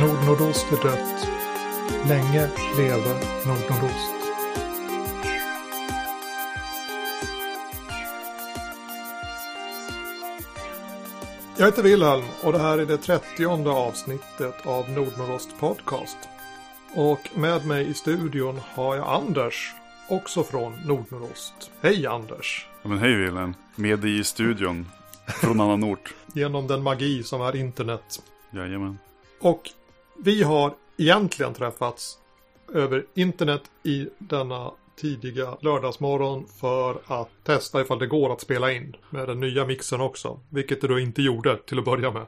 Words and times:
Nordnordost 0.00 0.66
är 0.72 0.82
dött. 0.82 1.28
Länge 2.08 2.50
leve 2.76 3.20
Nordnordost. 3.46 4.14
Jag 11.56 11.66
heter 11.66 11.82
Wilhelm 11.82 12.24
och 12.42 12.52
det 12.52 12.58
här 12.58 12.78
är 12.78 12.86
det 12.86 12.98
trettionde 12.98 13.70
avsnittet 13.70 14.66
av 14.66 14.90
Nordnordost 14.90 15.58
Podcast. 15.60 16.18
Och 16.94 17.30
med 17.34 17.66
mig 17.66 17.88
i 17.88 17.94
studion 17.94 18.60
har 18.74 18.96
jag 18.96 19.08
Anders, 19.08 19.74
också 20.08 20.44
från 20.44 20.72
Nordnordost. 20.86 21.70
Hej 21.80 22.06
Anders! 22.06 22.68
Ja, 22.82 22.88
men 22.88 22.98
hej 22.98 23.14
Wilhelm, 23.14 23.54
med 23.74 23.98
dig 23.98 24.18
i 24.18 24.24
studion 24.24 24.86
från 25.26 25.60
annan 25.60 25.84
ort. 25.84 26.14
Genom 26.32 26.66
den 26.66 26.82
magi 26.82 27.22
som 27.22 27.42
är 27.42 27.56
internet. 27.56 28.22
Jajamän. 28.50 28.98
Och 29.40 29.70
vi 30.18 30.42
har 30.42 30.74
egentligen 30.96 31.54
träffats 31.54 32.18
över 32.74 33.06
internet 33.14 33.62
i 33.82 34.08
denna 34.18 34.72
tidiga 34.96 35.56
lördagsmorgon 35.60 36.46
för 36.60 37.00
att 37.06 37.30
testa 37.44 37.80
ifall 37.80 37.98
det 37.98 38.06
går 38.06 38.32
att 38.32 38.40
spela 38.40 38.72
in 38.72 38.96
med 39.10 39.28
den 39.28 39.40
nya 39.40 39.66
mixen 39.66 40.00
också. 40.00 40.40
Vilket 40.48 40.80
det 40.80 40.88
då 40.88 40.98
inte 40.98 41.22
gjorde 41.22 41.56
till 41.56 41.78
att 41.78 41.84
börja 41.84 42.10
med. 42.10 42.26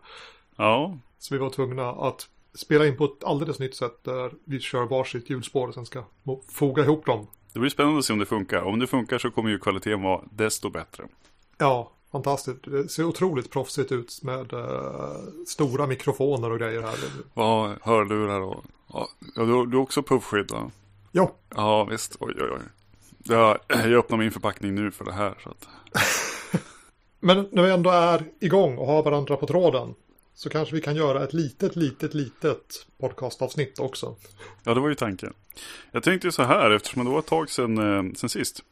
Ja. 0.56 0.98
Så 1.18 1.34
vi 1.34 1.38
var 1.38 1.50
tvungna 1.50 1.90
att 1.90 2.28
spela 2.54 2.86
in 2.86 2.96
på 2.96 3.04
ett 3.04 3.24
alldeles 3.24 3.58
nytt 3.58 3.74
sätt 3.74 4.04
där 4.04 4.32
vi 4.44 4.60
kör 4.60 4.84
varsitt 4.84 5.30
hjulspår 5.30 5.68
och 5.68 5.74
sen 5.74 5.86
ska 5.86 6.04
foga 6.48 6.82
ihop 6.82 7.06
dem. 7.06 7.26
Det 7.52 7.58
blir 7.58 7.70
spännande 7.70 7.98
att 7.98 8.04
se 8.04 8.12
om 8.12 8.18
det 8.18 8.26
funkar. 8.26 8.62
Om 8.62 8.78
det 8.78 8.86
funkar 8.86 9.18
så 9.18 9.30
kommer 9.30 9.50
ju 9.50 9.58
kvaliteten 9.58 10.02
vara 10.02 10.20
desto 10.30 10.70
bättre. 10.70 11.04
Ja, 11.58 11.92
fantastiskt. 12.12 12.64
Det 12.64 12.88
ser 12.88 13.04
otroligt 13.04 13.50
proffsigt 13.50 13.92
ut 13.92 14.20
med 14.22 14.52
uh, 14.52 15.16
stora 15.46 15.86
mikrofoner 15.86 16.50
och 16.50 16.58
grejer 16.58 16.82
här. 16.82 16.94
Ja, 17.34 17.74
hörlurar 17.82 18.40
och... 18.40 18.64
Ja, 18.92 19.08
du, 19.34 19.66
du 19.66 19.76
också 19.76 20.02
puffskydd 20.02 20.50
va? 20.50 20.70
Ja. 21.12 21.32
Ja, 21.54 21.84
visst. 21.84 22.16
Oj, 22.20 22.34
oj, 22.38 22.48
oj. 22.52 22.62
Jag, 23.22 23.58
jag 23.68 23.92
öppnar 23.92 24.18
min 24.18 24.30
förpackning 24.30 24.74
nu 24.74 24.90
för 24.90 25.04
det 25.04 25.12
här. 25.12 25.34
Så 25.42 25.50
att... 25.50 25.68
Men 27.20 27.48
när 27.52 27.62
vi 27.62 27.70
ändå 27.70 27.90
är 27.90 28.24
igång 28.40 28.78
och 28.78 28.86
har 28.86 29.02
varandra 29.02 29.36
på 29.36 29.46
tråden 29.46 29.94
så 30.34 30.50
kanske 30.50 30.74
vi 30.74 30.80
kan 30.80 30.96
göra 30.96 31.24
ett 31.24 31.32
litet, 31.32 31.76
litet, 31.76 32.14
litet 32.14 32.86
podcastavsnitt 33.00 33.78
också. 33.78 34.16
Ja, 34.64 34.74
det 34.74 34.80
var 34.80 34.88
ju 34.88 34.94
tanken. 34.94 35.32
Jag 35.92 36.02
tänkte 36.02 36.26
ju 36.26 36.32
så 36.32 36.42
här, 36.42 36.70
eftersom 36.70 37.04
det 37.04 37.10
var 37.10 37.18
ett 37.18 37.26
tag 37.26 37.50
sedan, 37.50 37.78
eh, 37.78 38.12
sedan 38.14 38.28
sist. 38.28 38.62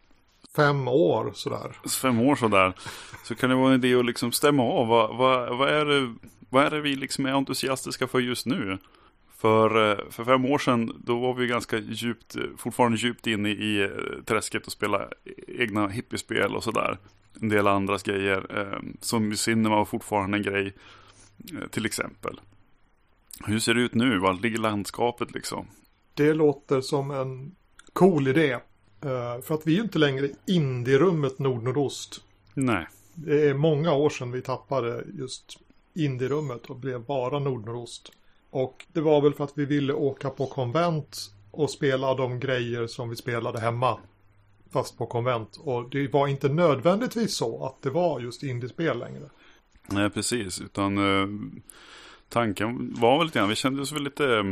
Fem 0.58 0.88
år 0.88 1.32
sådär. 1.34 1.76
Fem 2.02 2.20
år 2.20 2.36
sådär. 2.36 2.72
Så 3.24 3.34
kan 3.34 3.50
det 3.50 3.56
vara 3.56 3.74
en 3.74 3.84
idé 3.84 3.94
att 3.94 4.06
liksom 4.06 4.32
stämma 4.32 4.62
av. 4.62 4.88
Vad, 4.88 5.16
vad, 5.16 5.58
vad, 5.58 5.68
är, 5.68 5.84
det, 5.84 6.14
vad 6.50 6.64
är 6.64 6.70
det 6.70 6.80
vi 6.80 6.96
liksom 6.96 7.26
är 7.26 7.32
entusiastiska 7.32 8.06
för 8.06 8.18
just 8.18 8.46
nu? 8.46 8.78
För, 9.36 9.90
eh, 9.90 9.98
för 10.10 10.24
fem 10.24 10.44
år 10.44 10.58
sedan, 10.58 11.02
då 11.04 11.18
var 11.18 11.34
vi 11.34 11.46
ganska 11.46 11.78
djupt, 11.78 12.36
fortfarande 12.56 12.98
djupt 12.98 13.26
inne 13.26 13.48
i 13.48 13.82
eh, 13.82 14.22
träsket 14.24 14.66
och 14.66 14.72
spela 14.72 15.08
egna 15.48 15.88
hippiespel 15.88 16.56
och 16.56 16.64
sådär. 16.64 16.98
En 17.40 17.48
del 17.48 17.66
andras 17.66 18.02
grejer. 18.02 18.58
Eh, 18.58 18.78
som 19.00 19.36
Cinema 19.36 19.76
var 19.76 19.84
fortfarande 19.84 20.36
en 20.36 20.42
grej, 20.42 20.74
till 21.70 21.86
exempel. 21.86 22.40
Hur 23.44 23.58
ser 23.58 23.74
det 23.74 23.80
ut 23.80 23.94
nu? 23.94 24.18
Var 24.18 24.34
ligger 24.34 24.58
landskapet 24.58 25.30
liksom? 25.30 25.66
Det 26.14 26.34
låter 26.34 26.80
som 26.80 27.10
en 27.10 27.54
cool 27.92 28.28
idé. 28.28 28.58
För 29.42 29.54
att 29.54 29.66
vi 29.66 29.72
är 29.72 29.76
ju 29.76 29.82
inte 29.82 29.98
längre 29.98 30.28
indie-rummet 30.46 31.38
Nordnordost. 31.38 32.20
Nej. 32.54 32.86
Det 33.14 33.48
är 33.48 33.54
många 33.54 33.92
år 33.92 34.10
sedan 34.10 34.32
vi 34.32 34.42
tappade 34.42 35.04
just 35.18 35.58
indie-rummet 35.94 36.66
och 36.66 36.76
blev 36.76 37.04
bara 37.04 37.38
Nordnordost. 37.38 38.12
Och 38.50 38.86
det 38.92 39.00
var 39.00 39.20
väl 39.20 39.34
för 39.34 39.44
att 39.44 39.52
vi 39.58 39.64
ville 39.64 39.92
åka 39.92 40.30
på 40.30 40.46
konvent 40.46 41.30
och 41.50 41.70
spela 41.70 42.14
de 42.14 42.40
grejer 42.40 42.86
som 42.86 43.10
vi 43.10 43.16
spelade 43.16 43.60
hemma. 43.60 43.98
Fast 44.70 44.98
på 44.98 45.06
konvent. 45.06 45.56
Och 45.56 45.90
det 45.90 46.12
var 46.12 46.28
inte 46.28 46.48
nödvändigtvis 46.48 47.34
så 47.34 47.66
att 47.66 47.82
det 47.82 47.90
var 47.90 48.20
just 48.20 48.42
indiespel 48.42 48.98
längre. 48.98 49.30
Nej, 49.86 50.10
precis. 50.10 50.60
Utan 50.60 50.98
eh, 50.98 51.28
tanken 52.28 52.94
var 53.00 53.18
väl 53.18 53.26
lite 53.26 53.38
grann, 53.38 53.48
vi 53.48 53.54
kände 53.54 53.82
oss 53.82 53.92
väl 53.92 54.04
lite, 54.04 54.26
eh, 54.26 54.44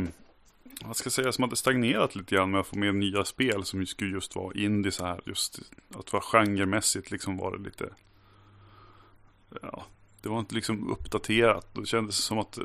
vad 0.85 0.95
ska 0.95 1.07
jag 1.07 1.13
säga, 1.13 1.31
som 1.31 1.43
hade 1.43 1.55
stagnerat 1.55 2.15
lite 2.15 2.35
grann 2.35 2.51
med 2.51 2.59
att 2.59 2.67
få 2.67 2.77
med 2.77 2.95
nya 2.95 3.25
spel 3.25 3.63
som 3.63 3.85
skulle 3.85 4.11
just 4.11 4.35
vara 4.35 4.53
indie 4.53 4.91
så 4.91 5.05
här. 5.05 5.21
Just 5.25 5.59
att 5.95 6.13
vara 6.13 6.23
genremässigt 6.23 7.11
liksom 7.11 7.37
var 7.37 7.57
det 7.57 7.63
lite, 7.63 7.89
ja, 9.61 9.85
det 10.21 10.29
var 10.29 10.39
inte 10.39 10.55
liksom 10.55 10.91
uppdaterat. 10.91 11.67
Det 11.73 11.85
kändes 11.85 12.15
som 12.15 12.39
att 12.39 12.59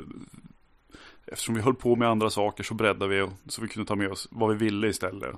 eftersom 1.25 1.55
vi 1.55 1.61
höll 1.61 1.75
på 1.75 1.95
med 1.95 2.09
andra 2.09 2.29
saker 2.29 2.63
så 2.63 2.73
breddade 2.73 3.07
vi 3.07 3.29
så 3.47 3.61
vi 3.61 3.67
kunde 3.67 3.87
ta 3.87 3.95
med 3.95 4.11
oss 4.11 4.27
vad 4.31 4.49
vi 4.49 4.65
ville 4.65 4.87
istället. 4.87 5.35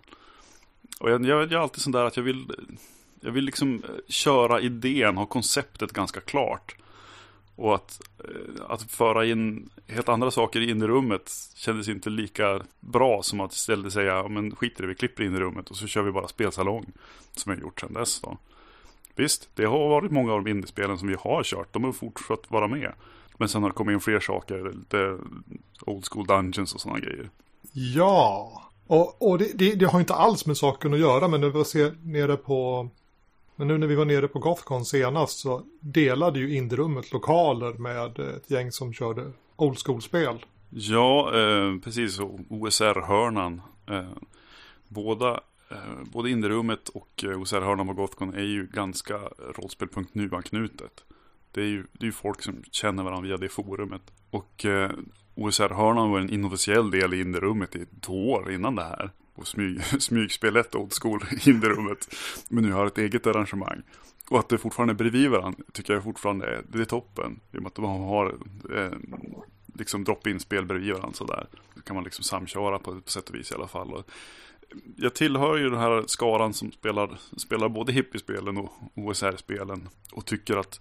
Och 0.99 1.11
jag, 1.11 1.25
jag, 1.25 1.43
jag 1.43 1.51
är 1.51 1.57
alltid 1.57 1.81
sån 1.81 1.91
där 1.91 2.05
att 2.05 2.17
jag 2.17 2.23
vill, 2.23 2.51
jag 3.19 3.31
vill 3.31 3.45
liksom 3.45 3.83
eh, 3.83 3.89
köra 4.07 4.61
idén, 4.61 5.17
ha 5.17 5.25
konceptet 5.25 5.91
ganska 5.91 6.21
klart. 6.21 6.75
Och 7.55 7.75
att, 7.75 8.01
eh, 8.19 8.65
att 8.67 8.91
föra 8.91 9.25
in 9.25 9.69
helt 9.87 10.09
andra 10.09 10.31
saker 10.31 10.61
in 10.61 10.81
i 10.81 10.87
rummet 10.87 11.31
kändes 11.55 11.87
inte 11.87 12.09
lika 12.09 12.61
bra 12.79 13.23
som 13.23 13.39
att 13.39 13.53
istället 13.53 13.93
säga, 13.93 14.27
men 14.27 14.55
skit 14.55 14.79
i 14.79 14.81
det, 14.81 14.87
vi 14.87 14.95
klipper 14.95 15.23
in 15.23 15.35
i 15.35 15.39
rummet 15.39 15.69
och 15.69 15.77
så 15.77 15.87
kör 15.87 16.01
vi 16.01 16.11
bara 16.11 16.27
spelsalong. 16.27 16.85
Som 17.35 17.51
jag 17.51 17.61
gjort 17.61 17.79
sedan 17.79 17.93
dess 17.93 18.21
då. 18.21 18.37
Visst, 19.15 19.49
det 19.53 19.65
har 19.65 19.89
varit 19.89 20.11
många 20.11 20.33
av 20.33 20.43
de 20.43 20.51
indiespelen 20.51 20.97
som 20.97 21.07
vi 21.07 21.15
har 21.19 21.43
kört, 21.43 21.73
de 21.73 21.83
har 21.83 21.91
fortsatt 21.91 22.51
vara 22.51 22.67
med. 22.67 22.93
Men 23.37 23.49
sen 23.49 23.61
har 23.61 23.69
det 23.69 23.75
kommit 23.75 23.93
in 23.93 23.99
fler 23.99 24.19
saker, 24.19 24.73
lite 24.73 25.17
old 25.81 26.05
school 26.11 26.25
dungeons 26.25 26.73
och 26.73 26.81
sådana 26.81 26.99
grejer. 26.99 27.29
Ja, 27.71 28.61
och, 28.87 29.31
och 29.31 29.37
det, 29.37 29.51
det, 29.55 29.75
det, 29.75 29.85
har 29.85 29.99
inte 29.99 30.13
alls 30.13 30.45
med 30.45 30.57
saken 30.57 30.93
att 30.93 30.99
göra, 30.99 31.27
men 31.27 31.41
när 31.41 31.49
vi 31.49 31.65
ser 31.65 31.95
nere 32.01 32.37
på 32.37 32.89
men 33.55 33.67
nu 33.67 33.77
när 33.77 33.87
vi 33.87 33.95
var 33.95 34.05
nere 34.05 34.27
på 34.27 34.39
Gothcon 34.39 34.85
senast 34.85 35.39
så 35.39 35.61
delade 35.79 36.39
ju 36.39 36.55
Indierummet 36.55 37.11
lokaler 37.11 37.73
med 37.73 38.19
ett 38.19 38.51
gäng 38.51 38.71
som 38.71 38.93
körde 38.93 39.31
old 39.55 39.77
school-spel. 39.85 40.45
Ja, 40.69 41.39
eh, 41.39 41.79
precis. 41.83 42.19
OSR-hörnan. 42.49 43.61
Eh, 43.89 44.09
båda, 44.87 45.31
eh, 45.71 46.03
både 46.13 46.29
Indierummet 46.29 46.89
och 46.89 47.23
eh, 47.23 47.41
OSR-hörnan 47.41 47.87
på 47.87 47.93
Gothcon 47.93 48.33
är 48.33 48.43
ju 48.43 48.67
ganska 48.67 49.19
rollspel.nu-anknutet. 49.55 51.03
Det 51.51 51.61
är 51.61 51.67
ju 51.67 51.85
det 51.91 52.07
är 52.07 52.11
folk 52.11 52.41
som 52.41 52.63
känner 52.71 53.03
varandra 53.03 53.27
via 53.27 53.37
det 53.37 53.49
forumet. 53.49 54.01
Och 54.29 54.65
eh, 54.65 54.91
OSR-hörnan 55.35 56.11
var 56.11 56.19
en 56.19 56.33
inofficiell 56.33 56.91
del 56.91 57.13
i 57.13 57.21
Inderummet 57.21 57.75
i 57.75 57.85
två 58.01 58.31
år 58.31 58.51
innan 58.51 58.75
det 58.75 58.83
här. 58.83 59.11
Och 59.35 59.47
smyg, 59.47 59.83
smygspelet 59.99 60.75
Old 60.75 60.93
School 61.01 61.23
i 61.45 61.51
rummet. 61.51 62.15
Men 62.49 62.63
nu 62.63 62.71
har 62.71 62.85
ett 62.85 62.97
eget 62.97 63.27
arrangemang. 63.27 63.81
Och 64.29 64.39
att 64.39 64.49
det 64.49 64.57
fortfarande 64.57 64.93
är 64.93 64.95
bredvid 64.95 65.29
varandra 65.29 65.63
tycker 65.73 65.93
jag 65.93 66.03
fortfarande 66.03 66.45
är, 66.45 66.63
det 66.69 66.81
är 66.81 66.85
toppen. 66.85 67.39
I 67.51 67.57
och 67.57 67.61
med 67.61 67.67
att 67.67 67.75
de 67.75 67.85
har 67.85 68.37
eh, 68.75 68.91
liksom 69.73 70.03
drop-in-spel 70.03 70.65
bredvid 70.65 70.93
varandra 70.93 71.13
sådär. 71.13 71.47
Då 71.75 71.81
kan 71.81 71.95
man 71.95 72.03
liksom 72.03 72.23
samköra 72.23 72.79
på, 72.79 73.01
på 73.01 73.09
sätt 73.09 73.29
och 73.29 73.35
vis 73.35 73.51
i 73.51 73.55
alla 73.55 73.67
fall. 73.67 73.93
Och 73.93 74.09
jag 74.97 75.13
tillhör 75.13 75.57
ju 75.57 75.69
den 75.69 75.79
här 75.79 76.03
skaran 76.07 76.53
som 76.53 76.71
spelar, 76.71 77.19
spelar 77.37 77.69
både 77.69 77.93
hippiespelen 77.93 78.57
och 78.57 78.73
OSR-spelen. 78.95 79.89
Och 80.11 80.25
tycker 80.25 80.57
att 80.57 80.79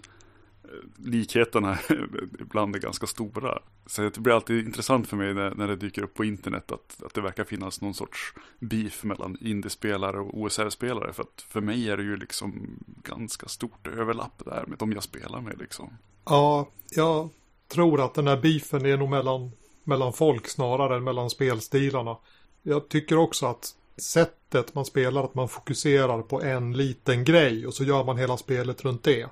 likheterna 0.97 1.79
ibland 2.41 2.77
är 2.77 2.81
ganska 2.81 3.07
stora. 3.07 3.59
Så 3.87 4.03
det 4.03 4.19
blir 4.19 4.35
alltid 4.35 4.67
intressant 4.67 5.09
för 5.09 5.17
mig 5.17 5.35
när, 5.35 5.55
när 5.55 5.69
det 5.69 5.77
dyker 5.77 6.03
upp 6.03 6.15
på 6.15 6.25
internet 6.25 6.73
att, 6.73 7.03
att 7.03 7.15
det 7.15 7.21
verkar 7.21 7.45
finnas 7.45 7.81
någon 7.81 7.95
sorts 7.95 8.35
beef 8.59 9.05
mellan 9.05 9.37
indiespelare 9.41 10.21
och 10.21 10.41
OSR-spelare. 10.41 11.13
För 11.13 11.23
att 11.23 11.47
för 11.49 11.61
mig 11.61 11.91
är 11.91 11.97
det 11.97 12.03
ju 12.03 12.17
liksom 12.17 12.79
ganska 13.03 13.49
stort 13.49 13.87
överlapp 13.87 14.43
där 14.45 14.65
med 14.67 14.79
de 14.79 14.93
jag 14.93 15.03
spelar 15.03 15.41
med 15.41 15.59
liksom. 15.59 15.97
Ja, 16.25 16.69
jag 16.91 17.29
tror 17.69 18.01
att 18.01 18.15
den 18.15 18.27
här 18.27 18.41
beefen 18.41 18.87
är 18.87 18.97
nog 18.97 19.11
mellan, 19.11 19.53
mellan 19.85 20.13
folk 20.13 20.49
snarare 20.49 20.97
än 20.97 21.05
mellan 21.05 21.31
spelstilarna. 21.31 22.17
Jag 22.63 22.89
tycker 22.89 23.19
också 23.19 23.47
att 23.47 23.75
sättet 23.97 24.75
man 24.75 24.85
spelar, 24.85 25.25
att 25.25 25.35
man 25.35 25.49
fokuserar 25.49 26.23
på 26.23 26.43
en 26.43 26.73
liten 26.73 27.25
grej 27.25 27.67
och 27.67 27.75
så 27.75 27.85
gör 27.85 28.05
man 28.05 28.19
hela 28.19 28.37
spelet 28.37 28.85
runt 28.85 29.03
det 29.03 29.29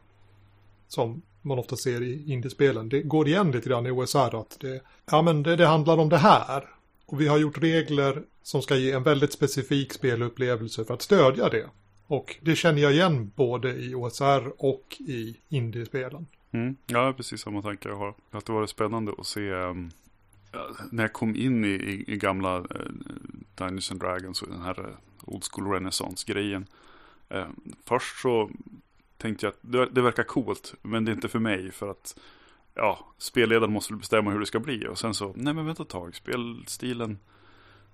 som 0.89 1.23
man 1.43 1.59
ofta 1.59 1.77
ser 1.77 2.03
i 2.03 2.33
indiespelen. 2.33 2.89
Det 2.89 3.03
går 3.03 3.29
igen 3.29 3.51
lite 3.51 3.69
grann 3.69 3.87
i 3.87 3.91
OSR 3.91 4.41
att 4.41 4.57
det, 4.61 4.81
ja, 5.11 5.23
men 5.23 5.43
det, 5.43 5.57
det 5.57 5.67
handlar 5.67 5.99
om 5.99 6.09
det 6.09 6.17
här. 6.17 6.69
Och 7.07 7.21
vi 7.21 7.29
har 7.29 7.39
gjort 7.39 7.59
regler 7.59 8.23
som 8.43 8.63
ska 8.63 8.77
ge 8.77 8.93
en 8.93 9.03
väldigt 9.03 9.33
specifik 9.33 9.93
spelupplevelse 9.93 10.85
för 10.85 10.95
att 10.95 11.03
stödja 11.03 11.49
det. 11.49 11.71
Och 12.07 12.37
det 12.41 12.57
känner 12.57 12.83
jag 12.83 12.93
igen 12.93 13.33
både 13.37 13.71
i 13.71 13.95
OSR 13.95 14.53
och 14.59 14.97
i 15.01 15.37
indiespelen. 15.49 16.27
Mm. 16.51 16.77
Ja, 16.87 17.15
precis 17.17 17.41
samma 17.41 17.63
tankar 17.63 17.91
jag 17.91 17.97
har. 17.97 18.15
Att 18.31 18.47
det 18.47 18.53
var 18.53 18.67
spännande 18.67 19.13
att 19.19 19.27
se 19.27 19.53
um, 19.53 19.91
när 20.91 21.05
jag 21.05 21.13
kom 21.13 21.37
in 21.37 21.65
i, 21.65 21.69
i, 21.69 22.05
i 22.07 22.17
gamla 22.17 22.59
uh, 22.59 22.67
Dungeons 23.55 23.91
and 23.91 24.01
Dragons 24.01 24.43
och 24.43 24.49
den 24.49 24.63
här 24.63 24.81
uh, 24.81 24.95
Old 25.25 25.45
School 25.45 25.73
Renaissance-grejen. 25.73 26.67
Uh, 27.35 27.47
först 27.85 28.23
så 28.23 28.51
tänkte 29.23 29.47
jag 29.47 29.51
att 29.83 29.95
det, 29.95 30.03
verkar 30.03 30.23
coolt, 30.23 30.75
men 30.83 31.05
det 31.05 31.11
är 31.11 31.15
inte 31.15 31.29
för 31.29 31.39
mig 31.39 31.71
för 31.71 31.91
att 31.91 32.19
ja, 32.75 33.15
spelledaren 33.19 33.73
måste 33.73 33.95
bestämma 33.95 34.31
hur 34.31 34.41
det 34.41 34.47
ska 34.47 34.61
bli. 34.61 34.87
Och 34.87 34.99
sen 34.99 35.15
så, 35.15 35.33
nej 35.37 35.55
men 35.55 35.67
vänta 35.67 35.83
ett 35.83 35.89
tag, 35.89 36.17
spelstilen 36.17 37.19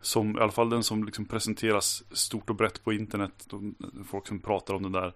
som, 0.00 0.38
i 0.38 0.40
alla 0.40 0.52
fall 0.52 0.70
den 0.70 0.82
som 0.82 1.04
liksom 1.04 1.24
presenteras 1.24 2.04
stort 2.10 2.50
och 2.50 2.56
brett 2.56 2.84
på 2.84 2.92
internet, 2.92 3.46
de, 3.46 3.74
folk 4.08 4.26
som 4.26 4.40
pratar 4.40 4.74
om 4.74 4.82
det 4.82 5.00
där, 5.00 5.12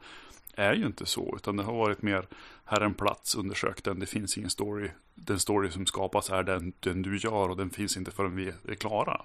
är 0.55 0.75
ju 0.75 0.87
inte 0.87 1.07
så, 1.07 1.35
utan 1.37 1.57
det 1.57 1.63
har 1.63 1.75
varit 1.75 2.03
mer, 2.03 2.29
här 2.65 2.81
är 2.81 2.85
en 2.85 2.95
plats, 2.95 3.35
undersök 3.35 3.85
den, 3.85 3.99
det 3.99 4.07
finns 4.07 4.39
ingen 4.39 4.51
story. 4.51 4.89
Den 5.15 5.41
story 5.41 5.71
som 5.71 5.87
skapas 5.87 6.31
är 6.31 6.43
den, 6.43 6.73
den 6.81 7.03
du 7.03 7.17
gör 7.17 7.49
och 7.49 7.57
den 7.57 7.71
finns 7.71 7.97
inte 7.97 8.11
förrän 8.11 8.37
vi 8.37 8.53
är 8.69 8.75
klara. 8.75 9.21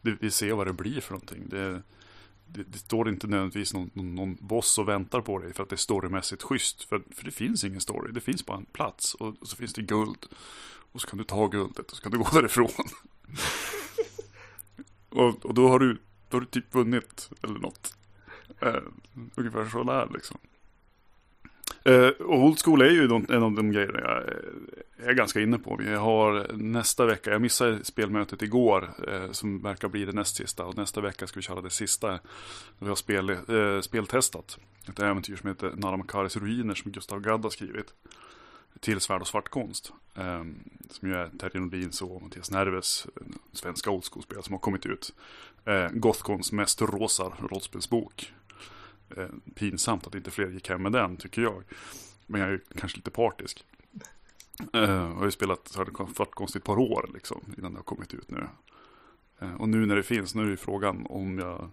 Vi 0.00 0.30
ser 0.30 0.52
vad 0.52 0.66
det 0.66 0.72
blir 0.72 1.00
för 1.00 1.12
någonting. 1.12 1.48
Det, 1.48 1.82
det, 2.52 2.62
det 2.62 2.78
står 2.78 3.08
inte 3.08 3.26
nödvändigtvis 3.26 3.74
någon, 3.74 3.90
någon, 3.94 4.14
någon 4.14 4.36
boss 4.40 4.78
och 4.78 4.88
väntar 4.88 5.20
på 5.20 5.38
dig 5.38 5.52
för 5.52 5.62
att 5.62 5.68
det 5.68 5.74
är 5.74 5.78
storymässigt 5.78 6.42
schysst. 6.42 6.84
För, 6.84 7.02
för 7.10 7.24
det 7.24 7.30
finns 7.30 7.64
ingen 7.64 7.80
story, 7.80 8.12
det 8.12 8.20
finns 8.20 8.46
bara 8.46 8.56
en 8.56 8.64
plats 8.64 9.14
och, 9.14 9.36
och 9.40 9.48
så 9.48 9.56
finns 9.56 9.72
det 9.72 9.82
guld. 9.82 10.26
Och 10.92 11.00
så 11.00 11.06
kan 11.06 11.18
du 11.18 11.24
ta 11.24 11.46
guldet 11.46 11.90
och 11.90 11.96
så 11.96 12.02
kan 12.02 12.12
du 12.12 12.18
gå 12.18 12.28
därifrån. 12.32 12.68
och, 15.08 15.46
och 15.46 15.54
då 15.54 15.68
har 15.68 15.78
du, 15.78 15.98
då 16.28 16.36
har 16.36 16.40
du 16.40 16.46
typ 16.46 16.74
vunnit 16.74 17.30
eller 17.42 17.58
något. 17.58 17.94
Eh, 18.60 18.82
ungefär 19.34 19.68
så 19.68 19.82
där 19.82 20.08
liksom. 20.14 20.38
Eh, 21.84 22.08
och 22.08 22.44
old 22.44 22.58
school 22.58 22.82
är 22.82 22.90
ju 22.90 23.04
en 23.04 23.42
av 23.42 23.52
de 23.52 23.72
grejerna 23.72 24.00
jag 24.00 24.16
eh, 24.16 25.08
är 25.08 25.12
ganska 25.12 25.40
inne 25.40 25.58
på. 25.58 25.76
Vi 25.76 25.94
har 25.94 26.52
nästa 26.52 27.06
vecka, 27.06 27.30
jag 27.30 27.42
missade 27.42 27.84
spelmötet 27.84 28.42
igår 28.42 28.90
eh, 29.08 29.30
som 29.30 29.62
verkar 29.62 29.88
bli 29.88 30.04
det 30.04 30.12
näst 30.12 30.36
sista. 30.36 30.64
Och 30.64 30.76
nästa 30.76 31.00
vecka 31.00 31.26
ska 31.26 31.38
vi 31.38 31.42
köra 31.42 31.60
det 31.60 31.70
sista. 31.70 32.18
Vi 32.78 32.88
har 32.88 32.94
spel, 32.94 33.30
eh, 33.30 33.80
speltestat. 33.80 34.58
Ett 34.88 35.00
äventyr 35.00 35.36
som 35.36 35.48
heter 35.48 35.72
Naramakaris 35.76 36.36
ruiner 36.36 36.74
som 36.74 36.92
Gustav 36.92 37.20
Gadd 37.20 37.42
har 37.42 37.50
skrivit. 37.50 37.94
Till 38.80 39.00
Svärd 39.00 39.20
och 39.20 39.28
svartkonst. 39.28 39.92
Eh, 40.14 40.44
som 40.90 41.08
ju 41.08 41.14
är 41.14 41.30
Terje 41.38 41.60
Nordins 41.60 42.02
och 42.02 42.22
Mattias 42.22 42.50
Nerves 42.50 43.06
svenska 43.52 43.90
old 43.90 44.04
school-spel 44.04 44.42
som 44.42 44.52
har 44.52 44.60
kommit 44.60 44.86
ut. 44.86 45.14
Eh, 45.64 45.88
Gothcons 45.92 46.52
mest 46.52 46.82
rosa 46.82 47.32
rollspelsbok 47.38 48.32
eh, 49.16 49.28
pinsamt 49.54 50.06
att 50.06 50.14
inte 50.14 50.30
fler 50.30 50.48
gick 50.48 50.68
hem 50.68 50.82
med 50.82 50.92
den, 50.92 51.16
tycker 51.16 51.42
jag. 51.42 51.62
Men 52.26 52.40
jag 52.40 52.48
är 52.48 52.52
ju 52.52 52.60
kanske 52.78 52.98
lite 52.98 53.10
partisk. 53.10 53.64
Eh, 54.72 54.80
jag 54.80 55.14
har 55.14 55.24
ju 55.24 55.30
spelat 55.30 55.68
Svartkonst 55.68 56.56
i 56.56 56.58
ett 56.58 56.64
par 56.64 56.78
år 56.78 57.10
liksom, 57.14 57.40
innan 57.58 57.72
det 57.72 57.78
har 57.78 57.84
kommit 57.84 58.14
ut 58.14 58.30
nu. 58.30 58.46
Eh, 59.38 59.54
och 59.54 59.68
nu 59.68 59.86
när 59.86 59.96
det 59.96 60.02
finns, 60.02 60.34
nu 60.34 60.42
är 60.42 60.46
ju 60.46 60.56
frågan 60.56 61.06
om 61.06 61.38
jag 61.38 61.70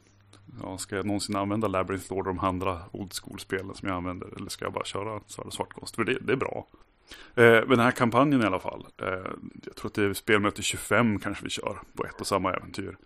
ja, 0.61 0.77
ska 0.77 0.95
jag 0.95 1.05
någonsin 1.05 1.35
använda 1.35 1.67
Labyrinth 1.67 2.11
Lord 2.11 2.27
och 2.27 2.35
de 2.35 2.39
andra 2.39 2.81
old 2.91 3.13
school-spelen 3.13 3.75
som 3.75 3.87
jag 3.87 3.97
använder? 3.97 4.27
Eller 4.35 4.49
ska 4.49 4.65
jag 4.65 4.73
bara 4.73 4.85
köra 4.85 5.21
Svartkonst? 5.27 5.95
För 5.95 6.03
det, 6.03 6.17
det 6.21 6.33
är 6.33 6.37
bra. 6.37 6.67
Eh, 7.35 7.43
men 7.43 7.69
den 7.69 7.79
här 7.79 7.91
kampanjen 7.91 8.41
i 8.41 8.45
alla 8.45 8.59
fall. 8.59 8.87
Eh, 8.97 9.07
jag 9.65 9.75
tror 9.75 9.87
att 9.87 9.93
det 9.93 10.03
är 10.03 10.13
spelmöte 10.13 10.61
25 10.61 11.19
kanske 11.19 11.43
vi 11.43 11.49
kör 11.49 11.79
på 11.93 12.05
ett 12.05 12.21
och 12.21 12.27
samma 12.27 12.53
äventyr. 12.53 12.97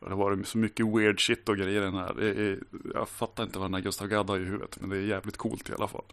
Det 0.00 0.08
har 0.08 0.16
varit 0.16 0.48
så 0.48 0.58
mycket 0.58 0.86
weird 0.86 1.26
shit 1.26 1.48
och 1.48 1.56
grejer 1.56 1.82
i 1.82 1.84
den 1.84 1.94
här. 1.94 2.20
Är, 2.22 2.58
jag 2.94 3.08
fattar 3.08 3.42
inte 3.44 3.58
vad 3.58 3.66
den 3.66 3.74
här 3.74 3.80
Gustav 3.80 4.08
Gadd 4.08 4.30
har 4.30 4.38
i 4.38 4.44
huvudet. 4.44 4.80
Men 4.80 4.90
det 4.90 4.96
är 4.96 5.00
jävligt 5.00 5.36
coolt 5.36 5.70
i 5.70 5.72
alla 5.72 5.88
fall. 5.88 6.04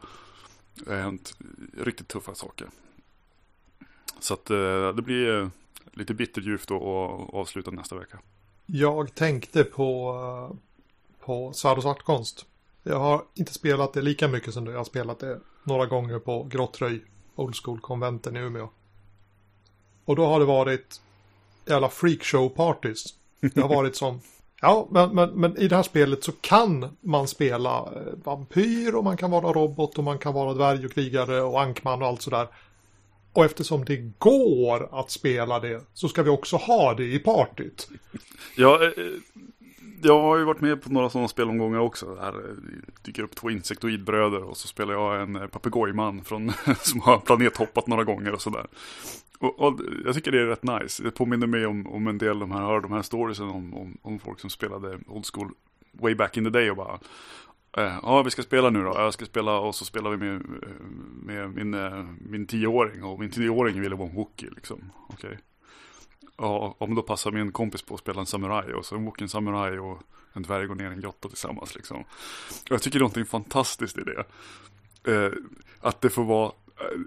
Det 0.74 0.94
har 0.94 1.02
hänt 1.02 1.38
riktigt 1.78 2.08
tuffa 2.08 2.36
saker. 2.36 2.68
Så 4.20 4.34
att 4.34 4.50
eh, 4.50 4.96
det 4.96 5.02
blir 5.02 5.42
eh, 5.42 5.48
lite 5.94 6.14
bitterljuvt 6.14 6.72
att 6.72 6.82
avsluta 7.34 7.72
nästa 7.72 7.96
vecka. 7.96 8.20
Jag 8.66 9.16
tänkte 9.16 9.64
på, 9.64 10.16
eh, 10.52 10.58
på 11.26 11.54
svärd 11.54 11.78
och 11.78 11.84
svartkonst. 11.84 12.46
Jag 12.84 13.00
har 13.00 13.24
inte 13.34 13.54
spelat 13.54 13.94
det 13.94 14.02
lika 14.02 14.28
mycket 14.28 14.54
som 14.54 14.66
du. 14.66 14.72
Jag 14.72 14.80
har 14.80 14.86
spelat 14.86 15.20
det 15.20 15.40
några 15.64 15.86
gånger 15.86 16.20
på 16.20 16.44
Grottröj 16.44 17.06
Old 17.36 17.56
School-konventen 17.56 18.36
i 18.36 18.40
Umeå. 18.40 18.70
Och 20.06 20.16
då 20.16 20.26
har 20.26 20.40
det 20.40 20.46
varit 20.46 21.02
jävla 21.66 21.88
freakshow-parties 21.88 23.14
det 23.54 23.62
har 23.62 23.70
varit 23.70 23.96
som, 23.96 24.22
ja, 24.62 24.88
men, 24.92 25.16
men, 25.16 25.30
men 25.30 25.58
i 25.58 25.68
det 25.68 25.76
här 25.76 25.84
spelet 25.84 26.24
så 26.24 26.32
kan 26.32 26.98
man 27.02 27.28
spela 27.28 27.78
eh, 27.78 28.14
vampyr 28.24 28.96
och 28.96 29.04
man 29.04 29.18
kan 29.18 29.32
vara 29.32 29.54
robot 29.54 29.98
och 29.98 30.04
man 30.04 30.18
kan 30.18 30.34
vara 30.34 30.54
dvärg 30.54 30.86
och 30.86 30.92
krigare 30.92 31.42
och 31.42 31.62
ankman 31.62 32.02
och 32.02 32.08
allt 32.08 32.22
sådär. 32.22 32.48
Och 33.34 33.46
eftersom 33.46 33.86
det 33.86 33.98
går 34.18 35.00
att 35.00 35.12
spela 35.12 35.60
det 35.60 35.82
så 35.94 36.08
ska 36.08 36.24
vi 36.24 36.30
också 36.30 36.56
ha 36.56 36.94
det 36.94 37.04
i 37.04 37.20
partyt. 37.20 37.88
Ja, 38.58 38.84
eh, 38.84 38.88
eh, 38.88 39.12
jag 40.04 40.22
har 40.22 40.38
ju 40.38 40.44
varit 40.44 40.62
med 40.62 40.82
på 40.82 40.90
några 40.90 41.10
sådana 41.10 41.28
spelomgångar 41.28 41.80
också. 41.80 42.16
Där 42.16 42.28
eh, 42.28 42.56
dyker 43.02 43.24
upp 43.24 43.36
två 43.36 43.50
insektoidbröder 43.50 44.44
och 44.44 44.58
så 44.58 44.68
spelar 44.68 44.94
jag 44.94 45.22
en 45.22 45.36
eh, 45.36 45.48
papegojman 45.48 46.24
från, 46.24 46.52
som 46.80 47.02
har 47.02 47.18
planethoppat 47.18 47.88
några 47.88 48.04
gånger 48.04 48.34
och 48.34 48.42
sådär. 48.42 48.68
Och, 49.40 49.60
och, 49.60 49.80
jag 50.06 50.16
tycker 50.16 50.32
det 50.32 50.42
är 50.42 50.46
rätt 50.46 50.64
nice. 50.64 51.04
Det 51.04 51.12
påminner 51.12 51.48
mig 51.48 51.66
om, 51.66 51.88
om 51.88 52.08
en 52.08 52.18
del 52.18 52.40
de 52.40 52.52
här, 52.52 52.62
hör 52.62 52.82
de 52.82 52.92
här 52.92 53.02
storiesen 53.02 53.50
om, 53.50 53.74
om, 53.74 53.98
om 54.02 54.20
folk 54.20 54.40
som 54.40 54.50
spelade 54.50 55.00
old 55.08 55.26
school 55.34 55.52
way 55.92 56.16
back 56.16 56.38
in 56.38 56.44
the 56.44 56.50
day 56.50 56.72
och 56.72 56.78
bara 56.78 57.00
eh, 57.78 58.00
Ja, 58.04 58.22
vi 58.24 58.32
ska 58.32 58.44
spela 58.44 58.70
nu 58.70 58.84
då. 58.84 58.94
Jag 58.96 59.14
ska 59.14 59.26
spela 59.26 59.60
och 59.60 59.76
så 59.76 59.86
spelar 59.86 60.12
vi 60.12 60.18
med, 60.18 60.36
eh, 60.36 60.70
med 61.24 61.50
min, 61.56 61.78
min 62.30 62.48
tioåring 62.48 63.04
och 63.04 63.20
min 63.20 63.30
tioåring 63.32 63.82
ville 63.82 63.96
vara 63.96 64.10
en 64.10 64.16
wookie 64.16 64.50
liksom. 64.50 64.92
Okej. 65.10 65.28
Okay. 65.28 65.38
Ja, 66.38 66.76
om 66.78 66.96
då 66.96 67.02
passar 67.02 67.32
min 67.32 67.52
kompis 67.52 67.82
på 67.82 67.94
att 67.94 68.00
spela 68.00 68.20
en 68.20 68.26
samuraj 68.26 68.74
och 68.74 68.86
så 68.86 68.96
en 68.96 69.12
en 69.20 69.30
samuraj 69.30 69.80
och 69.80 70.02
en 70.34 70.44
dvärg 70.44 70.68
går 70.68 70.76
ner 70.76 70.90
i 70.90 70.94
en 70.94 71.02
grotta 71.02 71.30
tillsammans 71.30 71.76
liksom. 71.76 71.98
Och 72.00 72.72
jag 72.72 72.82
tycker 72.82 73.00
det 73.00 73.02
är 73.02 73.04
någonting 73.04 73.26
fantastiskt 73.26 73.98
i 73.98 74.02
det. 74.02 74.26
Eh, 75.12 75.32
att 75.80 76.02
det 76.02 76.10
får 76.10 76.24
vara 76.24 76.52
eh, 76.80 77.00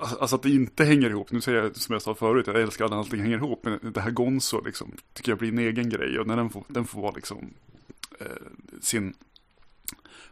alltså, 0.00 0.16
alltså 0.16 0.36
att 0.36 0.42
det 0.42 0.50
inte 0.50 0.84
hänger 0.84 1.10
ihop. 1.10 1.32
Nu 1.32 1.40
säger 1.40 1.62
jag 1.62 1.76
som 1.76 1.92
jag 1.92 2.02
sa 2.02 2.14
förut, 2.14 2.46
jag 2.46 2.60
älskar 2.60 2.88
när 2.88 2.96
allting 2.96 3.20
hänger 3.20 3.36
ihop. 3.36 3.64
Men 3.64 3.92
det 3.92 4.00
här 4.00 4.10
Gonzo 4.10 4.60
liksom, 4.64 4.92
tycker 5.12 5.32
jag 5.32 5.38
blir 5.38 5.48
en 5.48 5.58
egen 5.58 5.88
grej. 5.88 6.18
Och 6.18 6.26
när 6.26 6.36
den 6.36 6.50
får, 6.50 6.64
den 6.68 6.86
får 6.86 7.02
vara 7.02 7.12
liksom 7.12 7.54
eh, 8.20 8.26
sin... 8.80 9.14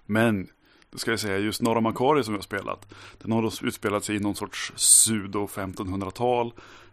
Men, 0.07 0.49
då 0.91 0.99
ska 0.99 1.11
jag 1.11 1.21
säga, 1.21 1.39
just 1.39 1.63
Norra 1.63 1.81
Makari 1.81 2.25
som 2.25 2.35
jag 2.35 2.39
har 2.39 2.43
spelat. 2.43 2.95
Den 3.19 3.33
har 3.33 3.43
då 3.43 3.51
utspelat 3.63 4.05
sig 4.05 4.17
i 4.17 4.21
någon 4.21 4.35
sorts 4.35 4.73
sudo 4.77 5.47
1500-tal. 5.47 6.53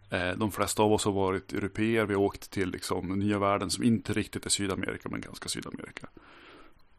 Eh, 0.10 0.32
de 0.32 0.52
flesta 0.52 0.84
av 0.84 0.94
oss 0.94 1.06
har 1.06 1.12
varit 1.12 1.54
europeer. 1.54 2.06
Vi 2.06 2.14
har 2.14 2.22
åkt 2.22 2.52
till 2.52 2.70
liksom 2.70 3.20
nya 3.20 3.40
världen 3.40 3.70
som 3.70 3.84
inte 3.84 4.14
riktigt 4.14 4.46
är 4.46 4.50
Sydamerika, 4.50 5.10
men 5.10 5.22
ganska 5.22 5.50
Sydamerika. 5.50 6.08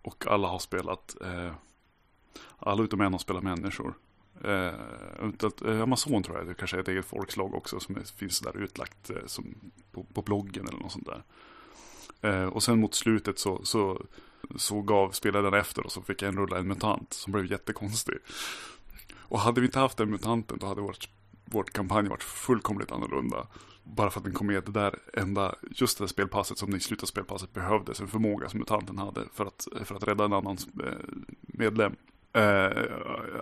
Och 0.02 0.26
alla 0.26 0.48
har 0.48 0.58
spelat, 0.58 1.16
eh, 1.20 1.52
alla 2.58 2.82
utom 2.82 3.00
en 3.00 3.12
har 3.12 3.18
spelat 3.18 3.42
människor. 3.42 3.94
Eh, 4.44 4.74
eh 5.64 5.82
Amazon 5.82 6.22
tror 6.22 6.38
jag, 6.38 6.46
det 6.46 6.54
kanske 6.54 6.76
är 6.76 6.80
ett 6.80 6.88
eget 6.88 7.06
folkslag 7.06 7.54
också 7.54 7.80
som 7.80 8.04
finns 8.16 8.40
där 8.40 8.56
utlagt 8.56 9.10
eh, 9.10 9.26
som 9.26 9.54
på, 9.92 10.04
på, 10.04 10.22
bloggen 10.22 10.68
eller 10.68 10.78
något 10.78 10.92
sånt 10.92 11.06
där. 11.06 11.22
Eh, 12.20 12.44
och 12.44 12.62
sen 12.62 12.80
mot 12.80 12.94
slutet 12.94 13.38
så, 13.38 13.64
så, 13.64 14.06
så 14.56 14.82
gav 14.82 15.10
spelaren 15.10 15.54
efter 15.54 15.86
och 15.86 15.92
så 15.92 16.02
fick 16.02 16.22
en 16.22 16.36
rulla 16.36 16.58
en 16.58 16.68
mutant 16.68 17.12
som 17.12 17.32
blev 17.32 17.50
jättekonstig. 17.50 18.16
Och 19.28 19.40
hade 19.40 19.60
vi 19.60 19.66
inte 19.66 19.78
haft 19.78 19.98
den 19.98 20.10
mutanten 20.10 20.58
då 20.58 20.66
hade 20.66 20.80
vårt, 20.80 21.08
vårt 21.46 21.72
kampanj 21.72 22.08
varit 22.08 22.22
fullkomligt 22.22 22.92
annorlunda. 22.92 23.46
Bara 23.84 24.10
för 24.10 24.20
att 24.20 24.24
den 24.24 24.34
kom 24.34 24.46
med 24.46 24.64
det 24.64 24.72
där 24.72 24.98
enda, 25.12 25.54
just 25.70 25.98
det 25.98 26.04
där 26.04 26.08
spelpasset 26.08 26.58
som 26.58 26.76
i 26.76 26.80
slutet 26.80 27.02
av 27.02 27.06
spelpasset 27.06 27.52
behövdes, 27.52 28.00
en 28.00 28.08
förmåga 28.08 28.48
som 28.48 28.58
mutanten 28.58 28.98
hade 28.98 29.20
för 29.32 29.46
att, 29.46 29.68
för 29.84 29.94
att 29.94 30.08
rädda 30.08 30.24
en 30.24 30.32
annan 30.32 30.56
eh, 30.84 30.92
medlem. 31.40 31.96
Uh, 32.36 32.42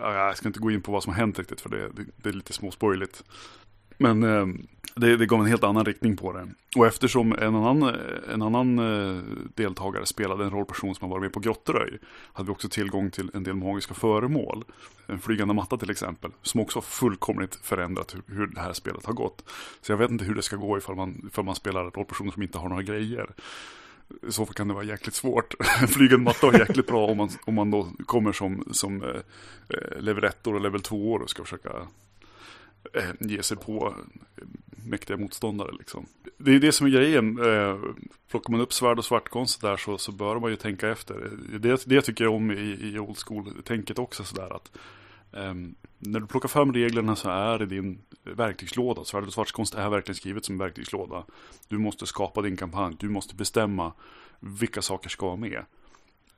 jag 0.01 0.37
ska 0.37 0.49
inte 0.49 0.61
gå 0.61 0.71
in 0.71 0.83
på 0.83 0.93
vad 0.93 1.03
som 1.03 1.13
har 1.13 1.21
hänt 1.21 1.39
riktigt 1.39 1.61
för 1.61 1.69
det, 1.69 1.89
det, 1.89 2.05
det 2.17 2.29
är 2.29 2.33
lite 2.33 2.53
småspoiligt. 2.53 3.25
Men 3.99 4.23
eh, 4.23 4.47
det, 4.97 5.17
det 5.17 5.27
gav 5.27 5.41
en 5.41 5.47
helt 5.47 5.65
annan 5.65 5.85
riktning 5.85 6.17
på 6.17 6.33
det. 6.33 6.49
Och 6.77 6.87
eftersom 6.87 7.33
en 7.33 7.55
annan, 7.55 7.97
en 8.33 8.43
annan 8.43 8.79
eh, 8.79 9.23
deltagare 9.55 10.07
spelade 10.07 10.45
en 10.45 10.51
rollperson 10.51 10.95
som 10.95 11.05
har 11.05 11.11
varit 11.11 11.23
med 11.23 11.33
på 11.33 11.41
Grotteröj 11.41 11.99
hade 12.33 12.47
vi 12.47 12.53
också 12.53 12.69
tillgång 12.69 13.11
till 13.11 13.31
en 13.35 13.43
del 13.43 13.55
magiska 13.55 13.95
föremål. 13.95 14.65
En 15.07 15.19
flygande 15.19 15.55
matta 15.55 15.77
till 15.77 15.91
exempel, 15.91 16.31
som 16.43 16.61
också 16.61 16.77
har 16.77 16.83
fullkomligt 16.83 17.55
förändrat 17.63 18.15
hur, 18.15 18.35
hur 18.37 18.47
det 18.47 18.61
här 18.61 18.73
spelet 18.73 19.07
har 19.07 19.13
gått. 19.13 19.45
Så 19.81 19.93
jag 19.93 19.97
vet 19.97 20.11
inte 20.11 20.25
hur 20.25 20.35
det 20.35 20.43
ska 20.43 20.57
gå 20.57 20.79
ifall 20.79 20.97
man, 20.97 21.29
ifall 21.31 21.45
man 21.45 21.55
spelar 21.55 21.91
rollpersoner 21.91 22.31
som 22.31 22.43
inte 22.43 22.59
har 22.59 22.69
några 22.69 22.83
grejer. 22.83 23.31
I 24.29 24.33
så 24.33 24.47
fall 24.47 24.55
kan 24.55 24.69
det 24.69 24.75
vara 24.75 24.85
jäkligt 24.85 25.15
svårt. 25.15 25.55
Flygande 25.89 26.25
matta 26.25 26.49
är 26.49 26.59
jäkligt 26.59 26.87
bra 26.87 27.07
om 27.07 27.17
man, 27.17 27.31
om 27.45 27.55
man 27.55 27.71
då 27.71 27.89
kommer 28.07 28.33
som, 28.33 28.65
som 28.71 29.03
eh, 29.03 29.09
eh 29.69 30.01
level 30.01 30.25
1 30.25 30.47
och 30.47 30.61
level 30.61 30.83
2 30.83 31.13
och 31.13 31.31
ska 31.31 31.43
försöka 31.43 31.71
Eh, 32.93 33.11
ge 33.21 33.43
sig 33.43 33.57
på 33.57 33.95
eh, 34.37 34.45
mäktiga 34.87 35.17
motståndare. 35.17 35.73
Liksom. 35.79 36.07
Det 36.39 36.55
är 36.55 36.59
det 36.59 36.73
som 36.73 36.87
är 36.87 36.91
grejen. 36.91 37.39
Eh, 37.39 37.79
plockar 38.31 38.51
man 38.51 38.61
upp 38.61 38.73
svärd 38.73 38.99
och 38.99 39.05
svartkonst 39.05 39.61
där 39.61 39.77
så, 39.77 39.99
så 39.99 40.13
bör 40.13 40.39
man 40.39 40.51
ju 40.51 40.57
tänka 40.57 40.89
efter. 40.89 41.31
Det, 41.59 41.85
det 41.87 42.03
tycker 42.03 42.25
jag 42.25 42.35
om 42.35 42.51
i, 42.51 42.79
i 42.81 42.99
old 42.99 43.19
school-tänket 43.19 43.99
också. 43.99 44.25
Sådär, 44.25 44.57
att, 44.57 44.73
eh, 45.33 45.55
när 45.99 46.21
du 46.21 46.27
plockar 46.27 46.49
fram 46.49 46.73
reglerna 46.73 47.17
så 47.17 47.31
är 47.31 47.59
det 47.59 47.67
din 47.67 47.99
verktygslåda. 48.23 49.05
Svärd 49.05 49.25
och 49.25 49.33
svartkonst 49.33 49.75
är 49.75 49.89
verkligen 49.89 50.17
skrivet 50.17 50.45
som 50.45 50.55
en 50.55 50.59
verktygslåda. 50.59 51.25
Du 51.69 51.79
måste 51.79 52.07
skapa 52.07 52.43
din 52.43 52.57
kampanj. 52.57 52.97
Du 52.99 53.09
måste 53.09 53.35
bestämma 53.35 53.93
vilka 54.41 54.83
saker 54.83 55.09
ska 55.09 55.27
vara 55.27 55.37
med. 55.37 55.65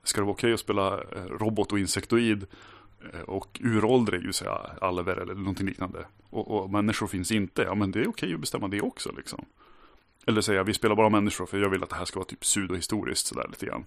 Ska 0.02 0.20
det 0.20 0.24
vara 0.24 0.32
okej 0.32 0.48
okay 0.48 0.54
att 0.54 0.60
spela 0.60 0.94
eh, 0.94 1.24
robot 1.24 1.72
och 1.72 1.78
insektoid 1.78 2.46
Eh, 3.12 3.20
och 3.20 3.60
uråldrig, 3.64 4.22
vill 4.22 4.34
säga 4.34 4.52
alver 4.80 5.16
eller 5.16 5.34
någonting 5.34 5.66
liknande. 5.66 6.06
Och, 6.30 6.50
och, 6.50 6.70
människor 6.70 7.06
finns 7.06 7.32
inte, 7.32 7.62
ja 7.62 7.74
men 7.74 7.90
det 7.90 8.00
är 8.00 8.08
okej 8.08 8.34
att 8.34 8.40
bestämma 8.40 8.68
det 8.68 8.80
också 8.80 9.12
liksom. 9.16 9.44
Eller 10.26 10.40
säga, 10.40 10.62
vi 10.62 10.74
spelar 10.74 10.96
bara 10.96 11.08
människor 11.08 11.46
för 11.46 11.58
jag 11.58 11.70
vill 11.70 11.82
att 11.82 11.90
det 11.90 11.96
här 11.96 12.04
ska 12.04 12.18
vara 12.18 12.28
typ 12.28 12.40
pseudohistoriskt 12.40 13.26
sådär 13.26 13.46
lite 13.48 13.66
grann. 13.66 13.84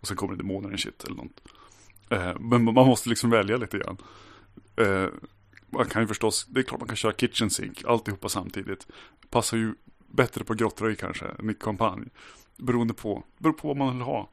Och 0.00 0.06
sen 0.06 0.16
kommer 0.16 0.34
det 0.34 0.42
demoner 0.42 0.72
och 0.72 0.80
shit 0.80 1.04
eller 1.04 1.16
något. 1.16 1.40
Eh, 2.08 2.40
men 2.40 2.64
man 2.64 2.74
måste 2.74 3.08
liksom 3.08 3.30
välja 3.30 3.56
lite 3.56 3.78
grann. 3.78 3.96
Eh, 4.76 5.08
man 5.70 5.86
kan 5.86 6.02
ju 6.02 6.08
förstås, 6.08 6.46
det 6.48 6.60
är 6.60 6.64
klart 6.64 6.80
man 6.80 6.88
kan 6.88 6.96
köra 6.96 7.12
kitchen 7.12 7.50
sink, 7.50 7.84
alltihopa 7.84 8.28
samtidigt. 8.28 8.86
Passar 9.30 9.56
ju 9.56 9.74
bättre 10.06 10.44
på 10.44 10.54
grottröj 10.54 10.96
kanske, 10.96 11.26
än 11.38 11.50
i 11.50 11.54
kampanj. 11.54 12.08
Beroende 12.56 12.94
på, 12.94 13.24
beror 13.38 13.52
på 13.52 13.68
vad 13.68 13.76
man 13.76 13.92
vill 13.92 14.02
ha. 14.02 14.30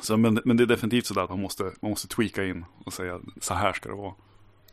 Så, 0.00 0.16
men, 0.16 0.40
men 0.44 0.56
det 0.56 0.62
är 0.62 0.66
definitivt 0.66 1.06
så 1.06 1.20
att 1.20 1.30
man 1.30 1.40
måste, 1.40 1.62
man 1.62 1.90
måste 1.90 2.08
tweaka 2.08 2.44
in 2.44 2.64
och 2.84 2.92
säga 2.92 3.20
så 3.40 3.54
här 3.54 3.72
ska 3.72 3.88
det 3.88 3.94
vara. 3.94 4.14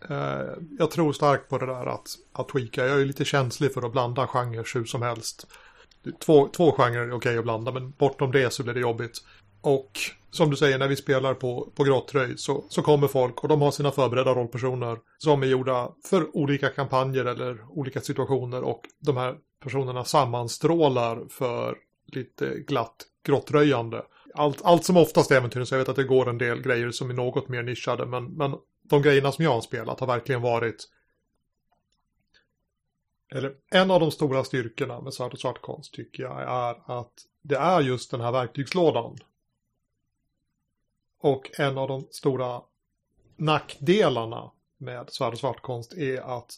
Eh, 0.10 0.54
jag 0.80 0.92
tror 0.92 1.14
starkt 1.14 1.50
på 1.50 1.58
det 1.58 1.66
där 1.66 1.86
att, 1.86 2.08
att 2.34 2.50
tweaka. 2.50 2.88
Jag 2.88 3.02
är 3.02 3.06
lite 3.06 3.26
känslig 3.26 3.74
för 3.74 3.86
att 3.86 3.92
blanda 3.92 4.28
genrer 4.28 4.74
hur 4.74 4.86
som 4.86 5.02
helst. 5.02 5.48
Två, 6.26 6.48
två 6.48 6.72
genrer 6.72 7.02
är 7.02 7.14
okej 7.14 7.38
att 7.38 7.44
blanda, 7.44 7.72
men 7.72 7.92
bortom 7.92 8.32
det 8.32 8.54
så 8.54 8.64
blir 8.64 8.74
det 8.74 8.80
jobbigt. 8.80 9.18
Och 9.62 9.92
som 10.32 10.50
du 10.50 10.56
säger, 10.56 10.78
när 10.78 10.88
vi 10.88 10.96
spelar 10.96 11.34
på, 11.34 11.72
på 11.76 11.84
Grottröj 11.84 12.38
så, 12.38 12.66
så 12.70 12.82
kommer 12.82 13.08
folk 13.08 13.44
och 13.44 13.50
de 13.50 13.62
har 13.62 13.72
sina 13.72 13.92
förberedda 13.92 14.34
rollpersoner 14.34 14.98
som 15.18 15.44
är 15.44 15.48
gjorda 15.48 15.92
för 16.10 16.38
olika 16.38 16.70
kampanjer 16.70 17.26
eller 17.26 17.58
olika 17.70 18.02
situationer 18.02 18.64
och 18.64 18.82
de 19.00 19.18
här 19.18 19.36
personerna 19.64 20.06
sammanstrålar 20.06 21.28
för 21.30 21.78
lite 22.14 22.60
glatt 22.60 22.96
grottröjande. 23.26 24.04
Allt, 24.40 24.62
allt 24.62 24.86
som 24.86 24.98
oftast 24.98 25.32
äventyr, 25.32 25.64
så 25.64 25.74
jag 25.74 25.80
vet 25.80 25.90
att 25.90 25.96
det 25.96 26.04
går 26.04 26.30
en 26.30 26.38
del 26.38 26.62
grejer 26.62 26.92
som 26.92 27.10
är 27.10 27.14
något 27.14 27.50
mer 27.50 27.64
nischade, 27.64 28.06
men, 28.06 28.26
men 28.26 28.56
de 28.84 29.02
grejerna 29.02 29.32
som 29.32 29.44
jag 29.44 29.52
har 29.52 29.62
spelat 29.62 30.00
har 30.00 30.08
verkligen 30.08 30.42
varit 30.42 30.88
eller 33.32 33.56
en 33.72 33.92
av 33.92 34.00
de 34.00 34.12
stora 34.12 34.44
styrkorna 34.44 35.02
med 35.02 35.14
svart 35.14 35.34
och 35.34 35.40
svartkonst 35.40 35.94
tycker 35.94 36.24
jag 36.24 36.42
är 36.42 37.00
att 37.00 37.14
det 37.42 37.56
är 37.56 37.82
just 37.82 38.12
den 38.12 38.22
här 38.22 38.32
verktygslådan. 38.32 39.18
Och 41.20 41.60
en 41.60 41.78
av 41.78 41.88
de 41.88 42.08
stora 42.12 42.62
nackdelarna 43.38 44.52
med 44.78 45.10
Svart 45.10 45.34
och 45.34 45.40
svartkonst 45.40 45.94
är 45.94 46.22
att 46.22 46.56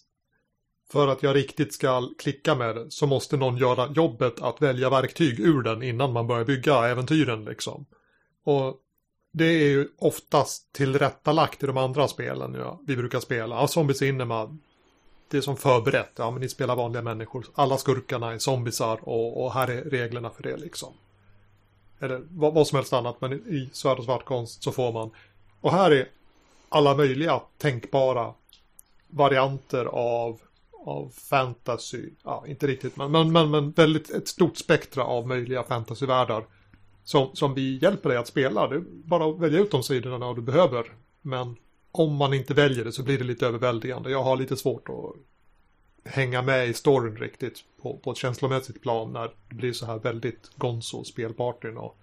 för 0.92 1.08
att 1.08 1.24
jag 1.24 1.36
riktigt 1.36 1.74
ska 1.74 2.10
klicka 2.18 2.56
med 2.56 2.76
det 2.76 2.92
så 2.92 3.08
måste 3.08 3.38
någon 3.38 3.58
göra 3.58 3.92
jobbet 3.92 4.42
att 4.42 4.62
välja 4.62 4.90
verktyg 4.90 5.40
ur 5.40 5.62
den 5.62 5.84
innan 5.84 6.14
man 6.14 6.28
börjar 6.28 6.46
bygga 6.46 6.88
äventyren 6.88 7.46
liksom. 7.46 7.86
Och 8.44 8.78
det 9.34 9.46
är 9.46 9.70
ju 9.70 9.88
oftast 9.98 10.74
tillrättalagt 10.74 11.64
i 11.64 11.68
de 11.68 11.78
andra 11.78 12.08
spelen 12.08 12.54
ja, 12.54 12.80
vi 12.88 12.96
brukar 12.96 13.20
spela. 13.20 13.56
Ja, 13.56 13.68
Zombies 13.68 14.02
Inema, 14.02 14.58
det 15.30 15.38
är 15.38 15.42
som 15.42 15.58
förberett. 15.58 16.12
Ja, 16.16 16.32
men 16.32 16.42
ni 16.42 16.50
spelar 16.50 16.76
vanliga 16.76 17.02
människor. 17.02 17.46
Alla 17.56 17.78
skurkarna 17.78 18.34
är 18.34 18.38
zombisar 18.38 19.00
och, 19.02 19.46
och 19.46 19.54
här 19.54 19.68
är 19.68 19.82
reglerna 19.82 20.30
för 20.30 20.44
det 20.44 20.58
liksom 20.58 20.94
eller 22.02 22.22
vad, 22.30 22.54
vad 22.54 22.68
som 22.68 22.76
helst 22.76 22.94
annat, 22.94 23.22
men 23.22 23.34
i 23.34 23.70
svärd 23.74 23.98
och 23.98 24.06
svartkonst 24.06 24.64
så 24.64 24.72
får 24.72 24.92
man. 24.92 25.12
Och 25.62 25.72
här 25.72 25.92
är 25.92 26.10
alla 26.70 26.96
möjliga 26.96 27.42
tänkbara 27.58 28.34
varianter 29.08 29.86
av, 29.86 30.42
av 30.86 31.10
fantasy. 31.10 32.10
Ja, 32.24 32.44
inte 32.48 32.68
riktigt, 32.68 32.98
men, 32.98 33.12
men, 33.12 33.32
men, 33.32 33.52
men 33.52 33.72
väldigt 33.72 34.10
ett 34.10 34.28
stort 34.28 34.58
spektra 34.58 35.04
av 35.04 35.28
möjliga 35.28 35.64
fantasyvärldar. 35.64 36.46
Som, 37.04 37.30
som 37.34 37.54
vi 37.54 37.80
hjälper 37.82 38.10
dig 38.10 38.18
att 38.18 38.28
spela. 38.28 38.68
Det 38.68 38.76
är 38.76 38.84
bara 38.86 39.30
att 39.30 39.40
välja 39.40 39.60
ut 39.60 39.72
de 39.72 39.84
sidorna 39.84 40.34
du 40.34 40.42
behöver. 40.42 40.86
Men 41.22 41.56
om 41.92 42.16
man 42.16 42.34
inte 42.34 42.54
väljer 42.54 42.86
det 42.86 42.92
så 42.92 43.04
blir 43.04 43.18
det 43.18 43.24
lite 43.24 43.48
överväldigande. 43.48 44.12
Jag 44.12 44.24
har 44.24 44.38
lite 44.38 44.58
svårt 44.58 44.90
att 44.90 45.16
hänga 46.14 46.42
med 46.42 46.70
i 46.70 46.74
storyn 46.74 47.18
riktigt 47.18 47.64
på, 47.82 47.98
på 47.98 48.12
ett 48.12 48.18
känslomässigt 48.18 48.82
plan 48.82 49.14
när 49.14 49.32
det 49.50 49.56
blir 49.56 49.74
så 49.74 49.86
här 49.86 50.00
väldigt 50.00 50.52
gonzo 50.56 51.04
spelpartyn 51.04 51.78
och 51.78 51.98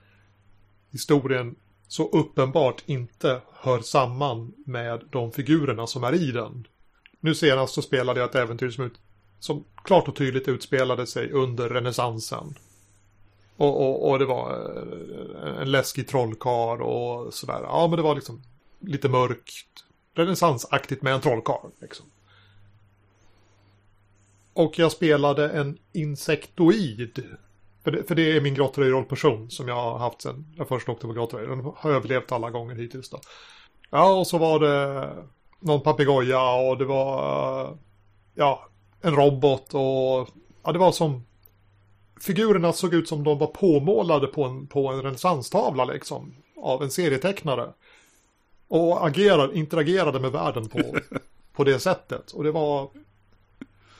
historien 0.90 1.56
så 1.88 2.08
uppenbart 2.08 2.82
inte 2.86 3.40
hör 3.52 3.80
samman 3.80 4.52
med 4.66 5.04
de 5.10 5.32
figurerna 5.32 5.86
som 5.86 6.04
är 6.04 6.14
i 6.14 6.32
den. 6.32 6.66
Nu 7.20 7.34
senast 7.34 7.74
så 7.74 7.82
spelade 7.82 8.20
jag 8.20 8.28
ett 8.28 8.34
äventyr 8.34 8.70
som, 8.70 8.84
ut, 8.84 9.00
som 9.38 9.64
klart 9.84 10.08
och 10.08 10.16
tydligt 10.16 10.48
utspelade 10.48 11.06
sig 11.06 11.30
under 11.32 11.68
renässansen. 11.68 12.54
Och, 13.56 13.80
och, 13.80 14.10
och, 14.10 14.18
det 14.18 14.24
var 14.24 14.50
eh, 15.44 15.62
en 15.62 15.70
läskig 15.70 16.08
trollkar 16.08 16.82
och 16.82 17.34
sådär. 17.34 17.60
Ja, 17.62 17.86
men 17.88 17.96
det 17.96 18.02
var 18.02 18.14
liksom 18.14 18.42
lite 18.80 19.08
mörkt, 19.08 19.84
renässansaktigt 20.14 21.02
med 21.02 21.14
en 21.14 21.20
trollkarl. 21.20 21.70
Liksom. 21.80 22.06
Och 24.52 24.78
jag 24.78 24.92
spelade 24.92 25.50
en 25.50 25.78
insektoid. 25.92 27.24
För 27.84 27.90
det, 27.90 28.02
för 28.02 28.14
det 28.14 28.36
är 28.36 28.40
min 28.40 28.54
grottröjrollperson 28.54 29.50
som 29.50 29.68
jag 29.68 29.74
har 29.74 29.98
haft 29.98 30.22
sedan 30.22 30.54
jag 30.56 30.68
först 30.68 30.88
åkte 30.88 31.06
på 31.06 31.12
grottröj. 31.12 31.46
Den 31.46 31.60
har 31.76 31.90
överlevt 31.90 32.32
alla 32.32 32.50
gånger 32.50 32.74
hittills 32.74 33.10
då. 33.10 33.20
Ja, 33.90 34.18
och 34.18 34.26
så 34.26 34.38
var 34.38 34.60
det 34.60 35.14
någon 35.60 35.80
papegoja 35.80 36.52
och 36.52 36.78
det 36.78 36.84
var 36.84 37.76
ja, 38.34 38.68
en 39.00 39.16
robot 39.16 39.74
och 39.74 40.28
ja, 40.62 40.72
det 40.72 40.78
var 40.78 40.92
som 40.92 41.24
figurerna 42.20 42.72
såg 42.72 42.94
ut 42.94 43.08
som 43.08 43.24
de 43.24 43.38
var 43.38 43.46
påmålade 43.46 44.26
på 44.26 44.44
en, 44.44 44.66
på 44.66 44.88
en 44.88 45.02
renässanstavla 45.02 45.84
liksom 45.84 46.34
av 46.56 46.82
en 46.82 46.90
serietecknare. 46.90 47.72
Och 48.68 49.06
agerar, 49.06 49.56
interagerade 49.56 50.20
med 50.20 50.32
världen 50.32 50.68
på, 50.68 50.82
på 51.52 51.64
det 51.64 51.78
sättet. 51.78 52.32
Och 52.32 52.44
det 52.44 52.50
var 52.50 52.90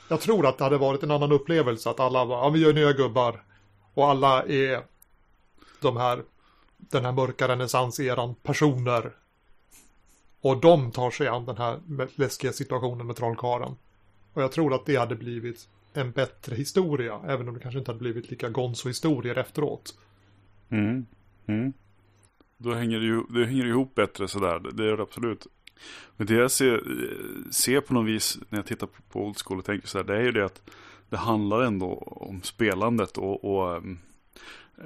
jag 0.09 0.21
tror 0.21 0.47
att 0.47 0.59
det 0.59 0.65
hade 0.65 0.79
varit 0.79 1.03
en 1.03 1.11
annan 1.11 1.33
upplevelse 1.33 1.91
att 1.91 2.01
alla 2.01 2.25
var, 2.25 2.39
ja 2.39 2.49
vi 2.49 2.61
gör 2.61 2.73
nya 2.73 2.93
gubbar. 2.93 3.43
Och 3.95 4.09
alla 4.09 4.43
är 4.43 4.83
de 5.81 5.97
här, 5.97 6.23
den 6.77 7.05
här 7.05 7.13
mörka 7.13 7.49
renässanseran 7.49 8.35
personer. 8.35 9.13
Och 10.41 10.61
de 10.61 10.93
tar 10.93 11.11
sig 11.11 11.29
an 11.29 11.45
den 11.45 11.57
här 11.57 11.81
läskiga 12.15 12.53
situationen 12.53 13.07
med 13.07 13.17
trollkaren. 13.17 13.77
Och 14.33 14.43
jag 14.43 14.53
tror 14.53 14.75
att 14.75 14.87
det 14.87 14.97
hade 14.97 15.15
blivit 15.15 15.69
en 15.93 16.11
bättre 16.11 16.57
historia, 16.57 17.21
även 17.27 17.49
om 17.49 17.55
det 17.55 17.61
kanske 17.61 17.79
inte 17.79 17.91
hade 17.91 18.01
blivit 18.01 18.31
lika 18.31 18.49
gonzo-historier 18.49 19.39
efteråt. 19.39 19.99
Mm. 20.69 21.07
Mm. 21.47 21.73
Då 22.57 22.75
hänger 22.75 23.01
det, 23.01 23.07
ju, 23.07 23.23
det 23.31 23.47
hänger 23.47 23.67
ihop 23.67 23.95
bättre 23.95 24.29
sådär, 24.29 24.59
det 24.73 24.85
gör 24.85 24.97
det 24.97 25.03
absolut. 25.03 25.47
Men 26.17 26.27
det 26.27 26.35
jag 26.35 26.51
ser, 26.51 26.83
ser 27.51 27.81
på 27.81 27.95
något 27.95 28.07
vis 28.07 28.39
när 28.49 28.59
jag 28.59 28.67
tittar 28.67 28.87
på, 28.87 29.03
på 29.03 29.27
Old 29.27 29.37
School 29.39 29.59
och 29.59 29.65
tänker 29.65 29.89
så 29.89 29.99
här, 29.99 30.05
det 30.05 30.17
är 30.17 30.23
ju 30.23 30.33
det 30.33 30.45
att 30.45 30.63
det 31.09 31.17
handlar 31.17 31.63
ändå 31.63 31.87
om 32.07 32.43
spelandet 32.43 33.19
och, 33.19 33.45
och 33.45 33.77
um, 33.77 33.99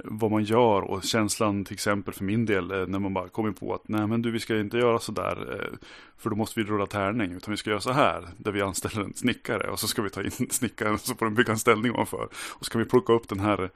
vad 0.05 0.31
man 0.31 0.45
gör 0.45 0.83
och 0.83 1.05
känslan 1.05 1.65
till 1.65 1.75
exempel 1.75 2.15
för 2.15 2.25
min 2.25 2.47
del 2.47 2.71
eh, 2.71 2.87
när 2.87 2.99
man 2.99 3.15
bara 3.15 3.29
kommer 3.29 3.53
på 3.53 3.75
att 3.75 3.89
nej 3.89 4.07
men 4.07 4.23
du 4.23 4.31
vi 4.31 4.41
ska 4.41 4.61
inte 4.61 4.79
göra 4.79 4.99
så 4.99 5.13
där 5.13 5.53
eh, 5.53 5.79
för 6.17 6.31
då 6.31 6.37
måste 6.37 6.61
vi 6.61 6.67
rulla 6.67 6.87
tärning 6.87 7.33
utan 7.33 7.51
vi 7.51 7.57
ska 7.57 7.71
göra 7.71 7.81
så 7.81 7.93
här 7.93 8.29
där 8.37 8.53
vi 8.53 8.63
anställer 8.63 9.05
en 9.05 9.15
snickare 9.15 9.71
och 9.71 9.81
så 9.81 9.89
ska 9.89 10.03
vi 10.03 10.11
ta 10.11 10.23
in 10.23 10.31
snickaren 10.51 10.95
och 10.95 11.01
så 11.01 11.15
får 11.15 11.27
den 11.27 11.35
bygga 11.35 11.53
en 11.53 11.59
ställning 11.59 11.93
ovanför 11.93 12.29
och 12.51 12.65
så 12.65 12.71
kan 12.71 12.79
vi 12.79 12.85
plocka 12.85 13.13
upp 13.13 13.29
den 13.29 13.41
här 13.41 13.71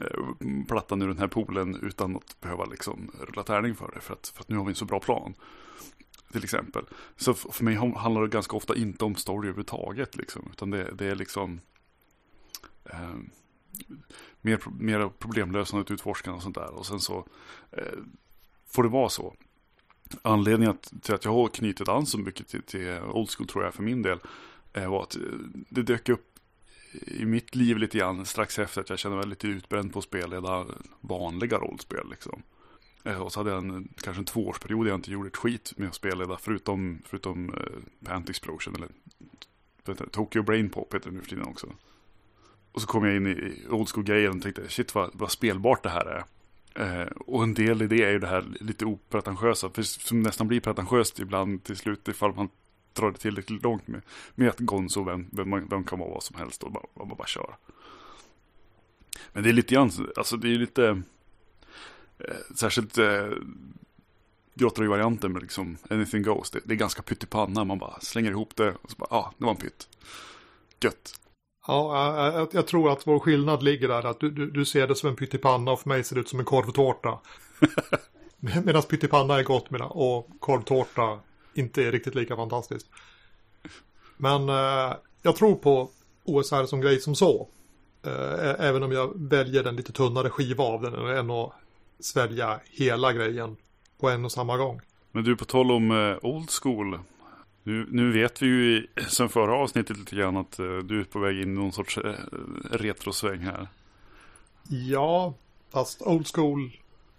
eh, 0.00 0.64
plattan 0.68 1.02
ur 1.02 1.08
den 1.08 1.18
här 1.18 1.28
poolen 1.28 1.78
utan 1.82 2.16
att 2.16 2.40
behöva 2.40 2.64
liksom 2.64 3.10
rulla 3.28 3.42
tärning 3.42 3.74
för 3.74 3.90
det 3.94 4.00
för 4.00 4.12
att, 4.12 4.32
för 4.34 4.40
att 4.40 4.48
nu 4.48 4.56
har 4.56 4.64
vi 4.64 4.70
en 4.70 4.74
så 4.74 4.84
bra 4.84 5.00
plan 5.00 5.34
till 6.32 6.44
exempel. 6.44 6.84
Så 7.16 7.34
för 7.34 7.64
mig 7.64 7.74
handlar 7.74 8.22
det 8.22 8.28
ganska 8.28 8.56
ofta 8.56 8.76
inte 8.76 9.04
om 9.04 9.14
story 9.14 9.48
överhuvudtaget. 9.48 10.16
Liksom, 10.16 10.48
utan 10.52 10.70
det, 10.70 10.90
det 10.94 11.06
är 11.06 11.14
liksom 11.14 11.60
eh, 12.84 13.16
mer, 14.48 14.60
mer 14.78 15.10
problemlösande, 15.18 15.92
utforskande 15.92 16.36
och 16.36 16.42
sånt 16.42 16.54
där. 16.54 16.74
Och 16.74 16.86
sen 16.86 17.00
så 17.00 17.26
eh, 17.72 17.98
får 18.66 18.82
det 18.82 18.88
vara 18.88 19.08
så. 19.08 19.34
Anledningen 20.22 20.78
till 21.02 21.14
att 21.14 21.24
jag 21.24 21.32
har 21.32 21.48
knutit 21.48 21.88
an 21.88 22.06
så 22.06 22.18
mycket 22.18 22.48
till, 22.48 22.62
till 22.62 22.98
Old 23.12 23.30
School 23.30 23.46
tror 23.46 23.64
jag 23.64 23.74
för 23.74 23.82
min 23.82 24.02
del 24.02 24.18
eh, 24.72 24.90
var 24.90 25.02
att 25.02 25.16
eh, 25.16 25.22
det 25.70 25.82
dök 25.82 26.08
upp 26.08 26.38
i 27.06 27.24
mitt 27.24 27.54
liv 27.54 27.78
lite 27.78 27.98
grann 27.98 28.26
strax 28.26 28.58
efter 28.58 28.80
att 28.80 28.90
jag 28.90 28.98
kände 28.98 29.16
mig 29.16 29.26
lite 29.26 29.48
utbränd 29.48 29.92
på 29.92 29.98
att 29.98 30.04
spelleda 30.04 30.66
vanliga 31.00 31.58
rollspel. 31.58 32.10
Liksom. 32.10 32.42
Eh, 33.04 33.22
och 33.22 33.32
så 33.32 33.40
hade 33.40 33.50
jag 33.50 33.58
en, 33.58 33.88
kanske 33.96 34.20
en 34.20 34.24
tvåårsperiod 34.24 34.86
där 34.86 34.90
jag 34.90 34.98
inte 34.98 35.10
gjorde 35.10 35.28
ett 35.28 35.36
skit 35.36 35.72
med 35.76 35.88
att 35.88 35.94
spela 35.94 36.38
förutom, 36.40 37.02
förutom 37.04 37.54
eh, 37.54 37.60
uh, 37.60 37.66
Pant 38.04 38.30
Explosion 38.30 38.74
eller 38.74 38.88
Tokyo 40.10 40.42
Brain 40.42 40.70
Pop 40.70 40.94
heter 40.94 41.10
det 41.10 41.16
nu 41.16 41.22
för 41.22 41.28
tiden 41.28 41.46
också. 41.46 41.66
Och 42.72 42.80
så 42.80 42.86
kom 42.86 43.04
jag 43.04 43.16
in 43.16 43.26
i 43.26 43.66
old 43.70 43.88
school-grejen 43.88 44.36
och 44.36 44.42
tänkte 44.42 44.68
shit 44.68 44.94
vad, 44.94 45.10
vad 45.12 45.30
spelbart 45.30 45.82
det 45.82 45.88
här 45.88 46.06
är. 46.06 46.24
Eh, 46.74 47.06
och 47.06 47.42
en 47.42 47.54
del 47.54 47.82
i 47.82 47.86
det 47.86 48.04
är 48.04 48.10
ju 48.10 48.18
det 48.18 48.26
här 48.26 48.44
lite 48.60 48.84
opretentiösa, 48.84 49.70
för 49.70 49.82
som 49.82 50.20
nästan 50.20 50.48
blir 50.48 50.60
pretentiöst 50.60 51.20
ibland 51.20 51.64
till 51.64 51.76
slut 51.76 52.08
ifall 52.08 52.34
man 52.34 52.48
drar 52.92 53.10
det 53.10 53.18
tillräckligt 53.18 53.62
långt 53.62 53.88
med, 53.88 54.02
med 54.34 54.48
att 54.48 54.58
Gonzo, 54.58 55.04
vem, 55.04 55.26
vem, 55.32 55.68
vem 55.68 55.84
kan 55.84 55.98
vara 55.98 56.10
vad 56.10 56.22
som 56.22 56.36
helst 56.36 56.62
och 56.62 56.72
bara, 56.72 56.84
bara, 56.94 57.14
bara 57.14 57.26
kör. 57.26 57.56
Men 59.32 59.42
det 59.42 59.48
är 59.48 59.52
lite 59.52 59.74
grann, 59.74 59.90
alltså 60.16 60.36
det 60.36 60.48
är 60.48 60.58
lite 60.58 61.02
Eh, 62.18 62.54
särskilt 62.54 62.98
eh, 62.98 63.30
Grottery-varianten 64.54 65.32
med 65.32 65.42
liksom 65.42 65.76
anything 65.90 66.22
goes. 66.22 66.50
Det, 66.50 66.60
det, 66.64 66.74
är 66.74 66.76
ganska 66.76 67.02
pyttipanna, 67.02 67.64
man 67.64 67.78
bara 67.78 68.00
slänger 68.00 68.30
ihop 68.30 68.56
det 68.56 68.74
och 68.82 68.90
så 68.90 68.96
bara, 68.96 69.08
ja, 69.10 69.16
ah, 69.16 69.34
det 69.38 69.44
var 69.44 69.50
en 69.50 69.56
pytt. 69.56 69.88
Gött. 70.80 71.20
Ja, 71.68 72.32
jag, 72.34 72.48
jag, 72.52 72.66
tror 72.66 72.92
att 72.92 73.06
vår 73.06 73.18
skillnad 73.18 73.62
ligger 73.62 73.88
där, 73.88 74.06
att 74.06 74.20
du, 74.20 74.30
du, 74.30 74.50
du 74.50 74.64
ser 74.64 74.86
det 74.86 74.94
som 74.94 75.08
en 75.08 75.16
pyttipanna 75.16 75.70
och 75.72 75.80
för 75.80 75.88
mig 75.88 76.04
ser 76.04 76.14
det 76.14 76.20
ut 76.20 76.28
som 76.28 76.38
en 76.38 76.44
korvtårta. 76.44 77.18
Medan 78.64 78.82
pyttipanna 78.82 79.38
är 79.38 79.42
gott 79.42 79.66
och 79.80 80.28
korvtårta 80.40 81.18
inte 81.54 81.84
är 81.84 81.92
riktigt 81.92 82.14
lika 82.14 82.36
fantastiskt. 82.36 82.86
Men 84.16 84.48
eh, 84.48 84.94
jag 85.22 85.36
tror 85.36 85.54
på 85.54 85.90
OSR 86.24 86.66
som 86.66 86.80
grej 86.80 87.00
som 87.00 87.14
så. 87.14 87.48
Eh, 88.02 88.66
även 88.66 88.82
om 88.82 88.92
jag 88.92 89.12
väljer 89.14 89.64
den 89.64 89.76
lite 89.76 89.92
tunnare 89.92 90.30
skiva 90.30 90.64
av 90.64 90.82
den 90.82 90.94
än 90.94 91.30
att 91.30 91.52
svälja 92.00 92.60
hela 92.64 93.12
grejen 93.12 93.56
på 94.00 94.08
en 94.10 94.24
och 94.24 94.32
samma 94.32 94.56
gång. 94.56 94.80
Men 95.12 95.24
du, 95.24 95.36
på 95.36 95.44
tal 95.44 95.70
om 95.70 95.90
eh, 95.90 96.16
old 96.22 96.50
school. 96.62 96.98
Nu, 97.62 97.86
nu 97.90 98.12
vet 98.12 98.42
vi 98.42 98.46
ju 98.46 98.86
sen 99.08 99.28
förra 99.28 99.54
avsnittet 99.54 99.98
lite 99.98 100.16
grann 100.16 100.36
att 100.36 100.58
eh, 100.58 100.76
du 100.76 101.00
är 101.00 101.04
på 101.04 101.18
väg 101.18 101.40
in 101.40 101.42
i 101.42 101.54
någon 101.54 101.72
sorts 101.72 101.98
eh, 101.98 102.14
retrosväng 102.70 103.40
här. 103.40 103.68
Ja, 104.68 105.34
fast 105.70 106.02
old 106.02 106.26
school 106.34 106.70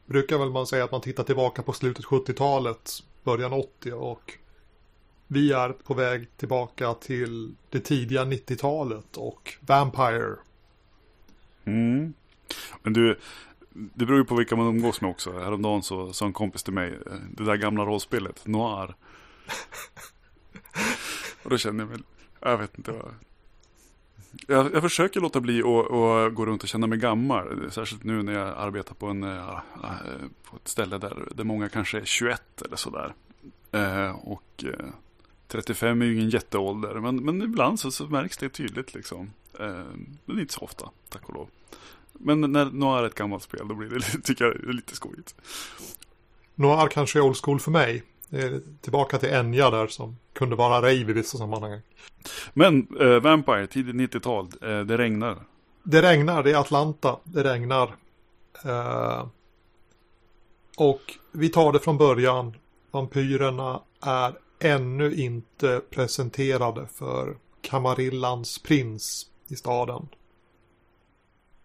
brukar 0.05 0.37
väl 0.37 0.49
man 0.49 0.67
säga 0.67 0.83
att 0.83 0.91
man 0.91 1.01
tittar 1.01 1.23
tillbaka 1.23 1.63
på 1.63 1.73
slutet 1.73 2.05
70-talet, 2.05 2.91
början 3.23 3.53
80 3.53 3.91
och 3.93 4.33
vi 5.27 5.51
är 5.51 5.69
på 5.69 5.93
väg 5.93 6.27
tillbaka 6.37 6.93
till 6.93 7.55
det 7.69 7.79
tidiga 7.79 8.25
90-talet 8.25 9.17
och 9.17 9.53
Vampire. 9.61 10.35
Mm. 11.65 12.13
Men 12.83 12.93
du, 12.93 13.19
det 13.69 14.05
beror 14.05 14.17
ju 14.17 14.25
på 14.25 14.35
vilka 14.35 14.55
man 14.55 14.67
umgås 14.67 15.01
med 15.01 15.11
också. 15.11 15.31
Häromdagen 15.31 15.83
så 15.83 16.13
sa 16.13 16.25
en 16.25 16.33
kompis 16.33 16.63
till 16.63 16.73
mig, 16.73 16.99
det 17.31 17.43
där 17.43 17.55
gamla 17.55 17.85
rollspelet, 17.85 18.47
Noir 18.47 18.95
och 21.49 21.53
då 21.53 21.57
känner 21.57 21.83
jag 21.83 21.89
mig, 21.89 21.99
jag 22.39 22.57
vet 22.57 22.77
inte 22.77 22.91
vad. 22.91 23.13
Jag, 24.47 24.73
jag 24.73 24.81
försöker 24.81 25.19
låta 25.19 25.39
bli 25.39 25.59
att 25.59 26.35
gå 26.35 26.45
runt 26.45 26.63
och 26.63 26.69
känna 26.69 26.87
mig 26.87 26.97
gammal. 26.97 27.71
Särskilt 27.71 28.03
nu 28.03 28.23
när 28.23 28.33
jag 28.33 28.47
arbetar 28.57 28.93
på, 28.95 29.07
en, 29.07 29.23
äh, 29.23 29.59
på 30.43 30.55
ett 30.55 30.67
ställe 30.67 30.97
där, 30.97 31.27
där 31.31 31.43
många 31.43 31.69
kanske 31.69 31.99
är 31.99 32.05
21 32.05 32.61
eller 32.61 32.75
sådär. 32.75 33.13
Äh, 33.71 34.11
och 34.11 34.63
äh, 34.63 34.85
35 35.47 36.01
är 36.01 36.05
ju 36.05 36.15
ingen 36.15 36.29
jätteålder, 36.29 36.93
men, 36.93 37.15
men 37.15 37.41
ibland 37.41 37.79
så, 37.79 37.91
så 37.91 38.07
märks 38.07 38.37
det 38.37 38.49
tydligt 38.49 38.93
liksom. 38.93 39.33
Eh, 39.59 39.83
men 40.25 40.39
inte 40.39 40.53
så 40.53 40.61
ofta, 40.61 40.89
tack 41.09 41.29
och 41.29 41.33
lov. 41.33 41.49
Men 42.13 42.41
när 42.41 42.65
Noir 42.65 43.03
är 43.03 43.07
ett 43.07 43.15
gammalt 43.15 43.43
spel, 43.43 43.67
då 43.67 43.75
blir 43.75 43.89
det, 43.89 44.01
tycker 44.23 44.45
jag, 44.45 44.53
det 44.61 44.69
är 44.69 44.73
lite 44.73 44.95
skojigt. 44.95 45.35
Noir 46.55 46.87
kanske 46.87 47.19
är 47.19 47.23
old 47.23 47.37
school 47.37 47.59
för 47.59 47.71
mig. 47.71 48.03
Tillbaka 48.81 49.17
till 49.17 49.29
Enya 49.29 49.69
där 49.69 49.87
som 49.87 50.17
kunde 50.33 50.55
vara 50.55 50.77
rave 50.77 50.91
i 50.91 51.03
vissa 51.03 51.37
sammanhang. 51.37 51.81
Men 52.53 52.87
eh, 52.99 53.19
Vampire, 53.19 53.67
tidigt 53.67 53.95
90-tal, 53.95 54.47
eh, 54.61 54.79
det 54.79 54.97
regnar. 54.97 55.37
Det 55.83 56.01
regnar, 56.01 56.43
det 56.43 56.51
är 56.51 56.57
Atlanta, 56.57 57.19
det 57.23 57.43
regnar. 57.43 57.95
Eh, 58.65 59.27
och 60.77 61.17
vi 61.31 61.49
tar 61.49 61.73
det 61.73 61.79
från 61.79 61.97
början. 61.97 62.55
Vampyrerna 62.91 63.81
är 64.01 64.33
ännu 64.59 65.15
inte 65.15 65.81
presenterade 65.89 66.87
för 66.93 67.37
Kamarillans 67.61 68.59
prins 68.59 69.25
i 69.47 69.55
staden. 69.55 70.07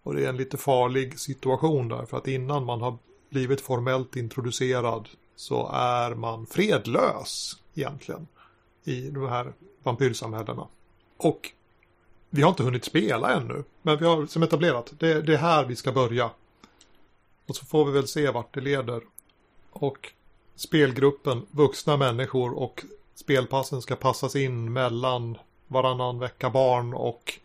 Och 0.03 0.15
det 0.15 0.25
är 0.25 0.29
en 0.29 0.37
lite 0.37 0.57
farlig 0.57 1.19
situation 1.19 1.87
där 1.87 2.05
för 2.05 2.17
att 2.17 2.27
innan 2.27 2.65
man 2.65 2.81
har 2.81 2.97
blivit 3.29 3.61
formellt 3.61 4.15
introducerad 4.15 5.09
så 5.35 5.69
är 5.73 6.15
man 6.15 6.45
fredlös 6.45 7.57
egentligen 7.75 8.27
i 8.83 9.09
de 9.09 9.29
här 9.29 9.53
vampyrsamhällena. 9.83 10.67
Och 11.17 11.51
vi 12.29 12.41
har 12.41 12.49
inte 12.49 12.63
hunnit 12.63 12.85
spela 12.85 13.33
ännu, 13.33 13.63
men 13.81 13.97
vi 13.97 14.05
har 14.05 14.25
som 14.25 14.43
etablerat, 14.43 14.93
det, 14.99 15.21
det 15.21 15.33
är 15.33 15.37
här 15.37 15.65
vi 15.65 15.75
ska 15.75 15.91
börja. 15.91 16.29
Och 17.45 17.55
så 17.55 17.65
får 17.65 17.85
vi 17.85 17.91
väl 17.91 18.07
se 18.07 18.29
vart 18.29 18.53
det 18.53 18.61
leder. 18.61 19.01
Och 19.71 20.13
spelgruppen 20.55 21.45
vuxna 21.51 21.97
människor 21.97 22.53
och 22.53 22.85
spelpassen 23.15 23.81
ska 23.81 23.95
passas 23.95 24.35
in 24.35 24.73
mellan 24.73 25.37
varannan 25.67 26.19
vecka 26.19 26.49
barn 26.49 26.93
och 26.93 27.39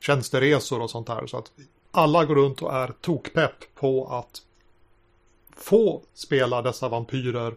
tjänsteresor 0.00 0.80
och 0.80 0.90
sånt 0.90 1.08
här. 1.08 1.26
Så 1.26 1.36
att 1.36 1.52
alla 1.90 2.24
går 2.24 2.34
runt 2.34 2.62
och 2.62 2.74
är 2.74 2.94
tokpepp 3.00 3.74
på 3.74 4.06
att 4.06 4.42
få 5.62 6.02
spela 6.14 6.62
dessa 6.62 6.88
vampyrer 6.88 7.54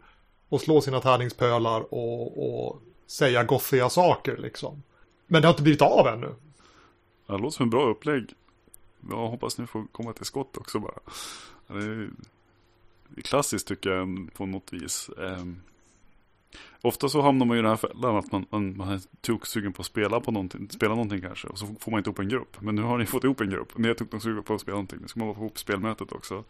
och 0.49 0.61
slå 0.61 0.81
sina 0.81 0.99
tärningspölar 0.99 1.93
och, 1.93 2.65
och 2.65 2.81
säga 3.07 3.43
goffiga 3.43 3.89
saker 3.89 4.37
liksom. 4.37 4.83
Men 5.27 5.41
det 5.41 5.47
har 5.47 5.53
inte 5.53 5.63
blivit 5.63 5.81
av 5.81 6.07
ännu. 6.07 6.35
Det 7.27 7.37
låter 7.37 7.49
som 7.49 7.63
en 7.63 7.69
bra 7.69 7.89
upplägg. 7.89 8.33
Jag 9.09 9.27
hoppas 9.27 9.57
ni 9.57 9.67
får 9.67 9.85
komma 9.91 10.13
till 10.13 10.25
skott 10.25 10.57
också 10.57 10.79
bara. 10.79 10.99
Det 11.67 11.83
är 13.17 13.21
klassiskt 13.23 13.67
tycker 13.67 13.89
jag 13.89 14.29
på 14.33 14.45
något 14.45 14.73
vis. 14.73 15.09
Ehm, 15.21 15.61
ofta 16.81 17.09
så 17.09 17.21
hamnar 17.21 17.45
man 17.45 17.57
ju 17.57 17.59
i 17.59 17.63
den 17.63 17.71
här 17.71 17.77
fällan 17.77 18.15
att 18.15 18.31
man, 18.31 18.45
man, 18.49 18.77
man 18.77 18.89
är 18.89 19.01
toksugen 19.21 19.73
på 19.73 19.81
att 19.81 19.85
spela 19.85 20.19
på 20.19 20.31
någonting, 20.31 20.69
spela 20.69 20.95
någonting 20.95 21.21
kanske. 21.21 21.47
Och 21.47 21.59
så 21.59 21.67
får 21.79 21.91
man 21.91 21.97
inte 21.97 22.09
ihop 22.09 22.19
en 22.19 22.29
grupp. 22.29 22.61
Men 22.61 22.75
nu 22.75 22.81
har 22.81 22.97
ni 22.97 23.05
fått 23.05 23.23
ihop 23.23 23.41
en 23.41 23.49
grupp. 23.49 23.77
Ni 23.77 23.87
är 23.87 23.93
toksugen 23.93 24.43
på 24.43 24.53
att 24.53 24.61
spela 24.61 24.75
någonting. 24.75 24.99
Nu 25.01 25.07
ska 25.07 25.19
man 25.19 25.35
få 25.35 25.41
ihop 25.41 25.59
spelmötet 25.59 26.11
också. 26.11 26.43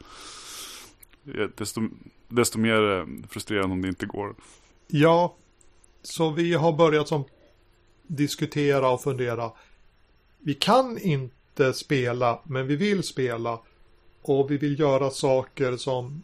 Eh, 1.27 1.47
desto, 1.57 1.81
desto 2.27 2.59
mer 2.59 2.91
eh, 2.91 3.05
frustrerande 3.29 3.73
om 3.73 3.81
det 3.81 3.88
inte 3.88 4.05
går. 4.05 4.36
Ja, 4.88 5.36
så 6.01 6.29
vi 6.29 6.53
har 6.53 6.73
börjat 6.73 7.07
som 7.07 7.23
diskutera 8.07 8.89
och 8.89 9.01
fundera. 9.01 9.51
Vi 10.39 10.53
kan 10.53 10.97
inte 10.97 11.73
spela, 11.73 12.39
men 12.43 12.67
vi 12.67 12.75
vill 12.75 13.03
spela. 13.03 13.59
Och 14.21 14.51
vi 14.51 14.57
vill 14.57 14.79
göra 14.79 15.09
saker 15.09 15.77
som 15.77 16.23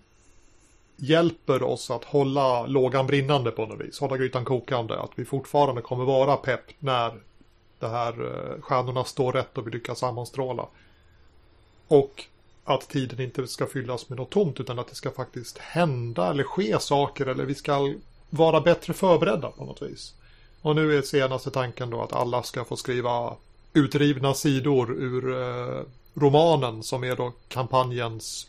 hjälper 0.95 1.63
oss 1.63 1.91
att 1.91 2.03
hålla 2.03 2.65
lågan 2.65 3.07
brinnande 3.07 3.51
på 3.51 3.65
något 3.65 3.81
vis. 3.81 3.99
Hålla 3.99 4.17
grytan 4.17 4.45
kokande. 4.45 4.99
Att 4.99 5.11
vi 5.15 5.25
fortfarande 5.25 5.81
kommer 5.81 6.05
vara 6.05 6.35
pepp 6.35 6.63
när 6.79 7.13
det 7.79 7.87
här 7.87 8.11
eh, 8.11 8.61
stjärnorna 8.61 9.03
står 9.03 9.31
rätt 9.33 9.57
och 9.57 9.67
vi 9.67 9.71
lyckas 9.71 9.99
sammanstråla. 9.99 10.67
Och 11.87 12.25
att 12.63 12.89
tiden 12.89 13.19
inte 13.21 13.47
ska 13.47 13.65
fyllas 13.65 14.09
med 14.09 14.17
något 14.17 14.29
tomt 14.29 14.59
utan 14.59 14.79
att 14.79 14.87
det 14.87 14.95
ska 14.95 15.11
faktiskt 15.11 15.57
hända 15.57 16.29
eller 16.29 16.43
ske 16.43 16.79
saker 16.79 17.25
eller 17.25 17.45
vi 17.45 17.55
ska 17.55 17.93
vara 18.29 18.61
bättre 18.61 18.93
förberedda 18.93 19.51
på 19.51 19.65
något 19.65 19.81
vis. 19.81 20.13
Och 20.61 20.75
nu 20.75 20.97
är 20.97 21.01
senaste 21.01 21.51
tanken 21.51 21.89
då 21.89 22.01
att 22.01 22.13
alla 22.13 22.43
ska 22.43 22.65
få 22.65 22.75
skriva 22.75 23.35
utrivna 23.73 24.33
sidor 24.33 24.91
ur 24.91 25.41
eh, 25.41 25.81
romanen 26.13 26.83
som 26.83 27.03
är 27.03 27.15
då 27.15 27.33
kampanjens 27.47 28.47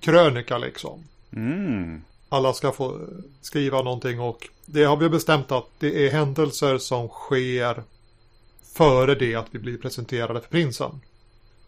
krönika 0.00 0.58
liksom. 0.58 1.04
Mm. 1.32 2.02
Alla 2.28 2.52
ska 2.52 2.72
få 2.72 3.00
skriva 3.40 3.82
någonting 3.82 4.20
och 4.20 4.48
det 4.66 4.84
har 4.84 4.96
vi 4.96 5.08
bestämt 5.08 5.52
att 5.52 5.68
det 5.78 6.06
är 6.06 6.10
händelser 6.10 6.78
som 6.78 7.08
sker 7.08 7.82
före 8.62 9.14
det 9.14 9.34
att 9.34 9.46
vi 9.50 9.58
blir 9.58 9.78
presenterade 9.78 10.40
för 10.40 10.48
prinsen. 10.48 11.00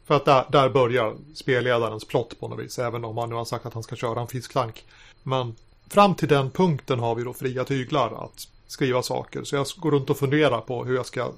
För 0.05 0.17
att 0.17 0.25
där, 0.25 0.45
där 0.53 0.69
börjar 0.69 1.17
spelledarens 1.35 2.05
plott 2.05 2.41
på 2.41 2.49
något 2.49 2.65
vis, 2.65 2.79
även 2.79 3.05
om 3.05 3.19
han 3.19 3.29
nu 3.29 3.35
har 3.35 3.45
sagt 3.45 3.67
att 3.67 3.75
han 3.75 3.83
ska 3.83 3.97
köra 3.97 4.21
en 4.21 4.29
fisklank. 4.29 4.85
Men 5.23 5.55
fram 5.91 6.15
till 6.15 6.29
den 6.29 6.51
punkten 6.51 6.99
har 6.99 7.15
vi 7.15 7.25
då 7.25 7.33
fria 7.33 7.65
tyglar 7.65 8.25
att 8.25 8.49
skriva 8.67 9.03
saker. 9.03 9.45
Så 9.45 9.57
jag 9.57 9.67
går 9.77 9.91
runt 9.91 10.11
och 10.11 10.19
funderar 10.19 10.61
på 10.61 10.85
hur 10.85 10.95
jag 10.95 11.07
ska 11.07 11.33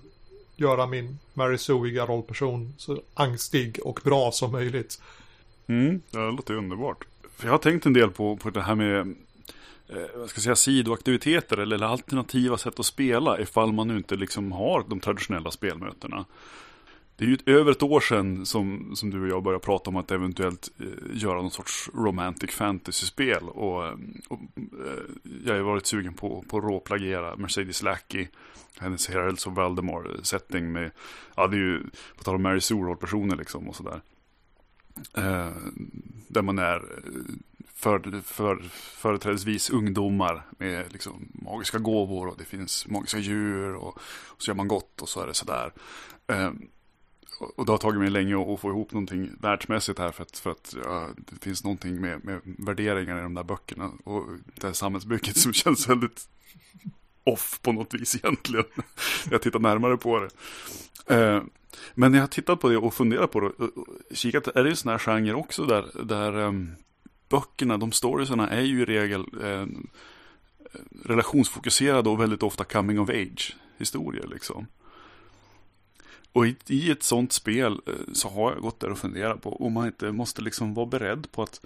göra 0.57 0.87
min 0.87 1.19
Mary 1.35 1.59
Sueiga 1.59 2.07
rollperson 2.07 2.75
så 2.79 3.01
angstig 3.15 3.79
och 3.85 4.01
bra 4.05 4.33
som 4.33 4.53
möjligt. 4.53 5.01
Mm, 5.67 6.01
det 6.11 6.19
låter 6.19 6.55
underbart. 6.55 7.05
För 7.37 7.47
jag 7.47 7.53
har 7.53 7.59
tänkt 7.59 7.87
en 7.87 7.93
del 7.93 8.11
på, 8.11 8.37
på 8.37 8.51
det 8.51 8.63
här 8.63 8.75
med 8.75 9.15
eh, 9.89 10.27
ska 10.27 10.41
säga, 10.41 10.57
sidoaktiviteter 10.57 11.57
eller, 11.57 11.77
eller 11.77 11.87
alternativa 11.87 12.59
sätt 12.59 12.81
att 12.81 12.87
spela 12.87 13.41
ifall 13.41 13.73
man 13.73 13.89
nu 13.89 13.97
inte 13.97 14.17
liksom 14.17 14.53
har 14.53 14.85
de 14.89 15.01
traditionella 15.01 15.51
spelmötena. 15.51 16.25
Det 17.17 17.25
är 17.25 17.29
ju 17.29 17.39
över 17.47 17.73
ett 17.73 17.83
år 17.83 18.01
sedan 18.01 18.47
som, 18.47 18.97
som 18.97 19.11
du 19.11 19.23
och 19.23 19.29
jag 19.29 19.43
började 19.43 19.65
prata 19.65 19.91
om 19.91 19.97
att 19.97 20.11
eventuellt 20.11 20.71
eh, 20.81 20.87
göra 21.13 21.43
någon 21.43 21.51
sorts 21.51 21.91
romantic 21.95 22.51
fantasy-spel. 22.51 23.49
Och, 23.49 23.83
och 24.29 24.41
eh, 24.57 25.05
jag 25.45 25.55
har 25.55 25.61
varit 25.61 25.87
sugen 25.87 26.15
på, 26.15 26.45
på 26.49 26.59
att 26.59 26.65
råplagiera 26.65 27.37
Mercedes 27.37 27.83
Lackey, 27.83 28.29
hennes 28.79 29.09
Heralds 29.09 29.47
of 29.47 29.55
Valdemar-setting 29.55 30.73
med, 30.73 30.91
ja 31.37 31.47
det 31.47 31.57
är 31.57 31.61
ju, 31.61 31.83
på 32.17 32.25
tal 32.25 32.35
om 32.35 32.43
Mary 32.43 32.61
Sue-rollpersoner 32.61 33.37
liksom 33.37 33.69
och 33.69 33.77
sådär. 33.77 34.01
Eh, 35.17 35.53
där 36.29 36.43
man 36.43 36.59
är 36.59 36.77
eh, 36.77 37.35
för, 37.75 38.21
för, 38.23 38.63
företrädesvis 38.73 39.71
ungdomar 39.71 40.47
med 40.59 40.93
liksom 40.93 41.29
magiska 41.33 41.79
gåvor 41.79 42.29
och 42.29 42.37
det 42.39 42.45
finns 42.45 42.87
magiska 42.87 43.19
djur 43.19 43.75
och, 43.75 43.99
och 44.27 44.43
så 44.43 44.51
gör 44.51 44.57
man 44.57 44.69
gott 44.69 45.03
och 45.03 45.09
så 45.09 45.21
är 45.21 45.27
det 45.27 45.35
sådär. 45.35 45.73
Eh, 46.27 46.51
och 47.39 47.67
det 47.67 47.73
har 47.73 47.79
tagit 47.79 48.01
mig 48.01 48.11
länge 48.11 48.55
att 48.55 48.61
få 48.61 48.69
ihop 48.69 48.93
någonting 48.93 49.31
världsmässigt 49.41 49.99
här 49.99 50.11
för 50.11 50.23
att, 50.23 50.39
för 50.39 50.51
att 50.51 50.75
ja, 50.85 51.09
det 51.17 51.45
finns 51.45 51.65
någonting 51.65 52.01
med, 52.01 52.25
med 52.25 52.41
värderingar 52.45 53.19
i 53.19 53.23
de 53.23 53.35
där 53.35 53.45
böckerna 53.45 53.91
och 54.05 54.25
det 54.55 54.67
här 54.67 54.75
samhällsbygget 54.75 55.37
som 55.37 55.53
känns 55.63 55.89
väldigt 55.89 56.29
off 57.25 57.61
på 57.63 57.73
något 57.73 57.95
vis 57.95 58.17
egentligen. 58.17 58.65
jag 59.31 59.43
tittar 59.43 59.59
närmare 59.59 59.97
på 59.97 60.21
det. 60.21 60.31
Eh, 61.17 61.43
men 61.95 62.13
när 62.13 62.19
jag 62.19 62.23
har 62.23 62.29
tittat 62.29 62.61
på 62.61 62.69
det 62.69 62.77
och 62.77 62.95
funderat 62.95 63.31
på 63.31 63.41
det 63.41 63.47
och 63.47 63.87
kikat, 64.13 64.49
är 64.49 64.65
det 64.65 64.71
en 64.71 64.77
sån 64.77 64.93
här 64.93 64.99
genre 64.99 65.35
också 65.35 65.65
där, 65.65 66.05
där 66.05 66.37
um, 66.37 66.75
böckerna, 67.29 67.77
de 67.77 67.93
storiesarna 67.93 68.51
är 68.51 68.61
ju 68.61 68.83
i 68.83 68.85
regel 68.85 69.25
eh, 69.43 69.67
relationsfokuserade 71.05 72.09
och 72.09 72.21
väldigt 72.21 72.43
ofta 72.43 72.65
coming 72.65 73.01
of 73.01 73.09
age 73.09 73.57
historier 73.79 74.27
liksom. 74.27 74.67
Och 76.35 76.47
i, 76.47 76.57
i, 76.67 76.91
ett 76.91 77.03
sånt 77.03 77.33
spel 77.33 77.81
eh, 77.87 78.13
så 78.13 78.29
har 78.29 78.53
jag 78.53 78.63
gått 78.63 78.81
där 78.81 78.91
och 78.91 78.99
funderat 78.99 79.43
på 79.43 79.57
om 79.67 79.73
man 79.73 79.87
inte 79.87 80.13
måste 80.13 80.43
liksom 80.43 80.75
vara 80.75 80.87
beredd 80.87 81.33
på 81.33 81.43
att, 81.43 81.61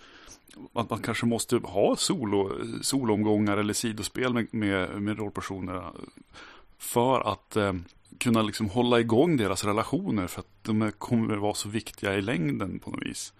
att 0.72 0.90
man 0.90 1.02
kanske 1.02 1.26
måste 1.26 1.57
ha 1.57 1.96
solo, 1.96 2.52
soloomgångar 2.83 3.57
eller 3.57 3.74
sidospel 3.74 4.35
med, 4.35 4.46
med, 4.50 5.02
med 5.02 5.18
rollpersonerna. 5.18 5.92
För 6.78 7.33
att 7.33 7.57
eh, 7.57 7.72
kunna 8.18 8.42
liksom 8.42 8.68
hålla 8.68 9.00
igång 9.00 9.37
deras 9.37 9.64
relationer 9.64 10.26
för 10.26 10.40
att 10.40 10.64
de 10.64 10.92
kommer 10.98 11.37
vara 11.37 11.54
så 11.54 11.68
viktiga 11.68 12.14
i 12.14 12.22
längden 12.22 12.78
på 12.78 12.90
något 12.90 13.07
vis. 13.07 13.33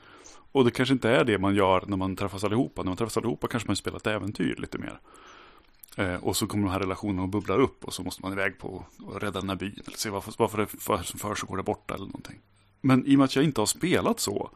Och 0.53 0.65
det 0.65 0.71
kanske 0.71 0.93
inte 0.93 1.11
är 1.11 1.25
det 1.25 1.39
man 1.39 1.55
gör 1.55 1.85
när 1.87 1.97
man 1.97 2.17
träffas 2.17 2.45
allihopa. 2.45 2.83
När 2.83 2.91
man 2.91 2.97
träffas 2.97 3.17
allihopa 3.17 3.49
kanske 3.49 3.67
man 3.67 3.77
spelar 3.77 3.97
ett 3.97 4.07
äventyr 4.07 4.57
lite 4.59 4.79
mer. 4.79 5.01
Eh, 5.99 6.15
och 6.15 6.37
så 6.37 6.47
kommer 6.47 6.65
de 6.65 6.73
här 6.73 6.81
relationerna 6.81 7.25
att 7.25 7.31
bubbla 7.31 7.55
upp 7.55 7.85
och 7.85 7.95
så 7.95 8.03
måste 8.03 8.23
man 8.23 8.33
iväg 8.33 8.59
på 8.59 8.85
och 9.03 9.21
rädda 9.21 9.41
den 9.41 9.49
här 9.49 9.57
byn. 9.57 9.81
Eller 9.87 9.97
se 9.97 10.11
varför, 10.11 10.35
varför 10.39 10.59
det 10.59 10.67
för, 10.67 11.03
som 11.03 11.19
för 11.19 11.35
så 11.35 11.47
går 11.47 11.57
det 11.57 11.63
borta 11.63 11.95
eller 11.95 12.07
någonting. 12.07 12.39
Men 12.81 13.07
i 13.07 13.15
och 13.15 13.19
med 13.19 13.25
att 13.25 13.37
jag 13.37 13.45
inte 13.45 13.61
har 13.61 13.67
spelat 13.67 14.21
så 14.21 14.51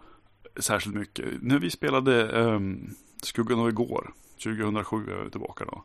särskilt 0.61 0.97
mycket. 0.97 1.25
När 1.43 1.59
vi 1.59 1.71
spelade 1.71 2.29
um, 2.29 2.95
Skuggan 3.23 3.59
av 3.59 3.69
igår, 3.69 4.13
2007 4.45 5.11
är 5.11 5.23
jag 5.23 5.33
tillbaka 5.33 5.65
då. 5.65 5.85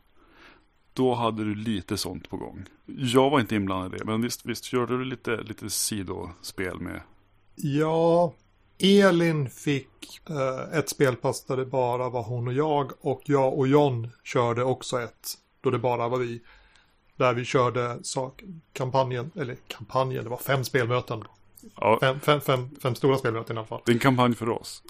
Då 0.94 1.14
hade 1.14 1.44
du 1.44 1.56
lite 1.56 1.98
sånt 1.98 2.30
på 2.30 2.38
gång. 2.38 2.66
Jag 2.86 3.30
var 3.30 3.40
inte 3.40 3.56
inblandad 3.56 3.96
i 3.96 3.98
det, 3.98 4.06
men 4.06 4.22
visst, 4.22 4.46
visst 4.46 4.64
körde 4.64 4.98
du 4.98 5.06
lite, 5.06 5.42
lite 5.42 5.70
sidospel 5.70 6.80
med? 6.80 7.02
Ja, 7.56 8.34
Elin 8.80 9.50
fick 9.50 10.22
eh, 10.30 10.80
ett 10.80 10.90
spelpass 10.90 11.46
där 11.46 11.58
det 11.58 11.66
bara 11.66 12.10
var 12.10 12.24
hon 12.24 12.48
och 12.48 12.54
jag 12.54 12.92
och 13.00 13.22
jag 13.26 13.58
och 13.58 13.68
John 13.68 14.10
körde 14.24 14.64
också 14.64 15.02
ett 15.02 15.38
då 15.62 15.70
det 15.70 15.80
bara 15.80 16.08
var 16.08 16.18
vi. 16.18 16.42
Där 17.16 17.34
vi 17.34 17.46
körde 17.46 18.04
sak, 18.04 18.44
kampanjen, 18.74 19.32
eller 19.36 19.58
kampanjen, 19.68 20.24
det 20.24 20.30
var 20.30 20.38
fem 20.38 20.64
spelmöten. 20.64 21.24
Ja. 21.76 21.98
Fem, 22.02 22.20
fem, 22.20 22.42
fem, 22.42 22.70
fem 22.82 22.96
stora 22.96 23.18
spelmöten 23.18 23.56
i 23.56 23.60
alla 23.60 23.68
fall. 23.68 23.82
Det 23.86 23.92
är 23.92 23.94
en 23.94 24.00
kampanj 24.00 24.36
för 24.36 24.50
oss. 24.50 24.84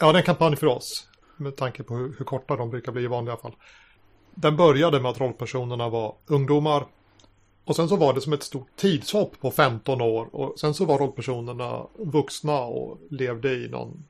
Ja, 0.00 0.12
det 0.12 0.16
är 0.16 0.20
en 0.20 0.26
kampanj 0.26 0.56
för 0.56 0.66
oss. 0.66 1.08
Med 1.36 1.56
tanke 1.56 1.82
på 1.82 1.96
hur, 1.96 2.14
hur 2.18 2.24
korta 2.24 2.56
de 2.56 2.70
brukar 2.70 2.92
bli 2.92 3.02
i 3.02 3.06
vanliga 3.06 3.36
fall. 3.36 3.54
Den 4.34 4.56
började 4.56 5.00
med 5.00 5.10
att 5.10 5.20
rollpersonerna 5.20 5.88
var 5.88 6.14
ungdomar. 6.26 6.86
Och 7.64 7.76
sen 7.76 7.88
så 7.88 7.96
var 7.96 8.14
det 8.14 8.20
som 8.20 8.32
ett 8.32 8.42
stort 8.42 8.76
tidshopp 8.76 9.40
på 9.40 9.50
15 9.50 10.00
år. 10.00 10.28
Och 10.32 10.58
sen 10.58 10.74
så 10.74 10.84
var 10.84 10.98
rollpersonerna 10.98 11.86
vuxna 11.98 12.60
och 12.60 12.98
levde 13.10 13.54
i 13.54 13.68
någon 13.68 14.04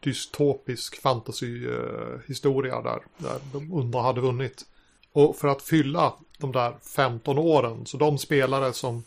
dystopisk 0.00 1.00
fantasyhistoria 1.00 2.82
där, 2.82 3.02
där 3.18 3.38
de 3.52 3.72
onda 3.72 4.00
hade 4.00 4.20
vunnit. 4.20 4.66
Och 5.12 5.36
för 5.36 5.48
att 5.48 5.62
fylla 5.62 6.14
de 6.38 6.52
där 6.52 6.76
15 6.94 7.38
åren, 7.38 7.86
så 7.86 7.96
de 7.96 8.18
spelare 8.18 8.72
som 8.72 9.04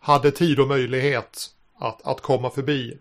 hade 0.00 0.30
tid 0.30 0.60
och 0.60 0.68
möjlighet 0.68 1.54
att, 1.74 2.06
att 2.06 2.20
komma 2.20 2.50
förbi 2.50 2.98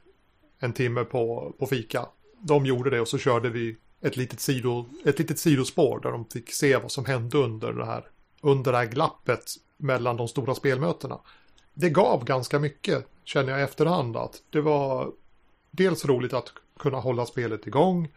en 0.60 0.74
timme 0.74 1.04
på, 1.04 1.54
på 1.60 1.68
fika, 1.68 2.06
de 2.40 2.66
gjorde 2.66 2.90
det 2.90 3.02
och 3.02 3.08
så 3.08 3.18
körde 3.18 3.50
vi 3.50 3.78
ett 4.02 4.18
litet, 4.18 4.40
sido, 4.40 4.86
ett 5.06 5.20
litet 5.20 5.40
sidospår 5.40 6.00
där 6.00 6.12
de 6.12 6.26
fick 6.26 6.52
se 6.52 6.78
vad 6.78 6.92
som 6.92 7.06
hände 7.06 7.38
under 7.38 7.74
det 7.74 7.86
här, 7.86 8.04
under 8.42 8.72
det 8.72 8.78
här 8.78 8.86
glappet 8.86 9.54
mellan 9.78 10.18
de 10.18 10.28
stora 10.28 10.56
spelmötena. 10.56 11.20
Det 11.74 11.90
gav 11.90 12.26
ganska 12.26 12.60
mycket, 12.60 13.08
känner 13.24 13.52
jag 13.52 13.60
i 13.60 13.64
efterhand, 13.64 14.18
att 14.18 14.42
det 14.50 14.62
var 14.62 15.12
dels 15.78 16.06
roligt 16.06 16.34
att 16.34 16.54
kunna 16.80 16.98
hålla 16.98 17.26
spelet 17.26 17.68
igång. 17.68 18.10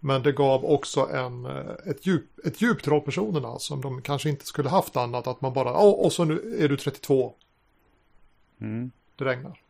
Men 0.00 0.22
det 0.22 0.32
gav 0.32 0.64
också 0.64 1.08
en, 1.10 1.46
eh, 1.46 1.90
ett, 1.90 2.06
djup, 2.06 2.46
ett 2.46 2.62
djup 2.62 2.82
till 2.82 2.92
rollpersonerna 2.92 3.58
som 3.58 3.80
de 3.80 4.02
kanske 4.02 4.28
inte 4.28 4.46
skulle 4.46 4.68
haft 4.68 4.96
annat. 4.96 5.26
Att 5.26 5.40
man 5.40 5.52
bara, 5.52 5.70
oh, 5.70 6.04
och 6.04 6.12
så 6.12 6.24
nu 6.24 6.56
är 6.58 6.68
du 6.68 6.76
32. 6.76 7.34
Mm. 8.60 8.90
Det 9.16 9.24
regnar. 9.24 9.60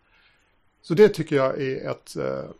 Så 0.82 0.94
det 0.94 1.08
tycker 1.08 1.36
jag 1.36 1.62
är 1.62 1.90
ett, 1.90 2.16
eh, 2.16 2.50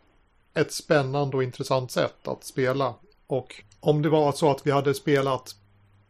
ett 0.53 0.71
spännande 0.71 1.37
och 1.37 1.43
intressant 1.43 1.91
sätt 1.91 2.27
att 2.27 2.43
spela. 2.43 2.93
Och 3.27 3.63
om 3.79 4.01
det 4.01 4.09
var 4.09 4.31
så 4.31 4.51
att 4.51 4.67
vi 4.67 4.71
hade 4.71 4.93
spelat 4.93 5.55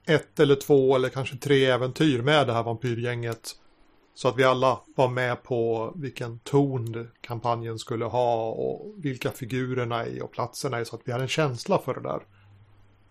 ett 0.05 0.39
eller 0.39 0.55
två 0.55 0.95
eller 0.95 1.09
kanske 1.09 1.37
tre 1.37 1.65
äventyr 1.65 2.21
med 2.21 2.47
det 2.47 2.53
här 2.53 2.63
vampyrgänget 2.63 3.55
så 4.17 4.27
att 4.27 4.37
vi 4.37 4.43
alla 4.43 4.81
var 4.95 5.09
med 5.09 5.43
på 5.43 5.91
vilken 5.95 6.39
ton 6.39 7.07
kampanjen 7.21 7.79
skulle 7.79 8.05
ha 8.05 8.49
och 8.49 8.93
vilka 8.97 9.31
figurerna 9.31 10.05
är 10.05 10.23
och 10.23 10.31
platserna 10.31 10.77
är 10.77 10.83
så 10.83 10.95
att 10.95 11.01
vi 11.05 11.11
hade 11.11 11.23
en 11.23 11.27
känsla 11.27 11.79
för 11.79 11.93
det 11.93 12.01
där. 12.01 12.21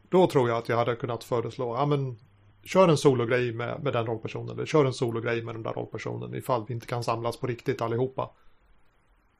Då 0.08 0.26
tror 0.26 0.48
jag 0.48 0.58
att 0.58 0.68
jag 0.68 0.76
hade 0.76 0.96
kunnat 0.96 1.24
föreslå, 1.24 1.76
ja 1.76 1.86
men 1.86 2.18
kör 2.64 2.88
en 2.88 2.96
sologrej 2.96 3.52
med, 3.52 3.82
med 3.82 3.92
den 3.92 4.06
rollpersonen 4.06 4.50
eller 4.50 4.66
kör 4.66 4.84
en 4.84 4.92
sologrej 4.92 5.42
med 5.42 5.54
den 5.54 5.62
där 5.62 5.72
rollpersonen 5.72 6.34
ifall 6.34 6.64
vi 6.68 6.74
inte 6.74 6.86
kan 6.86 7.04
samlas 7.04 7.36
på 7.36 7.46
riktigt 7.46 7.82
allihopa. 7.82 8.30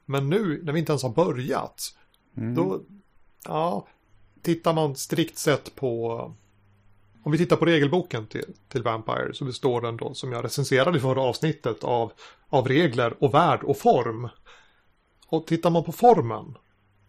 Men 0.05 0.29
nu 0.29 0.61
när 0.63 0.73
vi 0.73 0.79
inte 0.79 0.91
ens 0.91 1.03
har 1.03 1.09
börjat, 1.09 1.95
mm. 2.37 2.55
då, 2.55 2.81
ja, 3.45 3.87
tittar 4.41 4.73
man 4.73 4.95
strikt 4.95 5.37
sett 5.37 5.75
på 5.75 6.33
om 7.27 7.31
vi 7.31 7.37
tittar 7.37 7.55
på 7.55 7.65
regelboken 7.65 8.27
till, 8.27 8.53
till 8.67 8.83
Vampire 8.83 9.33
så 9.33 9.45
består 9.45 9.81
den 9.81 9.97
då 9.97 10.13
som 10.13 10.31
jag 10.31 10.45
recenserade 10.45 10.97
i 10.97 11.01
förra 11.01 11.21
avsnittet 11.21 11.83
av, 11.83 12.11
av 12.49 12.67
regler 12.67 13.23
och 13.23 13.33
värld 13.33 13.63
och 13.63 13.77
form. 13.77 14.29
Och 15.27 15.47
tittar 15.47 15.69
man 15.69 15.83
på 15.83 15.91
formen 15.91 16.57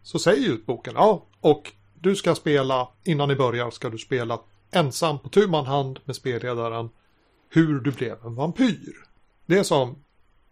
så 0.03 0.19
säger 0.19 0.43
ju 0.43 0.59
boken, 0.65 0.95
ja, 0.97 1.27
och 1.41 1.73
du 1.95 2.17
ska 2.17 2.35
spela, 2.35 2.89
innan 3.05 3.29
ni 3.29 3.37
börjar 3.37 3.71
ska 3.71 3.91
du 3.91 3.99
spela 3.99 4.41
ensam 4.71 5.19
på 5.19 5.29
tu 5.29 5.47
man 5.47 5.67
hand 5.67 6.01
med 6.05 6.17
spelledaren 6.17 6.89
hur 7.49 7.81
du 7.81 7.91
blev 7.91 8.17
en 8.25 8.35
vampyr. 8.35 8.95
Det 9.47 9.59
är 9.59 9.63
som 9.63 9.97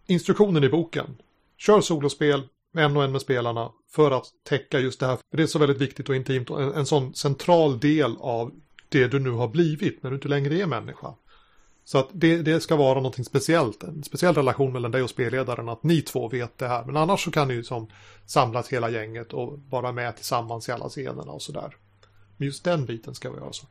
instruktionen 0.05 0.63
i 0.63 0.69
boken. 0.69 1.17
Kör 1.57 1.81
solospel 1.81 2.47
med 2.71 2.85
en 2.85 2.97
och 2.97 3.03
en 3.03 3.11
med 3.11 3.21
spelarna 3.21 3.71
för 3.91 4.11
att 4.11 4.25
täcka 4.43 4.79
just 4.79 4.99
det 4.99 5.05
här. 5.05 5.15
För 5.15 5.37
det 5.37 5.43
är 5.43 5.47
så 5.47 5.59
väldigt 5.59 5.81
viktigt 5.81 6.09
och 6.09 6.15
intimt 6.15 6.49
och 6.49 6.63
en, 6.63 6.73
en 6.73 6.85
sån 6.85 7.13
central 7.13 7.79
del 7.79 8.17
av 8.19 8.51
det 8.89 9.07
du 9.07 9.19
nu 9.19 9.31
har 9.31 9.47
blivit 9.47 10.03
när 10.03 10.09
du 10.09 10.15
inte 10.15 10.27
längre 10.27 10.55
är 10.55 10.65
människa. 10.65 11.13
Så 11.87 11.97
att 11.97 12.09
det, 12.11 12.41
det 12.41 12.59
ska 12.59 12.75
vara 12.75 12.95
någonting 12.95 13.25
speciellt, 13.25 13.83
en 13.83 14.03
speciell 14.03 14.35
relation 14.35 14.73
mellan 14.73 14.91
dig 14.91 15.03
och 15.03 15.09
spelledaren, 15.09 15.69
att 15.69 15.83
ni 15.83 16.01
två 16.01 16.29
vet 16.29 16.57
det 16.57 16.67
här. 16.67 16.85
Men 16.85 16.97
annars 16.97 17.23
så 17.23 17.31
kan 17.31 17.47
ni 17.47 17.53
ju 17.53 17.63
som 17.63 17.87
samlas 18.25 18.67
hela 18.67 18.89
gänget 18.89 19.33
och 19.33 19.59
vara 19.69 19.91
med 19.91 20.15
tillsammans 20.15 20.69
i 20.69 20.71
alla 20.71 20.89
scenerna 20.89 21.31
och 21.31 21.41
sådär. 21.41 21.75
Men 22.37 22.45
just 22.45 22.63
den 22.63 22.85
biten 22.85 23.15
ska 23.15 23.31
vi 23.31 23.37
göra 23.37 23.53
så. 23.53 23.65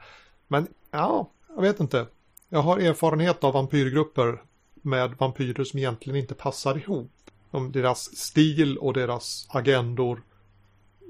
Men 0.49 0.67
ja, 0.91 1.31
jag 1.55 1.63
vet 1.63 1.81
inte. 1.81 2.07
Jag 2.49 2.63
har 2.63 2.79
erfarenhet 2.79 3.45
av 3.45 3.53
vampyrgrupper 3.53 4.43
med 4.75 5.15
vampyrer 5.19 5.65
som 5.65 5.79
egentligen 5.79 6.21
inte 6.21 6.35
passar 6.35 6.77
ihop. 6.77 7.13
Om 7.51 7.73
deras 7.73 8.17
stil 8.17 8.79
och 8.79 8.93
deras 8.93 9.47
agendor 9.51 10.23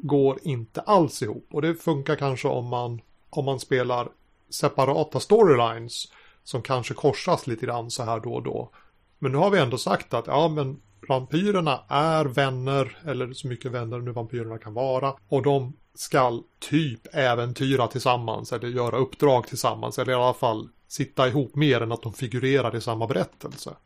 går 0.03 0.39
inte 0.43 0.81
alls 0.81 1.23
ihop. 1.23 1.47
Och 1.51 1.63
det 1.63 1.75
funkar 1.75 2.17
kanske 2.17 2.49
om 2.49 2.67
man 2.67 3.01
om 3.37 3.45
man 3.45 3.61
spelar 3.61 4.09
separata 4.51 5.21
storylines 5.21 6.05
som 6.45 6.63
kanske 6.63 6.95
korsas 6.95 7.47
lite 7.47 7.67
grann 7.67 7.91
så 7.91 8.03
här 8.03 8.21
då 8.21 8.35
och 8.35 8.43
då. 8.43 8.71
Men 9.19 9.33
nu 9.33 9.39
har 9.39 9.51
vi 9.51 9.59
ändå 9.59 9.79
sagt 9.79 10.15
att 10.15 10.27
ja, 10.27 10.49
men 10.49 10.81
vampyrerna 11.09 11.81
är 11.89 12.25
vänner, 12.25 12.99
eller 13.05 13.33
så 13.33 13.49
mycket 13.49 13.73
vänner 13.73 13.99
nu 13.99 14.13
vampyrerna 14.13 14.59
kan 14.59 14.75
vara, 14.75 15.15
och 15.29 15.43
de 15.43 15.73
skall 15.95 16.43
typ 16.59 17.01
äventyra 17.13 17.87
tillsammans 17.87 18.53
eller 18.53 18.69
göra 18.69 18.97
uppdrag 18.97 19.47
tillsammans 19.47 19.99
eller 19.99 20.13
i 20.13 20.15
alla 20.15 20.35
fall 20.35 20.69
sitta 20.89 21.29
ihop 21.29 21.55
mer 21.55 21.81
än 21.81 21.93
att 21.93 22.03
de 22.03 22.13
figurerar 22.13 22.77
i 22.77 22.81
samma 22.81 23.07
berättelse. 23.07 23.77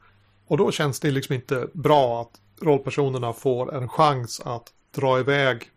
Och 0.47 0.57
då 0.57 0.71
känns 0.71 1.01
det 1.01 1.11
liksom 1.11 1.35
inte 1.35 1.69
bra 1.73 2.21
att 2.21 2.41
rollpersonerna 2.61 3.33
får 3.33 3.75
en 3.75 3.89
chans 3.89 4.41
att 4.45 4.73
dra 4.95 5.19
iväg 5.19 5.71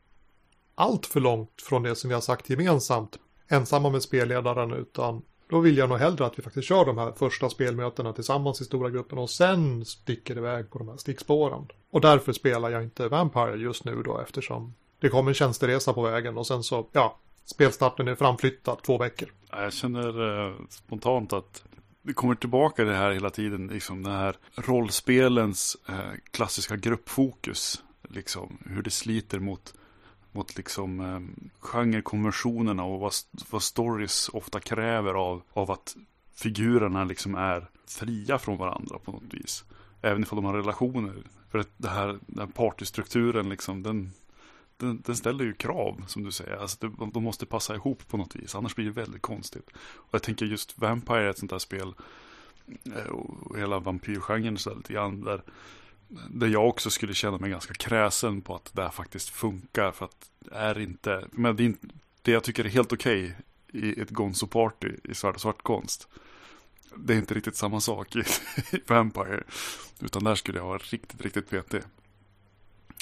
allt 0.76 1.06
för 1.06 1.20
långt 1.20 1.62
från 1.62 1.84
det 1.84 1.96
som 1.96 2.08
vi 2.08 2.14
har 2.14 2.22
sagt 2.22 2.50
gemensamt 2.50 3.18
ensamma 3.48 3.90
med 3.90 4.02
spelledaren 4.02 4.74
utan 4.74 5.22
då 5.50 5.60
vill 5.60 5.78
jag 5.78 5.90
nog 5.90 5.98
hellre 5.98 6.26
att 6.26 6.40
vi 6.40 6.44
faktiskt 6.44 6.68
kör 6.68 6.86
de 6.86 6.98
här 6.98 7.12
första 7.12 7.50
spelmötena 7.50 8.14
tillsammans 8.14 8.62
i 8.62 8.66
stora 8.66 8.90
gruppen 8.90 9.18
och 9.18 9.30
sen 9.30 9.86
sticker 9.86 10.38
iväg 10.38 10.70
på 10.70 10.80
de 10.80 10.90
här 10.90 10.98
stickspåren. 10.98 11.68
Och 11.92 12.02
därför 12.02 12.34
spelar 12.34 12.70
jag 12.70 12.84
inte 12.84 13.08
Vampire 13.08 13.56
just 13.56 13.86
nu 13.86 14.04
då 14.04 14.20
eftersom 14.20 14.74
det 15.00 15.10
kommer 15.10 15.32
en 15.32 15.36
tjänsteresa 15.36 15.94
på 15.94 16.02
vägen 16.02 16.38
och 16.38 16.48
sen 16.48 16.64
så, 16.64 16.88
ja, 16.92 17.18
spelstarten 17.46 18.08
är 18.08 18.16
framflyttad 18.16 18.82
två 18.82 18.98
veckor. 18.98 19.30
Jag 19.52 19.74
känner 19.74 20.48
eh, 20.48 20.54
spontant 20.70 21.34
att 21.34 21.64
det 22.02 22.14
kommer 22.14 22.36
tillbaka 22.36 22.84
det 22.84 22.96
här 22.96 23.12
hela 23.12 23.30
tiden, 23.30 23.68
liksom 23.68 24.04
det 24.04 24.10
här 24.10 24.36
rollspelens 24.56 25.78
eh, 25.90 25.96
klassiska 26.32 26.76
gruppfokus. 26.76 27.84
Liksom 28.10 28.58
hur 28.66 28.82
det 28.82 28.92
sliter 28.92 29.40
mot, 29.40 29.74
mot 30.34 30.58
liksom 30.58 31.00
eh, 31.00 31.46
genrekonventionerna 31.60 32.84
och 32.84 33.00
vad, 33.00 33.13
vad 33.50 33.63
stories 33.63 34.30
ofta 34.30 34.60
kräver 34.60 35.13
av, 35.13 35.41
av 35.54 35.72
att 35.72 35.96
figurerna 36.36 37.04
liksom 37.04 37.36
är 37.36 37.67
fria 37.88 38.39
från 38.39 38.58
varandra 38.58 39.00
på 39.00 39.12
något 39.12 39.34
vis. 39.34 39.63
Även 40.02 40.24
ifall 40.24 40.36
de 40.36 40.46
har 40.46 40.54
relationer. 40.54 41.24
För 41.52 41.60
att 41.60 41.69
det 41.78 41.89
här, 41.89 42.19
den 42.28 42.39
här 42.39 42.54
partystrukturen 42.54 43.50
liksom, 43.50 43.84
den, 43.84 44.12
den, 44.78 45.02
den, 45.06 45.15
ställer 45.15 45.46
ju 45.46 45.54
krav 45.54 46.04
som 46.08 46.24
du 46.24 46.32
säger. 46.32 46.58
Alltså 46.58 46.88
det, 46.88 47.10
de 47.13 47.24
måste 47.24 47.46
passa 47.46 47.76
ihop 47.76 48.08
på 48.08 48.17
något 48.17 48.36
vis. 48.36 48.56
Annars 48.56 48.76
blir 48.76 48.86
det 48.86 48.91
väldigt 48.91 49.22
konstigt. 49.22 49.69
Och 49.76 50.13
jag 50.13 50.24
tänker 50.24 50.46
just 50.46 50.78
Vampire 50.78 51.26
är 51.26 51.30
ett 51.30 51.38
sånt 51.38 51.52
där 51.52 51.60
spel. 51.60 51.93
Eh, 52.96 53.12
och 53.12 53.58
hela 53.58 53.80
vampyrgenren 53.80 54.58
så 54.58 54.76
lite 54.76 54.93
grann. 54.93 55.22
Där, 55.22 55.41
där 56.30 56.47
jag 56.47 56.67
också 56.67 56.89
skulle 56.89 57.13
känna 57.13 57.38
mig 57.38 57.49
ganska 57.49 57.73
kräsen 57.73 58.41
på 58.41 58.56
att 58.56 58.71
det 58.73 58.82
här 58.82 58.89
faktiskt 58.89 59.30
funkar. 59.30 59.91
För 59.91 60.06
att 60.06 60.30
det 60.39 60.56
är 60.56 60.80
inte. 60.80 61.28
Men 61.32 61.56
det, 61.56 61.63
är 61.63 61.65
inte, 61.65 61.88
det 62.21 62.32
jag 62.32 62.43
tycker 62.43 62.65
är 62.65 62.69
helt 62.69 62.93
okej 62.93 63.23
okay 63.23 63.34
i 63.73 64.02
ett 64.02 64.10
Gonzo-party 64.10 64.95
i 65.04 65.15
svart 65.15 65.36
och 65.36 65.41
svart 65.41 65.62
konst. 65.62 66.08
Det 66.95 67.13
är 67.13 67.17
inte 67.17 67.34
riktigt 67.34 67.56
samma 67.56 67.80
sak 67.80 68.15
i, 68.15 68.19
i 68.71 68.82
Vampire. 68.88 69.43
Utan 69.99 70.23
där 70.23 70.36
skulle 70.36 70.58
jag 70.58 70.65
vara 70.65 70.78
riktigt, 70.78 71.21
riktigt 71.21 71.49
petig. 71.49 71.82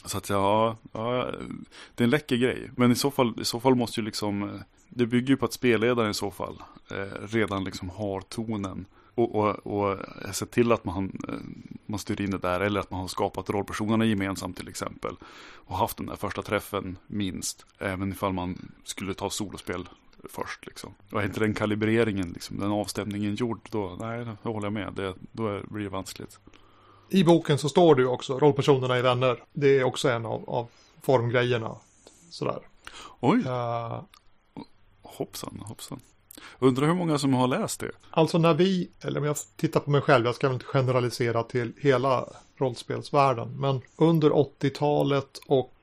Så 0.05 0.17
att 0.17 0.29
ja, 0.29 0.77
ja, 0.91 1.31
det 1.95 2.03
är 2.03 2.05
en 2.05 2.09
läcker 2.09 2.37
grej. 2.37 2.71
Men 2.75 2.91
i 2.91 2.95
så 2.95 3.11
fall, 3.11 3.33
i 3.41 3.45
så 3.45 3.59
fall 3.59 3.75
måste 3.75 3.99
ju 3.99 4.05
liksom, 4.05 4.43
eh, 4.43 4.61
det 4.89 5.05
bygger 5.05 5.29
ju 5.29 5.37
på 5.37 5.45
att 5.45 5.53
spelledaren 5.53 6.11
i 6.11 6.13
så 6.13 6.31
fall 6.31 6.63
eh, 6.91 7.27
redan 7.27 7.63
liksom 7.63 7.89
har 7.89 8.21
tonen. 8.21 8.85
Och, 9.15 9.35
och, 9.35 9.67
och 9.67 9.97
se 10.35 10.45
till 10.45 10.71
att 10.71 10.85
man, 10.85 11.19
eh, 11.27 11.33
man 11.85 11.99
styr 11.99 12.21
in 12.21 12.31
det 12.31 12.37
där. 12.37 12.59
Eller 12.59 12.79
att 12.79 12.91
man 12.91 12.99
har 12.99 13.07
skapat 13.07 13.49
rollpersonerna 13.49 14.05
gemensamt 14.05 14.57
till 14.57 14.67
exempel. 14.67 15.15
Och 15.53 15.77
haft 15.77 15.97
den 15.97 16.05
där 16.05 16.15
första 16.15 16.41
träffen 16.41 16.97
minst. 17.07 17.65
Även 17.79 18.11
ifall 18.11 18.33
man 18.33 18.71
skulle 18.83 19.13
ta 19.13 19.29
solospel 19.29 19.89
först. 20.29 20.65
Liksom. 20.65 20.93
Och 21.11 21.21
är 21.21 21.25
inte 21.25 21.39
den 21.39 21.53
kalibreringen, 21.53 22.29
liksom, 22.29 22.59
den 22.59 22.71
avstämningen 22.71 23.35
gjord, 23.35 23.67
då, 23.71 23.97
nej, 23.99 24.25
då 24.43 24.51
håller 24.51 24.65
jag 24.65 24.73
med. 24.73 24.93
Det, 24.93 25.15
då 25.31 25.61
blir 25.69 25.83
det 25.83 25.89
vanskligt. 25.89 26.39
I 27.09 27.23
boken 27.23 27.57
så 27.57 27.69
står 27.69 27.95
det 27.95 28.01
ju 28.01 28.07
också, 28.07 28.39
rollpersonerna 28.39 28.95
är 28.95 29.01
vänner. 29.01 29.43
Det 29.53 29.79
är 29.79 29.83
också 29.83 30.09
en 30.09 30.25
av, 30.25 30.49
av 30.49 30.67
formgrejerna. 31.01 31.75
Sådär. 32.29 32.59
Oj. 33.19 33.39
Uh, 33.39 34.03
hoppsan, 35.01 35.63
hoppsan. 35.65 35.99
Undrar 36.59 36.87
hur 36.87 36.93
många 36.93 37.17
som 37.17 37.33
har 37.33 37.47
läst 37.47 37.79
det? 37.79 37.91
Alltså 38.09 38.37
när 38.37 38.53
vi, 38.53 38.89
eller 39.01 39.19
om 39.19 39.25
jag 39.25 39.35
tittar 39.55 39.79
på 39.79 39.91
mig 39.91 40.01
själv, 40.01 40.25
jag 40.25 40.35
ska 40.35 40.47
väl 40.47 40.53
inte 40.53 40.65
generalisera 40.65 41.43
till 41.43 41.73
hela 41.77 42.27
rollspelsvärlden, 42.57 43.59
men 43.59 43.81
under 43.95 44.29
80-talet 44.29 45.39
och 45.47 45.73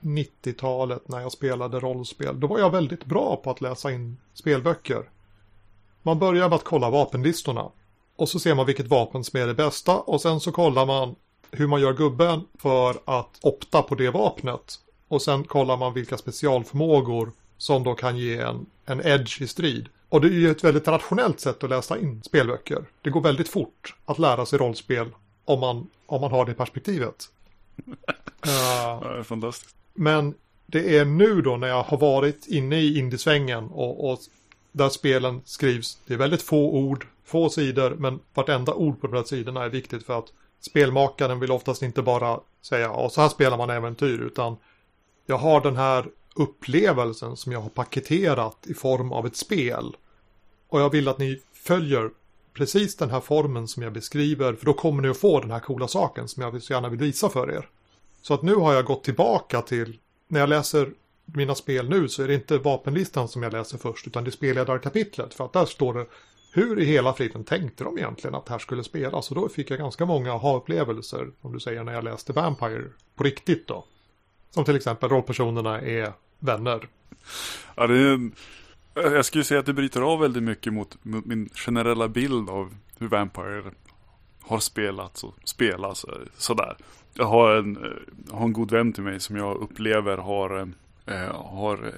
90-talet 0.00 1.08
när 1.08 1.20
jag 1.20 1.32
spelade 1.32 1.80
rollspel, 1.80 2.40
då 2.40 2.46
var 2.46 2.58
jag 2.58 2.70
väldigt 2.70 3.04
bra 3.04 3.36
på 3.36 3.50
att 3.50 3.60
läsa 3.60 3.92
in 3.92 4.16
spelböcker. 4.34 5.08
Man 6.02 6.18
börjar 6.18 6.48
med 6.48 6.56
att 6.56 6.64
kolla 6.64 6.90
vapenlistorna. 6.90 7.70
Och 8.16 8.28
så 8.28 8.38
ser 8.38 8.54
man 8.54 8.66
vilket 8.66 8.86
vapen 8.86 9.24
som 9.24 9.40
är 9.40 9.46
det 9.46 9.54
bästa 9.54 9.98
och 9.98 10.20
sen 10.20 10.40
så 10.40 10.52
kollar 10.52 10.86
man 10.86 11.14
hur 11.50 11.66
man 11.66 11.80
gör 11.80 11.92
gubben 11.92 12.40
för 12.58 12.96
att 13.04 13.38
opta 13.42 13.82
på 13.82 13.94
det 13.94 14.10
vapnet. 14.10 14.80
Och 15.08 15.22
sen 15.22 15.44
kollar 15.44 15.76
man 15.76 15.94
vilka 15.94 16.18
specialförmågor 16.18 17.32
som 17.58 17.84
då 17.84 17.94
kan 17.94 18.16
ge 18.16 18.36
en, 18.36 18.66
en 18.84 19.06
edge 19.06 19.42
i 19.42 19.46
strid. 19.46 19.88
Och 20.08 20.20
det 20.20 20.28
är 20.28 20.32
ju 20.32 20.50
ett 20.50 20.64
väldigt 20.64 20.88
rationellt 20.88 21.40
sätt 21.40 21.64
att 21.64 21.70
läsa 21.70 21.98
in 21.98 22.22
spelböcker. 22.22 22.84
Det 23.02 23.10
går 23.10 23.20
väldigt 23.20 23.48
fort 23.48 23.94
att 24.04 24.18
lära 24.18 24.46
sig 24.46 24.58
rollspel 24.58 25.10
om 25.44 25.60
man, 25.60 25.86
om 26.06 26.20
man 26.20 26.30
har 26.30 26.46
det 26.46 26.54
perspektivet. 26.54 27.28
uh, 27.88 27.94
ja, 28.46 29.22
fantastiskt. 29.24 29.76
Men 29.94 30.34
det 30.66 30.98
är 30.98 31.04
nu 31.04 31.42
då 31.42 31.56
när 31.56 31.68
jag 31.68 31.82
har 31.82 31.98
varit 31.98 32.46
inne 32.46 32.76
i 32.76 32.98
indiesvängen 32.98 33.64
och, 33.64 34.10
och 34.10 34.18
där 34.72 34.88
spelen 34.88 35.40
skrivs. 35.44 35.98
Det 36.06 36.14
är 36.14 36.18
väldigt 36.18 36.42
få 36.42 36.72
ord, 36.72 37.06
få 37.24 37.48
sidor, 37.48 37.90
men 37.90 38.20
vartenda 38.34 38.74
ord 38.74 39.00
på 39.00 39.06
de 39.06 39.16
här 39.16 39.24
sidorna 39.24 39.64
är 39.64 39.68
viktigt 39.68 40.06
för 40.06 40.18
att 40.18 40.32
spelmakaren 40.60 41.40
vill 41.40 41.52
oftast 41.52 41.82
inte 41.82 42.02
bara 42.02 42.40
säga 42.62 42.86
ja, 42.86 43.08
så 43.10 43.20
här 43.20 43.28
spelar 43.28 43.56
man 43.56 43.70
äventyr, 43.70 44.20
utan 44.20 44.56
jag 45.26 45.38
har 45.38 45.60
den 45.60 45.76
här 45.76 46.06
upplevelsen 46.34 47.36
som 47.36 47.52
jag 47.52 47.60
har 47.60 47.68
paketerat 47.68 48.66
i 48.66 48.74
form 48.74 49.12
av 49.12 49.26
ett 49.26 49.36
spel. 49.36 49.96
Och 50.68 50.80
jag 50.80 50.90
vill 50.90 51.08
att 51.08 51.18
ni 51.18 51.40
följer 51.52 52.10
precis 52.54 52.96
den 52.96 53.10
här 53.10 53.20
formen 53.20 53.68
som 53.68 53.82
jag 53.82 53.92
beskriver, 53.92 54.54
för 54.54 54.66
då 54.66 54.72
kommer 54.72 55.02
ni 55.02 55.08
att 55.08 55.16
få 55.16 55.40
den 55.40 55.50
här 55.50 55.60
coola 55.60 55.88
saken 55.88 56.28
som 56.28 56.42
jag 56.42 56.62
så 56.62 56.72
gärna 56.72 56.88
vill 56.88 56.98
visa 56.98 57.28
för 57.28 57.50
er. 57.50 57.68
Så 58.22 58.34
att 58.34 58.42
nu 58.42 58.54
har 58.54 58.74
jag 58.74 58.84
gått 58.84 59.04
tillbaka 59.04 59.62
till, 59.62 59.98
när 60.28 60.40
jag 60.40 60.48
läser 60.48 60.92
mina 61.24 61.54
spel 61.54 61.88
nu 61.88 62.08
så 62.08 62.22
är 62.22 62.28
det 62.28 62.34
inte 62.34 62.58
vapenlistan 62.58 63.28
som 63.28 63.42
jag 63.42 63.52
läser 63.52 63.78
först 63.78 64.06
utan 64.06 64.24
det 64.24 64.28
är 64.28 64.32
spelledarkapitlet 64.32 65.34
för 65.34 65.44
att 65.44 65.52
där 65.52 65.64
står 65.64 65.94
det 65.94 66.06
hur 66.52 66.80
i 66.80 66.84
hela 66.84 67.12
friden 67.12 67.44
tänkte 67.44 67.84
de 67.84 67.98
egentligen 67.98 68.34
att 68.34 68.46
det 68.46 68.52
här 68.52 68.58
skulle 68.58 68.84
spelas 68.84 69.30
och 69.30 69.36
då 69.36 69.48
fick 69.48 69.70
jag 69.70 69.78
ganska 69.78 70.06
många 70.06 70.32
aha-upplevelser 70.32 71.30
om 71.40 71.52
du 71.52 71.60
säger 71.60 71.84
när 71.84 71.92
jag 71.92 72.04
läste 72.04 72.32
Vampire 72.32 72.84
på 73.14 73.24
riktigt 73.24 73.66
då. 73.66 73.84
Som 74.50 74.64
till 74.64 74.76
exempel 74.76 75.08
rollpersonerna 75.08 75.80
är 75.80 76.12
vänner. 76.38 76.88
Ja, 77.74 77.86
det 77.86 77.98
är, 77.98 78.30
jag 78.94 79.24
skulle 79.24 79.44
säga 79.44 79.60
att 79.60 79.66
det 79.66 79.72
bryter 79.72 80.00
av 80.00 80.20
väldigt 80.20 80.42
mycket 80.42 80.72
mot, 80.72 81.04
mot 81.04 81.24
min 81.24 81.48
generella 81.54 82.08
bild 82.08 82.50
av 82.50 82.74
hur 82.98 83.08
Vampire 83.08 83.62
har 84.40 84.58
spelats 84.58 85.24
och 85.24 85.34
spelas 85.44 86.04
eh, 86.04 86.14
sådär. 86.36 86.76
Jag 87.14 87.26
har 87.26 87.54
en, 87.54 87.78
jag 88.28 88.36
har 88.36 88.44
en 88.44 88.52
god 88.52 88.70
vän 88.70 88.92
till 88.92 89.02
mig 89.02 89.20
som 89.20 89.36
jag 89.36 89.56
upplever 89.56 90.16
har 90.16 90.68
eh, 91.06 91.34
har 91.34 91.92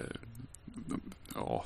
ja, 1.35 1.65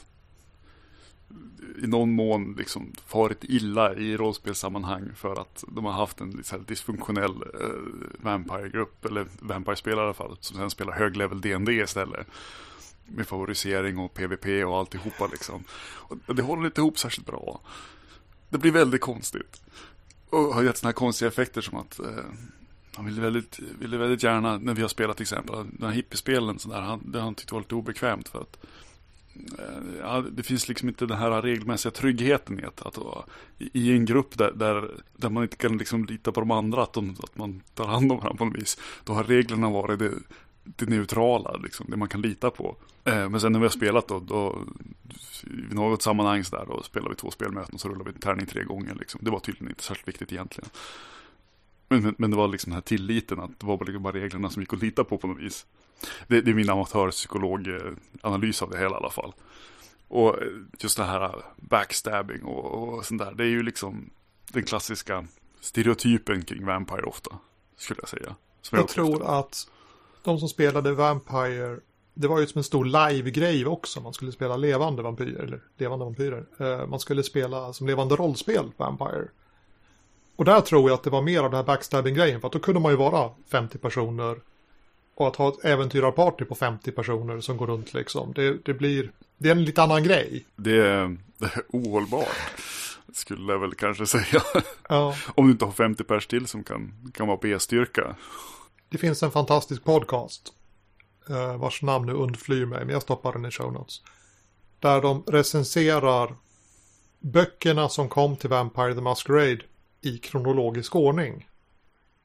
i 1.82 1.86
någon 1.86 2.12
mån 2.12 2.54
liksom 2.58 2.92
farit 3.06 3.44
illa 3.44 3.94
i 3.94 4.16
rollspelssammanhang 4.16 5.10
för 5.16 5.40
att 5.40 5.64
de 5.68 5.84
har 5.84 5.92
haft 5.92 6.20
en 6.20 6.30
liksom, 6.30 6.64
dysfunktionell 6.64 7.42
eh, 7.60 7.68
Vampire-grupp, 8.18 9.04
eller 9.04 9.26
Vampire-spelare 9.40 10.00
i 10.00 10.04
alla 10.04 10.14
fall, 10.14 10.36
som 10.40 10.56
sen 10.56 10.70
spelar 10.70 10.92
hög-level 10.92 11.40
DND 11.40 11.68
istället. 11.68 12.26
Med 13.06 13.26
favorisering 13.26 13.98
och 13.98 14.14
PVP 14.14 14.64
och 14.66 14.78
alltihopa 14.78 15.26
liksom. 15.26 15.64
Och 16.26 16.34
det 16.34 16.42
håller 16.42 16.66
inte 16.66 16.80
ihop 16.80 16.98
särskilt 16.98 17.26
bra. 17.26 17.60
Det 18.48 18.58
blir 18.58 18.72
väldigt 18.72 19.00
konstigt. 19.00 19.62
Och 20.30 20.38
har 20.38 20.62
gett 20.62 20.76
sådana 20.76 20.88
här 20.88 20.94
konstiga 20.94 21.28
effekter 21.28 21.60
som 21.60 21.78
att 21.78 21.98
eh, 21.98 22.24
han 22.94 23.04
ville 23.04 23.20
väldigt, 23.20 23.58
ville 23.78 23.96
väldigt 23.96 24.22
gärna, 24.22 24.58
när 24.58 24.74
vi 24.74 24.82
har 24.82 24.88
spelat 24.88 25.16
till 25.16 25.24
exempel, 25.24 25.54
den 25.54 25.88
här 25.88 25.94
hippiespelen, 25.94 26.58
så 26.58 26.68
där, 26.68 26.80
han, 26.80 27.10
det 27.12 27.20
han 27.20 27.34
tyckt 27.34 27.52
var 27.52 27.60
lite 27.60 27.74
obekvämt 27.74 28.28
för 28.28 28.40
att 28.40 28.56
ja, 30.00 30.24
det 30.32 30.42
finns 30.42 30.68
liksom 30.68 30.88
inte 30.88 31.06
den 31.06 31.18
här 31.18 31.42
regelmässiga 31.42 31.92
tryggheten 31.92 32.60
i 32.60 32.64
att, 32.64 32.86
att 32.86 32.98
i 33.58 33.92
en 33.92 34.04
grupp 34.04 34.38
där, 34.38 34.52
där, 34.52 34.90
där, 35.16 35.30
man 35.30 35.42
inte 35.42 35.56
kan 35.56 35.78
liksom 35.78 36.04
lita 36.04 36.32
på 36.32 36.40
de 36.40 36.50
andra, 36.50 36.82
att, 36.82 36.92
de, 36.92 37.16
att 37.22 37.36
man 37.36 37.62
tar 37.74 37.86
hand 37.86 38.12
om 38.12 38.18
varandra 38.18 38.38
på 38.38 38.44
något 38.44 38.62
vis. 38.62 38.78
Då 39.04 39.12
har 39.12 39.24
reglerna 39.24 39.70
varit 39.70 39.98
det, 39.98 40.12
det 40.64 40.86
neutrala, 40.86 41.56
liksom, 41.56 41.86
det 41.88 41.96
man 41.96 42.08
kan 42.08 42.22
lita 42.22 42.50
på. 42.50 42.76
Eh, 43.04 43.28
men 43.28 43.40
sen 43.40 43.52
när 43.52 43.58
vi 43.58 43.64
har 43.64 43.70
spelat 43.70 44.08
då, 44.08 44.20
då 44.20 44.58
i 45.70 45.74
något 45.74 46.02
sammanhang 46.02 46.44
så 46.44 46.56
där, 46.56 46.66
då 46.66 46.82
spelar 46.82 47.08
vi 47.08 47.14
två 47.14 47.30
spelmöten 47.30 47.74
och 47.74 47.80
så 47.80 47.88
rullar 47.88 48.04
vi 48.04 48.10
en 48.10 48.20
tärning 48.20 48.46
tre 48.46 48.64
gånger. 48.64 48.94
Liksom. 48.94 49.20
Det 49.24 49.30
var 49.30 49.40
tydligen 49.40 49.68
inte 49.68 49.82
särskilt 49.82 50.08
viktigt 50.08 50.32
egentligen. 50.32 50.70
Men, 51.88 52.14
men, 52.18 52.30
det 52.30 52.36
var 52.36 52.48
liksom 52.48 52.70
den 52.70 52.74
här 52.74 52.82
tilliten 52.82 53.40
att 53.40 53.60
det 53.60 53.66
var 53.66 53.76
bara 53.76 53.84
liksom 53.84 54.12
reglerna 54.12 54.50
som 54.50 54.62
gick 54.62 54.72
att 54.72 54.82
lita 54.82 55.04
på 55.04 55.18
på 55.18 55.26
något 55.26 55.42
vis. 55.42 55.66
Det, 56.28 56.40
det 56.40 56.50
är 56.50 56.54
min 56.54 56.70
amatörpsykologanalys 56.70 58.62
av 58.62 58.70
det 58.70 58.78
hela 58.78 58.90
i 58.90 58.98
alla 58.98 59.10
fall. 59.10 59.32
Och 60.08 60.36
just 60.78 60.96
det 60.96 61.04
här 61.04 61.44
backstabbing 61.56 62.42
och, 62.42 62.94
och 62.94 63.04
sånt 63.04 63.20
där. 63.20 63.34
Det 63.34 63.44
är 63.44 63.48
ju 63.48 63.62
liksom 63.62 64.10
den 64.52 64.62
klassiska 64.62 65.26
stereotypen 65.60 66.44
kring 66.44 66.66
Vampire 66.66 67.02
ofta. 67.02 67.38
Skulle 67.76 68.00
jag 68.02 68.08
säga. 68.08 68.34
jag, 68.70 68.80
jag 68.80 68.88
tror 68.88 69.14
ofta. 69.14 69.28
att 69.28 69.68
de 70.24 70.38
som 70.38 70.48
spelade 70.48 70.92
Vampire. 70.92 71.78
Det 72.14 72.28
var 72.28 72.40
ju 72.40 72.46
som 72.46 72.58
en 72.58 72.64
stor 72.64 72.84
live-grej 72.84 73.66
också. 73.66 74.00
Man 74.00 74.14
skulle 74.14 74.32
spela 74.32 74.56
levande 74.56 75.02
vampyrer. 75.02 75.42
Eller 75.42 75.60
levande 75.76 76.04
vampyrer. 76.04 76.46
Eh, 76.58 76.86
man 76.86 77.00
skulle 77.00 77.22
spela 77.22 77.72
som 77.72 77.86
levande 77.86 78.16
rollspel 78.16 78.72
Vampire. 78.76 79.28
Och 80.36 80.44
där 80.44 80.60
tror 80.60 80.90
jag 80.90 80.94
att 80.94 81.02
det 81.02 81.10
var 81.10 81.22
mer 81.22 81.38
av 81.38 81.50
den 81.50 81.56
här 81.56 81.64
backstabbing-grejen. 81.64 82.40
För 82.40 82.48
att 82.48 82.52
då 82.52 82.58
kunde 82.58 82.80
man 82.80 82.92
ju 82.92 82.96
vara 82.98 83.30
50 83.50 83.78
personer. 83.78 84.40
Och 85.14 85.28
att 85.28 85.36
ha 85.36 85.48
ett 85.48 85.64
äventyrarparty 85.64 86.44
på 86.44 86.54
50 86.54 86.90
personer 86.90 87.40
som 87.40 87.56
går 87.56 87.66
runt 87.66 87.94
liksom. 87.94 88.32
Det, 88.32 88.64
det 88.64 88.74
blir, 88.74 89.10
det 89.38 89.48
är 89.48 89.52
en 89.52 89.64
lite 89.64 89.82
annan 89.82 90.04
grej. 90.04 90.44
Det 90.56 90.76
är, 90.76 91.16
det 91.38 91.46
är 91.46 91.62
ohållbart. 91.68 92.28
Skulle 93.12 93.52
jag 93.52 93.60
väl 93.60 93.74
kanske 93.74 94.06
säga. 94.06 94.42
Ja. 94.88 95.16
Om 95.34 95.46
du 95.46 95.52
inte 95.52 95.64
har 95.64 95.72
50 95.72 96.04
pers 96.04 96.26
till 96.26 96.46
som 96.46 96.64
kan, 96.64 97.10
kan 97.14 97.26
vara 97.26 97.38
B-styrka. 97.42 98.16
Det 98.88 98.98
finns 98.98 99.22
en 99.22 99.30
fantastisk 99.30 99.84
podcast. 99.84 100.52
Uh, 101.30 101.56
vars 101.56 101.82
namn 101.82 102.06
nu 102.06 102.12
undflyr 102.12 102.66
mig, 102.66 102.78
men 102.84 102.88
jag 102.88 103.02
stoppar 103.02 103.32
den 103.32 103.44
i 103.44 103.50
show 103.50 103.72
notes. 103.72 104.02
Där 104.80 105.02
de 105.02 105.22
recenserar 105.26 106.36
böckerna 107.20 107.88
som 107.88 108.08
kom 108.08 108.36
till 108.36 108.50
Vampire 108.50 108.94
the 108.94 109.00
Masquerade 109.00 109.60
i 110.00 110.18
kronologisk 110.18 110.96
ordning. 110.96 111.48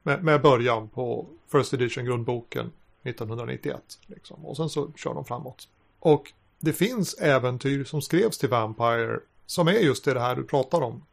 Med, 0.04 0.24
med 0.24 0.42
början 0.42 0.90
på 0.90 1.28
First 1.52 1.74
Edition 1.74 2.06
grundboken 2.06 2.72
1991. 3.04 3.82
Liksom. 4.08 4.46
Och 4.46 4.58
sen 4.58 4.70
så 4.70 4.92
kör 4.96 5.14
de 5.14 5.26
framåt. 5.26 5.68
Och 6.00 6.34
det 6.60 6.74
finns 6.74 7.14
äventyr 7.14 7.84
som 7.84 8.02
skrevs 8.02 8.38
till 8.38 8.50
Vampire 8.50 9.20
som 9.46 9.68
är 9.68 9.80
just 9.80 10.06
det 10.06 10.20
här 10.20 10.36
du 10.36 10.44
pratar 10.44 10.82
om. 10.82 11.04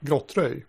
Grottröj. 0.00 0.64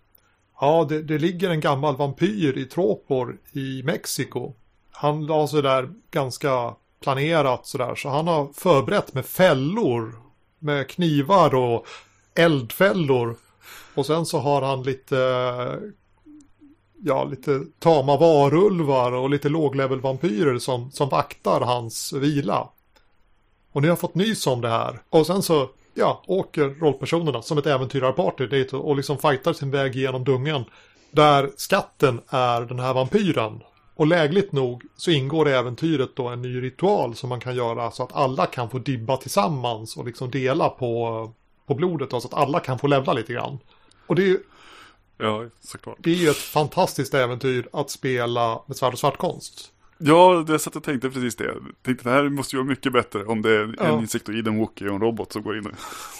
Ja, 0.60 0.86
det, 0.89 1.02
det 1.02 1.17
ligger 1.17 1.50
en 1.50 1.60
gammal 1.60 1.98
vampyr 1.98 2.58
i 2.58 2.65
Tropor 2.65 3.38
i 3.52 3.84
Mexiko. 3.84 4.54
Han 4.91 5.26
la 5.26 5.48
sig 5.48 5.62
där 5.62 5.93
ganska 6.12 6.76
planerat 7.00 7.65
sådär. 7.65 7.95
Så 7.95 8.10
han 8.10 8.28
har 8.28 8.48
förberett 8.54 9.13
med 9.13 9.26
fällor. 9.26 10.13
Med 10.60 10.89
knivar 10.89 11.56
och 11.56 11.88
eldfällor. 12.36 13.36
Och 13.95 14.06
sen 14.06 14.26
så 14.26 14.39
har 14.39 14.62
han 14.62 14.84
lite 14.84 15.19
eh, 15.19 15.89
ja, 17.04 17.24
lite 17.24 17.62
tama 17.80 18.18
varulvar 18.18 19.12
och 19.12 19.30
lite 19.30 19.50
låglevelvampyrer 19.50 20.60
som, 20.60 20.92
som 20.92 21.10
vaktar 21.10 21.62
hans 21.62 22.14
vila. 22.14 22.70
Och 23.72 23.82
ni 23.82 23.88
har 23.88 23.96
fått 23.96 24.16
nys 24.16 24.48
om 24.48 24.62
det 24.62 24.70
här. 24.70 25.02
Och 25.10 25.28
sen 25.28 25.42
så, 25.42 25.70
ja, 25.94 26.24
åker 26.28 26.70
rollpersonerna 26.70 27.42
som 27.42 27.58
ett 27.58 27.66
äventyrarparty 27.66 28.48
dit 28.48 28.74
och 28.74 28.96
liksom 28.96 29.18
fightar 29.18 29.54
sin 29.54 29.72
väg 29.72 29.96
genom 29.96 30.24
dungen. 30.24 30.66
Där 31.12 31.50
skatten 31.56 32.22
är 32.30 32.62
den 32.62 32.80
här 32.80 32.94
vampyren. 32.94 33.64
Och 33.96 34.08
lägligt 34.08 34.52
nog 34.52 34.84
så 34.98 35.12
ingår 35.12 35.50
i 35.50 35.52
äventyret 35.52 36.16
då 36.16 36.28
en 36.28 36.42
ny 36.42 36.62
ritual 36.62 37.16
som 37.16 37.30
man 37.30 37.40
kan 37.40 37.56
göra 37.56 37.92
så 37.92 38.04
att 38.04 38.16
alla 38.16 38.46
kan 38.46 38.70
få 38.70 38.80
dibba 38.80 39.18
tillsammans 39.18 39.98
och 39.98 40.06
liksom 40.06 40.32
dela 40.32 40.70
på, 40.70 41.32
på 41.68 41.76
blodet 41.76 42.10
då, 42.10 42.22
så 42.22 42.28
att 42.28 42.34
alla 42.34 42.60
kan 42.60 42.80
få 42.80 42.88
levla 42.88 43.14
lite 43.14 43.34
grann. 43.34 43.60
Och 44.08 44.16
det 44.16 44.22
är 44.22 44.28
ju 44.28 44.40
Ja, 45.20 45.46
såklart. 45.62 45.96
det 46.00 46.12
är 46.12 46.16
ju 46.16 46.30
ett 46.30 46.38
fantastiskt 46.38 47.14
äventyr 47.14 47.68
att 47.74 47.90
spela 47.90 48.62
med 48.68 48.78
svärd 48.78 48.94
och 48.94 49.00
svartkonst. 49.00 49.72
Ja, 49.98 50.44
det 50.48 50.60
satt 50.60 50.76
och 50.76 50.84
tänkte 50.84 51.10
precis 51.10 51.36
det. 51.36 51.44
Jag 51.44 51.56
tänkte 51.82 52.10
det 52.10 52.16
här 52.16 52.30
måste 52.30 52.56
ju 52.56 52.58
vara 52.62 52.70
mycket 52.70 52.94
bättre 52.94 53.26
om 53.26 53.42
det 53.42 53.50
är 53.56 53.64
en 53.64 53.76
Ja. 53.80 54.00
insektoid, 54.00 54.48
en 54.48 54.58
wookie 54.58 54.90
och 54.90 54.96
en 54.96 55.02
robot 55.02 55.32
som 55.34 55.44
går 55.44 55.58
in 55.58 55.66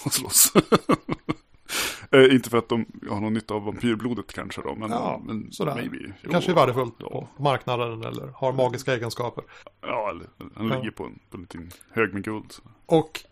och- 0.06 0.14
slåss. 0.14 0.54
eh, 2.12 2.34
inte 2.36 2.50
för 2.50 2.58
att 2.58 2.70
de 2.70 2.86
har 3.10 3.20
någon 3.22 3.34
nytta 3.34 3.54
av 3.54 3.64
vampyrblodet 3.66 4.34
kanske 4.34 4.62
då, 4.62 4.76
men, 4.76 4.90
Ja, 4.92 5.22
men 5.26 5.52
sådär. 5.52 5.76
maybe. 5.76 5.98
Jo, 6.22 6.32
Kanske 6.32 6.52
är 6.52 6.56
värdefullt 6.56 6.96
ja. 6.98 7.28
på 7.38 7.44
marknaden 7.44 8.04
eller 8.04 8.28
har 8.36 8.54
magiska 8.54 8.94
egenskaper. 8.94 9.44
Ja, 9.82 10.10
eller 10.10 10.28
han 10.56 10.68
Ja. 10.68 10.76
ligger 10.78 10.92
på 10.92 11.04
en, 11.04 11.20
på 11.30 11.38
en 11.38 11.42
liten 11.42 11.72
hög 11.92 12.14
med 12.14 12.24
guld. 12.24 12.54
Och 12.86 13.24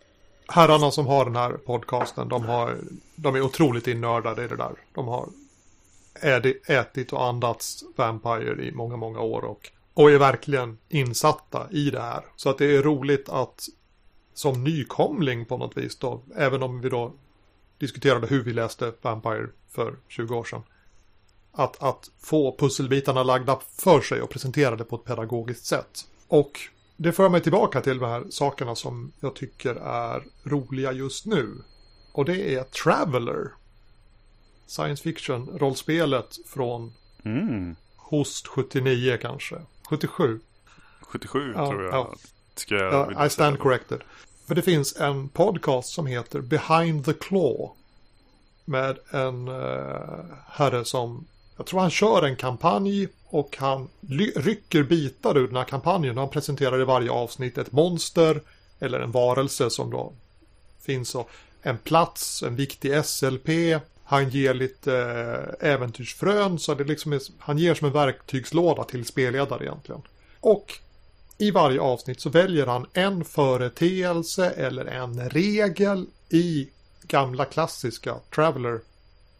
herrarna 0.48 0.90
som 0.90 1.06
har 1.06 1.24
den 1.24 1.36
här 1.36 1.50
podcasten, 1.52 2.28
de, 2.28 2.44
har, 2.44 2.76
de 3.16 3.34
är 3.36 3.40
otroligt 3.40 3.86
innördade 3.86 4.44
i 4.44 4.48
det 4.48 4.56
där. 4.56 4.72
De 4.94 5.08
har 5.08 5.28
ätit 6.66 7.12
och 7.12 7.24
andats 7.24 7.84
Vampire 7.96 8.64
i 8.64 8.72
många, 8.72 8.96
många 8.96 9.20
år 9.20 9.44
och, 9.44 9.70
och 9.94 10.10
är 10.10 10.18
verkligen 10.18 10.78
insatta 10.88 11.66
i 11.70 11.90
det 11.90 12.00
här. 12.00 12.24
Så 12.36 12.50
att 12.50 12.58
det 12.58 12.76
är 12.76 12.82
roligt 12.82 13.28
att 13.28 13.68
som 14.34 14.64
nykomling 14.64 15.44
på 15.44 15.56
något 15.56 15.76
vis 15.76 15.96
då, 15.96 16.22
även 16.36 16.62
om 16.62 16.80
vi 16.80 16.88
då 16.88 17.12
diskuterade 17.78 18.26
hur 18.26 18.44
vi 18.44 18.52
läste 18.52 18.92
Vampire 19.02 19.46
för 19.68 19.96
20 20.08 20.36
år 20.36 20.44
sedan. 20.44 20.62
Att, 21.52 21.82
att 21.82 22.10
få 22.18 22.56
pusselbitarna 22.56 23.22
lagda 23.22 23.58
för 23.76 24.00
sig 24.00 24.22
och 24.22 24.30
presenterade 24.30 24.84
på 24.84 24.96
ett 24.96 25.04
pedagogiskt 25.04 25.66
sätt. 25.66 26.06
Och 26.28 26.60
det 26.96 27.12
för 27.12 27.28
mig 27.28 27.40
tillbaka 27.40 27.80
till 27.80 27.98
de 27.98 28.06
här 28.06 28.24
sakerna 28.30 28.74
som 28.74 29.12
jag 29.20 29.34
tycker 29.34 29.74
är 29.74 30.24
roliga 30.44 30.92
just 30.92 31.26
nu. 31.26 31.62
Och 32.12 32.24
det 32.24 32.54
är 32.54 32.62
Traveller. 32.62 33.52
Science 34.68 35.02
fiction-rollspelet 35.02 36.38
från 36.46 36.92
Mm. 37.24 37.76
Host 37.96 38.46
79 38.46 39.18
kanske. 39.22 39.56
77. 39.88 40.40
77 41.00 41.52
Ja, 41.56 41.70
tror 41.70 41.82
jag. 41.84 41.94
ja. 41.94 42.14
Ska 42.54 42.74
jag 42.74 43.12
Ja, 43.14 43.26
I 43.26 43.30
stand 43.30 43.58
corrected. 43.58 44.00
För 44.46 44.54
det 44.54 44.62
finns 44.62 44.96
en 44.96 45.28
podcast 45.28 45.88
som 45.88 46.06
heter 46.06 46.40
Behind 46.40 47.04
the 47.04 47.12
Claw. 47.12 47.70
Med 48.64 48.98
en 49.10 49.48
uh, 49.48 50.24
herre 50.46 50.84
som, 50.84 51.26
jag 51.56 51.66
tror 51.66 51.80
han 51.80 51.90
kör 51.90 52.22
en 52.22 52.36
kampanj 52.36 53.08
och 53.26 53.56
han 53.58 53.88
rycker 54.36 54.82
bitar 54.82 55.38
ur 55.38 55.46
den 55.46 55.56
här 55.56 55.64
kampanjen. 55.64 56.16
Han 56.18 56.30
presenterar 56.30 56.80
i 56.80 56.84
varje 56.84 57.10
avsnitt 57.10 57.58
ett 57.58 57.72
monster 57.72 58.42
eller 58.78 59.00
en 59.00 59.10
varelse 59.12 59.70
som 59.70 59.90
då 59.90 60.12
finns 60.80 61.14
och 61.14 61.30
en 61.62 61.78
plats, 61.78 62.42
en 62.42 62.56
viktig 62.56 63.04
SLP. 63.04 63.48
Han 64.10 64.28
ger 64.28 64.54
lite 64.54 64.94
eh, 65.60 65.70
äventyrsfrön 65.70 66.58
så 66.58 66.74
det 66.74 66.84
liksom 66.84 67.12
är, 67.12 67.20
han 67.38 67.58
ger 67.58 67.74
som 67.74 67.86
en 67.86 67.92
verktygslåda 67.92 68.84
till 68.84 69.04
spelledare 69.04 69.64
egentligen. 69.64 70.02
Och 70.40 70.72
i 71.38 71.50
varje 71.50 71.80
avsnitt 71.80 72.20
så 72.20 72.30
väljer 72.30 72.66
han 72.66 72.86
en 72.92 73.24
företeelse 73.24 74.50
eller 74.50 74.84
en 74.84 75.30
regel 75.30 76.06
i 76.28 76.68
gamla 77.02 77.44
klassiska 77.44 78.14
Traveller. 78.34 78.80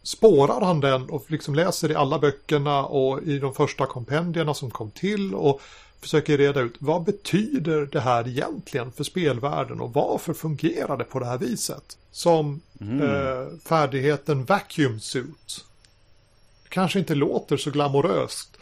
Spårar 0.03 0.61
han 0.61 0.79
den 0.79 1.09
och 1.09 1.31
liksom 1.31 1.55
läser 1.55 1.91
i 1.91 1.95
alla 1.95 2.19
böckerna 2.19 2.85
och 2.85 3.23
i 3.23 3.39
de 3.39 3.53
första 3.53 3.85
kompendierna 3.85 4.53
som 4.53 4.71
kom 4.71 4.91
till 4.91 5.35
och 5.35 5.61
försöker 6.01 6.37
reda 6.37 6.61
ut 6.61 6.75
vad 6.79 7.03
betyder 7.03 7.89
det 7.91 7.99
här 7.99 8.27
egentligen 8.27 8.91
för 8.91 9.03
spelvärlden 9.03 9.81
och 9.81 9.93
varför 9.93 10.33
fungerar 10.33 10.97
det 10.97 11.03
på 11.03 11.19
det 11.19 11.25
här 11.25 11.37
viset? 11.37 11.97
Som 12.11 12.61
eh, 12.79 13.57
färdigheten 13.65 14.45
Vacuum 14.45 14.99
Suit. 14.99 15.65
Kanske 16.69 16.99
inte 16.99 17.15
låter 17.15 17.57
så 17.57 17.71
glamoröst. 17.71 18.57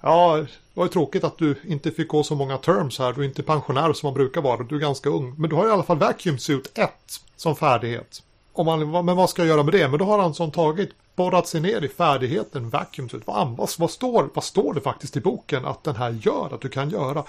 Ja, 0.00 0.36
det 0.36 0.46
var 0.74 0.84
ju 0.84 0.90
tråkigt 0.90 1.24
att 1.24 1.38
du 1.38 1.56
inte 1.64 1.90
fick 1.90 2.08
gå 2.08 2.22
så 2.22 2.34
många 2.34 2.58
terms 2.58 2.98
här. 2.98 3.12
Du 3.12 3.20
är 3.20 3.24
inte 3.24 3.42
pensionär 3.42 3.92
som 3.92 4.06
man 4.06 4.14
brukar 4.14 4.40
vara. 4.40 4.62
Du 4.62 4.76
är 4.76 4.80
ganska 4.80 5.08
ung. 5.08 5.34
Men 5.38 5.50
du 5.50 5.56
har 5.56 5.68
i 5.68 5.70
alla 5.70 5.82
fall 5.82 5.98
Vacuum 5.98 6.38
Suit 6.38 6.78
1 6.78 6.90
som 7.36 7.56
färdighet. 7.56 8.22
Om 8.52 8.66
man, 8.66 9.04
men 9.04 9.16
vad 9.16 9.30
ska 9.30 9.42
jag 9.42 9.48
göra 9.48 9.62
med 9.62 9.74
det? 9.74 9.88
Men 9.88 9.98
då 9.98 10.04
har 10.04 10.18
han 10.18 10.34
som 10.34 10.50
tagit, 10.50 10.90
borrat 11.16 11.48
sig 11.48 11.60
ner 11.60 11.84
i 11.84 11.88
färdigheten 11.88 12.70
Vacuum 12.70 13.08
Suit. 13.08 13.26
Vad, 13.26 13.48
vad, 13.48 13.70
vad, 13.78 13.90
står, 13.90 14.30
vad 14.34 14.44
står 14.44 14.74
det 14.74 14.80
faktiskt 14.80 15.16
i 15.16 15.20
boken 15.20 15.64
att 15.64 15.84
den 15.84 15.96
här 15.96 16.10
gör, 16.10 16.54
att 16.54 16.60
du 16.60 16.68
kan 16.68 16.90
göra? 16.90 17.24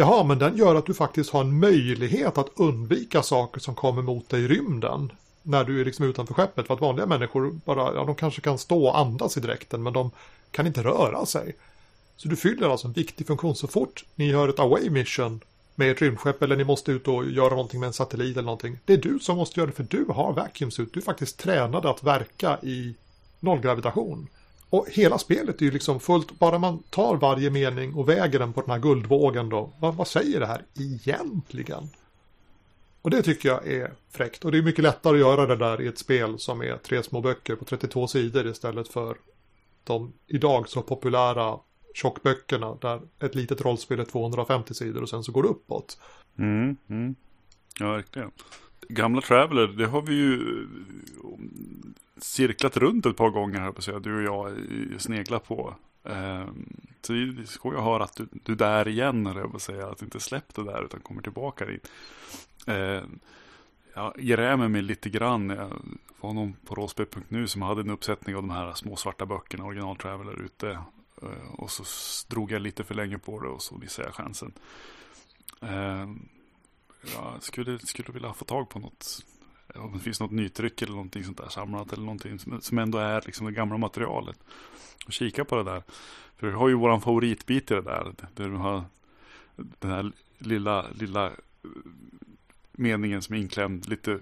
Jaha, 0.00 0.24
men 0.24 0.38
den 0.38 0.56
gör 0.56 0.74
att 0.74 0.86
du 0.86 0.94
faktiskt 0.94 1.30
har 1.30 1.40
en 1.40 1.60
möjlighet 1.60 2.38
att 2.38 2.48
undvika 2.56 3.22
saker 3.22 3.60
som 3.60 3.74
kommer 3.74 4.02
mot 4.02 4.28
dig 4.28 4.44
i 4.44 4.48
rymden. 4.48 5.12
När 5.42 5.64
du 5.64 5.80
är 5.80 5.84
liksom 5.84 6.04
utanför 6.04 6.34
skeppet. 6.34 6.66
För 6.66 6.74
att 6.74 6.80
vanliga 6.80 7.06
människor 7.06 7.60
bara, 7.64 7.94
ja 7.94 8.04
de 8.04 8.14
kanske 8.14 8.40
kan 8.40 8.58
stå 8.58 8.86
och 8.86 8.98
andas 8.98 9.36
i 9.36 9.40
dräkten 9.40 9.82
men 9.82 9.92
de 9.92 10.10
kan 10.50 10.66
inte 10.66 10.82
röra 10.82 11.26
sig. 11.26 11.56
Så 12.16 12.28
du 12.28 12.36
fyller 12.36 12.68
alltså 12.68 12.86
en 12.86 12.92
viktig 12.92 13.26
funktion 13.26 13.54
så 13.54 13.66
fort 13.68 14.04
ni 14.14 14.30
gör 14.30 14.48
ett 14.48 14.58
away 14.58 14.90
mission 14.90 15.40
med 15.74 15.90
ett 15.90 16.02
rymdskepp 16.02 16.42
eller 16.42 16.56
ni 16.56 16.64
måste 16.64 16.92
ut 16.92 17.08
och 17.08 17.30
göra 17.30 17.50
någonting 17.50 17.80
med 17.80 17.86
en 17.86 17.92
satellit 17.92 18.36
eller 18.36 18.42
någonting. 18.42 18.78
Det 18.84 18.92
är 18.92 18.96
du 18.96 19.18
som 19.18 19.36
måste 19.36 19.60
göra 19.60 19.70
det 19.70 19.76
för 19.76 19.86
du 19.90 20.04
har 20.04 20.32
vacuum 20.32 20.70
suit. 20.70 20.92
Du 20.92 21.00
är 21.00 21.04
faktiskt 21.04 21.38
tränad 21.38 21.86
att 21.86 22.02
verka 22.02 22.58
i 22.62 22.94
nollgravitation. 23.40 24.28
Och 24.70 24.86
hela 24.90 25.18
spelet 25.18 25.60
är 25.60 25.64
ju 25.64 25.70
liksom 25.70 26.00
fullt, 26.00 26.38
bara 26.38 26.58
man 26.58 26.82
tar 26.90 27.16
varje 27.16 27.50
mening 27.50 27.94
och 27.94 28.08
väger 28.08 28.38
den 28.38 28.52
på 28.52 28.60
den 28.60 28.70
här 28.70 28.78
guldvågen 28.78 29.48
då. 29.48 29.72
Vad, 29.78 29.94
vad 29.94 30.08
säger 30.08 30.40
det 30.40 30.46
här 30.46 30.64
egentligen? 30.78 31.90
Och 33.02 33.10
det 33.10 33.22
tycker 33.22 33.48
jag 33.48 33.66
är 33.66 33.92
fräckt. 34.10 34.44
Och 34.44 34.52
det 34.52 34.58
är 34.58 34.62
mycket 34.62 34.82
lättare 34.82 35.14
att 35.14 35.20
göra 35.20 35.46
det 35.46 35.56
där 35.56 35.80
i 35.80 35.86
ett 35.86 35.98
spel 35.98 36.38
som 36.38 36.60
är 36.62 36.76
tre 36.76 37.02
små 37.02 37.20
böcker 37.20 37.56
på 37.56 37.64
32 37.64 38.08
sidor 38.08 38.46
istället 38.46 38.88
för 38.88 39.16
de 39.84 40.12
idag 40.26 40.68
så 40.68 40.82
populära 40.82 41.58
tjockböckerna 41.94 42.74
där 42.74 43.00
ett 43.20 43.34
litet 43.34 43.60
rollspel 43.60 44.00
är 44.00 44.04
250 44.04 44.74
sidor 44.74 45.02
och 45.02 45.08
sen 45.08 45.24
så 45.24 45.32
går 45.32 45.42
det 45.42 45.48
uppåt. 45.48 45.98
Mm, 46.38 46.76
mm. 46.88 47.14
Ja, 47.80 47.92
verkligen. 47.92 48.30
Gamla 48.88 49.20
Traveller, 49.20 49.66
det 49.66 49.86
har 49.86 50.02
vi 50.02 50.14
ju 50.14 50.62
eh, 50.62 51.30
cirklat 52.16 52.76
runt 52.76 53.06
ett 53.06 53.16
par 53.16 53.30
gånger 53.30 53.60
här 53.60 53.72
på 53.72 53.78
att 53.78 53.84
säga. 53.84 53.98
Du 53.98 54.16
och 54.16 54.22
jag 54.22 54.56
sneglar 54.98 55.38
på. 55.38 55.74
Ehm, 56.04 56.76
så 57.02 57.12
det 57.12 57.18
är 57.18 57.44
skoj 57.44 57.76
att 57.76 57.84
höra 57.84 58.04
att 58.04 58.16
du, 58.16 58.28
du 58.30 58.52
är 58.52 58.56
där 58.56 58.88
igen, 58.88 59.26
jag 59.26 59.50
på 59.50 59.56
att 59.56 59.62
säga. 59.62 59.86
Att 59.86 59.98
du 59.98 60.04
inte 60.04 60.20
släppt 60.20 60.54
det 60.54 60.64
där 60.64 60.84
utan 60.84 61.00
kommer 61.00 61.22
tillbaka 61.22 61.64
dit. 61.64 61.90
Ehm, 62.66 63.18
jag 63.94 64.14
grämer 64.16 64.68
mig 64.68 64.82
lite 64.82 65.10
grann. 65.10 65.50
Jag 65.50 65.72
var 66.20 66.32
någon 66.32 66.52
på 66.66 66.74
råspel.nu 66.74 67.46
som 67.46 67.62
hade 67.62 67.80
en 67.80 67.90
uppsättning 67.90 68.36
av 68.36 68.42
de 68.42 68.50
här 68.50 68.72
små 68.74 68.96
svarta 68.96 69.26
böckerna, 69.26 69.64
original 69.64 69.96
Traveller 69.96 70.42
ute. 70.42 70.70
Eh, 71.22 71.54
och 71.56 71.70
så 71.70 71.84
drog 72.28 72.52
jag 72.52 72.62
lite 72.62 72.84
för 72.84 72.94
länge 72.94 73.18
på 73.18 73.40
det 73.40 73.48
och 73.48 73.62
så 73.62 73.74
missade 73.74 74.08
jag 74.08 74.14
chansen. 74.14 74.52
Ehm, 75.60 76.28
jag 77.02 77.42
skulle, 77.42 77.78
skulle 77.78 78.12
vilja 78.12 78.32
få 78.32 78.44
tag 78.44 78.68
på 78.68 78.78
något. 78.78 79.24
Om 79.74 79.92
det 79.92 79.98
finns 79.98 80.20
något 80.20 80.30
nytryck 80.30 80.82
eller 80.82 80.92
någonting 80.92 81.24
sånt 81.24 81.38
där 81.38 81.48
samlat 81.48 81.92
eller 81.92 82.04
någonting 82.04 82.38
som, 82.38 82.60
som 82.60 82.78
ändå 82.78 82.98
är 82.98 83.22
liksom 83.26 83.46
det 83.46 83.52
gamla 83.52 83.78
materialet. 83.78 84.38
Och 85.06 85.12
kika 85.12 85.44
på 85.44 85.56
det 85.56 85.64
där. 85.64 85.82
För 86.36 86.46
vi 86.46 86.52
har 86.52 86.68
ju 86.68 86.74
våran 86.74 87.00
favoritbit 87.00 87.70
i 87.70 87.74
det 87.74 87.82
där. 87.82 88.14
Där 88.34 88.48
du 88.48 88.56
har 88.56 88.84
den 89.56 89.90
här 89.90 90.12
lilla, 90.38 90.86
lilla 90.90 91.26
eh, 91.26 91.32
meningen 92.72 93.22
som 93.22 93.34
är 93.34 93.38
inklämd 93.38 93.88
lite 93.88 94.18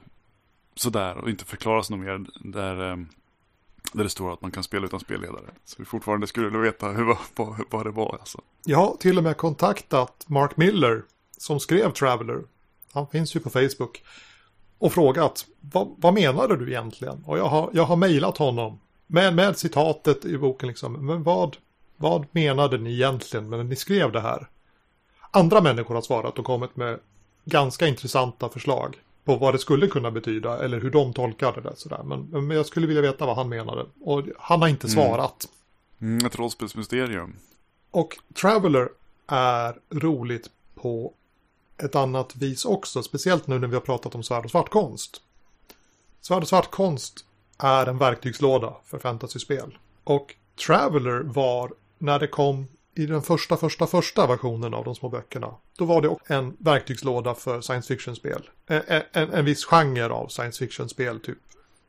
sådär 0.75 1.17
och 1.17 1.31
inte 1.31 1.45
förklaras 1.45 1.91
något 1.91 2.01
mer. 2.01 2.27
Där, 2.41 2.91
eh, 2.91 2.97
där 3.93 4.05
det 4.05 4.11
står 4.11 4.33
att 4.33 4.43
man 4.43 4.51
kan 4.51 4.63
spela 4.63 4.87
utan 4.87 5.01
spelledare. 5.01 5.51
Så 5.65 5.77
vi 5.79 5.85
fortfarande 5.85 6.27
skulle 6.27 6.47
vilja 6.47 6.61
veta 6.61 6.89
hur, 6.89 7.17
vad, 7.37 7.65
vad 7.71 7.87
det 7.87 7.91
var. 7.91 8.17
Alltså. 8.21 8.41
Jag 8.65 8.79
har 8.79 8.97
till 8.97 9.19
och 9.19 9.25
med 9.25 9.37
kontaktat 9.37 10.25
Mark 10.29 10.57
Miller 10.57 11.03
som 11.39 11.61
skrev 11.61 11.93
Traveller. 11.93 12.43
Han 12.97 13.07
finns 13.07 13.37
ju 13.37 13.41
på 13.41 13.51
Facebook. 13.51 14.03
Och 14.79 14.93
frågat 14.93 15.47
vad, 15.99 16.15
menade 16.15 16.57
du 16.57 16.69
egentligen? 16.69 17.25
Och 17.27 17.39
jag 17.39 17.49
har, 17.49 17.71
jag 17.73 17.85
har 17.85 17.97
mejlat 17.97 18.39
honom 18.39 18.81
med, 19.07 19.35
med 19.35 19.59
citatet 19.59 20.25
i 20.25 20.39
boken 20.39 20.69
liksom. 20.69 21.07
Men 21.07 21.23
vad, 21.23 21.57
vad 21.97 22.27
menade 22.31 22.79
ni 22.79 22.93
egentligen 22.93 23.51
när 23.51 23.65
ni 23.65 23.77
skrev 23.77 24.13
det 24.13 24.21
här? 24.21 24.49
Andra 25.31 25.61
människor 25.61 25.95
har 25.95 26.03
svarat 26.03 26.39
och 26.39 26.45
kommit 26.45 26.77
med 26.77 26.99
ganska 27.45 27.87
intressanta 27.87 28.49
förslag 28.49 28.97
på 29.25 29.37
vad 29.37 29.55
det 29.55 29.59
skulle 29.59 29.87
kunna 29.87 30.11
betyda 30.11 30.65
eller 30.65 30.81
hur 30.81 30.91
de 30.91 31.13
tolkade 31.13 31.61
det. 31.61 31.77
Sådär. 31.77 32.03
Men, 32.03 32.21
men 32.31 32.57
jag 32.57 32.67
skulle 32.67 32.87
vilja 32.87 33.03
veta 33.03 33.27
vad 33.27 33.37
han 33.37 33.49
menade. 33.49 33.87
Och 34.01 34.23
han 34.39 34.63
har 34.63 34.69
inte 34.69 34.89
svarat. 34.89 35.49
Mm. 36.01 36.15
Mm, 36.15 36.27
ett 36.27 36.39
rollspelsmysterium. 36.39 37.37
Och 37.91 38.19
Traveller 38.35 38.89
är 39.27 39.77
roligt 39.91 40.51
på 40.75 41.13
ett 41.79 41.95
annat 41.95 42.37
vis 42.37 42.65
också. 42.65 43.03
Speciellt 43.03 43.47
nu 43.47 43.59
när 43.59 43.69
vi 43.69 43.75
har 43.75 43.81
pratat 43.81 44.15
om 44.15 44.23
svärd 44.23 44.45
och 44.45 44.51
svartkonst. 44.51 45.21
Svärd 46.21 46.43
och 46.43 46.49
svartkonst 46.49 47.25
är 47.59 47.87
en 47.87 47.99
verktygslåda 47.99 48.77
för 48.85 48.99
fantasyspel. 48.99 49.79
Och 50.05 50.35
Traveller 50.67 51.21
var, 51.21 51.73
när 51.99 52.19
det 52.19 52.27
kom 52.27 52.67
i 52.95 53.07
den 53.07 53.23
första, 53.23 53.57
första, 53.57 53.87
första 53.87 54.27
versionen 54.27 54.75
av 54.75 54.85
de 54.85 54.95
små 54.95 55.09
böckerna. 55.09 55.55
Då 55.79 55.85
var 55.85 56.03
det 56.03 56.35
en 56.35 56.57
verktygslåda 56.59 57.35
för 57.35 57.61
science 57.61 57.89
fiction-spel. 57.89 58.51
En, 58.67 59.03
en, 59.13 59.33
en 59.33 59.45
viss 59.45 59.65
genre 59.65 60.09
av 60.09 60.29
science 60.29 60.59
fiction-spel, 60.59 61.21
typ 61.21 61.39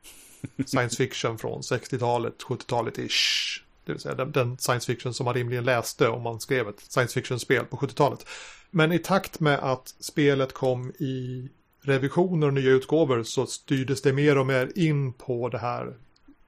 science 0.65 0.95
fiction 0.95 1.38
från 1.38 1.61
60-talet, 1.61 2.33
70-talet-ish. 2.47 3.61
Det 3.85 3.91
vill 3.91 4.01
säga 4.01 4.15
den, 4.15 4.31
den, 4.31 4.57
science 4.57 4.85
fiction 4.85 5.13
som 5.13 5.25
man 5.25 5.33
rimligen 5.33 5.63
läste 5.63 6.07
om 6.07 6.21
man 6.21 6.39
skrev 6.39 6.69
ett 6.69 6.79
science 6.79 7.13
fiction-spel 7.13 7.65
på 7.65 7.77
70-talet. 7.77 8.25
Men 8.72 8.91
i 8.91 8.99
takt 8.99 9.39
med 9.39 9.59
att 9.59 9.95
spelet 9.99 10.53
kom 10.53 10.89
i 10.89 11.49
revisioner 11.82 12.47
och 12.47 12.53
nya 12.53 12.72
utgåvor 12.72 13.24
så 13.24 13.45
styrdes 13.45 14.01
det 14.01 14.13
mer 14.13 14.38
och 14.38 14.45
mer 14.45 14.72
in 14.76 15.13
på 15.13 15.49
det 15.49 15.57
här 15.57 15.93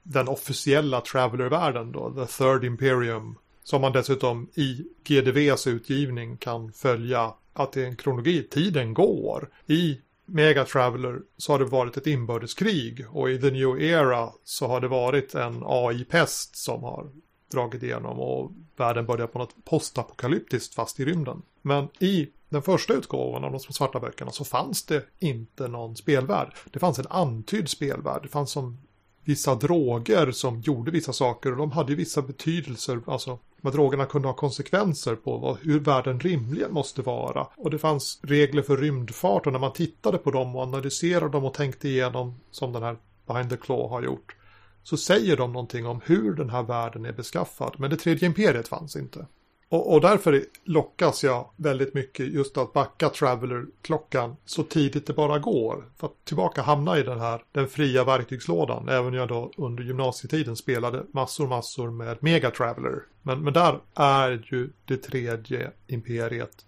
den 0.03 0.27
officiella 0.27 1.01
Traveller-världen 1.01 1.91
då, 1.91 2.13
The 2.13 2.25
Third 2.25 2.63
Imperium 2.63 3.35
som 3.63 3.81
man 3.81 3.91
dessutom 3.91 4.47
i 4.53 4.85
GDVs 5.03 5.67
utgivning 5.67 6.37
kan 6.37 6.71
följa 6.71 7.33
att 7.53 7.71
det 7.71 7.81
är 7.81 7.85
en 7.85 7.95
kronologi. 7.95 8.43
Tiden 8.43 8.93
går. 8.93 9.49
I 9.67 9.99
Mega 10.25 10.65
Traveler 10.65 11.21
så 11.37 11.51
har 11.51 11.59
det 11.59 11.65
varit 11.65 11.97
ett 11.97 12.07
inbördeskrig 12.07 13.05
och 13.09 13.29
i 13.29 13.41
The 13.41 13.51
New 13.51 13.81
Era 13.81 14.29
så 14.43 14.67
har 14.67 14.81
det 14.81 14.87
varit 14.87 15.35
en 15.35 15.63
AI-pest 15.65 16.55
som 16.55 16.83
har 16.83 17.09
dragit 17.51 17.83
igenom 17.83 18.19
och 18.19 18.51
världen 18.77 19.05
börjar 19.05 19.27
på 19.27 19.39
något 19.39 19.65
postapokalyptiskt 19.65 20.75
fast 20.75 20.99
i 20.99 21.05
rymden. 21.05 21.41
Men 21.61 21.87
i 21.99 22.29
den 22.49 22.61
första 22.61 22.93
utgåvan 22.93 23.43
av 23.43 23.51
de 23.51 23.59
små 23.59 23.73
svarta 23.73 23.99
böckerna 23.99 24.31
så 24.31 24.45
fanns 24.45 24.85
det 24.85 25.03
inte 25.19 25.67
någon 25.67 25.95
spelvärld. 25.95 26.53
Det 26.71 26.79
fanns 26.79 26.99
en 26.99 27.07
antydd 27.09 27.69
spelvärld. 27.69 28.23
Det 28.23 28.29
fanns 28.29 28.51
som 28.51 28.77
vissa 29.23 29.55
droger 29.55 30.31
som 30.31 30.61
gjorde 30.61 30.91
vissa 30.91 31.13
saker 31.13 31.51
och 31.51 31.57
de 31.57 31.71
hade 31.71 31.95
vissa 31.95 32.21
betydelser. 32.21 33.01
Alltså 33.07 33.39
de 33.61 33.71
drogerna 33.71 34.05
kunde 34.05 34.27
ha 34.27 34.35
konsekvenser 34.35 35.15
på 35.15 35.37
vad, 35.37 35.57
hur 35.61 35.79
världen 35.79 36.19
rimligen 36.19 36.73
måste 36.73 37.01
vara. 37.01 37.47
Och 37.57 37.69
det 37.69 37.79
fanns 37.79 38.19
regler 38.23 38.61
för 38.61 38.77
rymdfart 38.77 39.47
och 39.47 39.53
när 39.53 39.59
man 39.59 39.73
tittade 39.73 40.17
på 40.17 40.31
dem 40.31 40.55
och 40.55 40.63
analyserade 40.63 41.29
dem 41.29 41.45
och 41.45 41.53
tänkte 41.53 41.89
igenom 41.89 42.39
som 42.51 42.73
den 42.73 42.83
här 42.83 42.97
Behind 43.27 43.49
the 43.49 43.57
Claw 43.57 43.89
har 43.89 44.01
gjort. 44.01 44.35
Så 44.83 44.97
säger 44.97 45.37
de 45.37 45.53
någonting 45.53 45.85
om 45.85 46.01
hur 46.05 46.33
den 46.33 46.49
här 46.49 46.63
världen 46.63 47.05
är 47.05 47.13
beskaffad. 47.13 47.75
Men 47.77 47.89
det 47.89 47.97
tredje 47.97 48.27
imperiet 48.27 48.67
fanns 48.67 48.95
inte. 48.95 49.25
Och, 49.69 49.93
och, 49.93 50.01
därför 50.01 50.45
lockas 50.63 51.23
jag 51.23 51.49
väldigt 51.55 51.93
mycket 51.93 52.27
just 52.27 52.57
att 52.57 52.73
backa 52.73 53.09
Traveller-klockan 53.09 54.35
så 54.45 54.63
tidigt 54.63 55.07
det 55.07 55.13
bara 55.13 55.39
går. 55.39 55.85
För 55.97 56.07
att 56.07 56.25
tillbaka 56.25 56.61
hamna 56.61 56.97
i 56.97 57.03
den 57.03 57.19
här, 57.19 57.43
den 57.51 57.67
fria 57.67 58.03
verktygslådan. 58.03 58.89
Även 58.89 59.13
jag 59.13 59.27
då 59.27 59.51
under 59.57 59.83
gymnasietiden 59.83 60.55
spelade 60.55 61.03
massor, 61.11 61.47
massor 61.47 61.91
med 61.91 62.17
Mega 62.19 62.51
Traveller. 62.51 63.03
Men, 63.21 63.43
men 63.43 63.53
där 63.53 63.79
är 63.95 64.47
ju 64.51 64.69
det 64.85 64.97
tredje 64.97 65.71
imperiet 65.87 66.65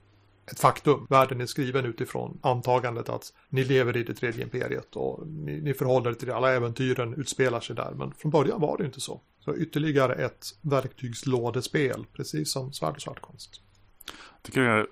ett 0.51 0.59
faktum. 0.59 1.07
Världen 1.09 1.41
är 1.41 1.45
skriven 1.45 1.85
utifrån 1.85 2.39
antagandet 2.43 3.09
att 3.09 3.33
ni 3.49 3.63
lever 3.63 3.97
i 3.97 4.03
det 4.03 4.13
tredje 4.13 4.43
imperiet 4.43 4.95
och 4.95 5.27
ni, 5.27 5.61
ni 5.61 5.73
förhåller 5.73 6.09
er 6.09 6.13
till 6.13 6.27
det. 6.27 6.35
Alla 6.35 6.51
äventyren 6.51 7.13
utspelar 7.13 7.59
sig 7.59 7.75
där. 7.75 7.91
Men 7.91 8.13
från 8.13 8.31
början 8.31 8.61
var 8.61 8.77
det 8.77 8.85
inte 8.85 9.01
så. 9.01 9.21
Så 9.39 9.55
ytterligare 9.55 10.13
ett 10.13 10.45
verktygslådespel, 10.61 12.05
precis 12.13 12.51
som 12.51 12.73
svärd 12.73 12.95
och 12.95 13.01
svartkonst. 13.01 13.61
Jag 14.05 14.43
tycker 14.43 14.61
det 14.61 14.67
är 14.67 14.87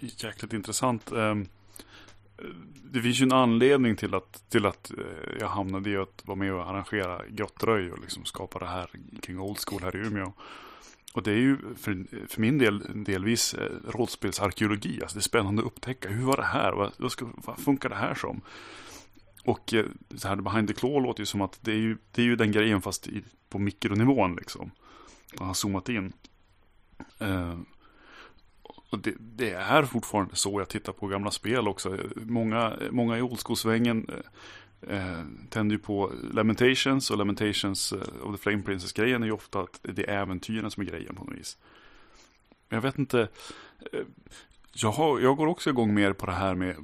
jäkligt 0.00 0.52
intressant. 0.52 1.12
Ehm, 1.12 1.48
det 2.92 3.02
finns 3.02 3.20
ju 3.20 3.22
en 3.22 3.32
anledning 3.32 3.96
till 3.96 4.14
att, 4.14 4.50
till 4.50 4.66
att 4.66 4.90
eh, 4.90 5.38
jag 5.40 5.48
hamnade 5.48 5.90
i 5.90 5.96
att 5.96 6.22
vara 6.24 6.36
med 6.36 6.52
och 6.52 6.70
arrangera 6.70 7.22
grottröj 7.28 7.92
och 7.92 8.00
liksom 8.00 8.24
skapa 8.24 8.58
det 8.58 8.66
här 8.66 8.90
kring 9.22 9.40
Old 9.40 9.58
School 9.58 9.82
här 9.82 9.96
i 9.96 9.98
Umeå. 9.98 10.32
Och 11.16 11.22
det 11.22 11.30
är 11.30 11.36
ju 11.36 11.58
för, 11.76 12.06
för 12.28 12.40
min 12.40 12.58
del 12.58 13.04
delvis 13.04 13.54
eh, 13.54 13.70
rollspelsarkeologi. 13.84 15.02
Alltså 15.02 15.16
det 15.16 15.20
är 15.20 15.22
spännande 15.22 15.62
att 15.62 15.66
upptäcka. 15.66 16.08
Hur 16.08 16.24
var 16.24 16.36
det 16.36 16.44
här? 16.44 16.72
Vad, 16.72 16.92
vad, 16.96 17.12
ska, 17.12 17.26
vad 17.34 17.58
funkar 17.58 17.88
det 17.88 17.94
här 17.94 18.14
som? 18.14 18.40
Och 19.44 19.74
eh, 19.74 19.84
så 20.16 20.28
här 20.28 20.36
behind 20.36 20.68
the 20.68 20.74
claw 20.74 21.02
låter 21.02 21.20
ju 21.20 21.26
som 21.26 21.40
att 21.40 21.58
det 21.60 21.70
är 21.70 21.76
ju, 21.76 21.98
det 22.12 22.22
är 22.22 22.26
ju 22.26 22.36
den 22.36 22.52
grejen 22.52 22.82
fast 22.82 23.06
i, 23.06 23.24
på 23.48 23.58
mikronivån 23.58 24.36
liksom. 24.36 24.70
Man 25.38 25.46
har 25.46 25.54
zoomat 25.54 25.88
in. 25.88 26.12
Uh, 27.22 27.58
och 28.90 28.98
det, 28.98 29.14
det, 29.18 29.50
är 29.50 29.82
fortfarande 29.82 30.36
så 30.36 30.60
jag 30.60 30.68
tittar 30.68 30.92
på 30.92 31.06
gamla 31.06 31.30
spel 31.30 31.68
också. 31.68 31.98
Många, 32.16 32.76
många 32.90 33.18
i 33.18 33.22
old 33.22 33.40
school-svängen 33.40 34.06
eh, 34.08 34.30
eh, 34.82 35.24
tänder 35.50 35.76
ju 35.76 35.78
på 35.78 36.12
Lamentations 36.32 37.10
och 37.10 37.18
Lamentations 37.18 37.92
eh, 37.92 37.98
of 38.22 38.36
the 38.36 38.42
Flame 38.42 38.62
Princess-grejen 38.62 39.22
är 39.22 39.26
ju 39.26 39.32
ofta 39.32 39.60
att 39.60 39.80
det 39.82 40.10
är 40.10 40.22
äventyren 40.22 40.70
som 40.70 40.80
är 40.80 40.86
grejen 40.86 41.14
på 41.14 41.24
något 41.24 41.34
vis. 41.34 41.58
Jag 42.68 42.80
vet 42.80 42.98
inte. 42.98 43.28
Eh, 43.92 44.00
jag, 44.72 44.92
har, 44.92 45.20
jag 45.20 45.36
går 45.36 45.46
också 45.46 45.70
igång 45.70 45.94
mer 45.94 46.12
på 46.12 46.26
det 46.26 46.32
här 46.32 46.54
med 46.54 46.76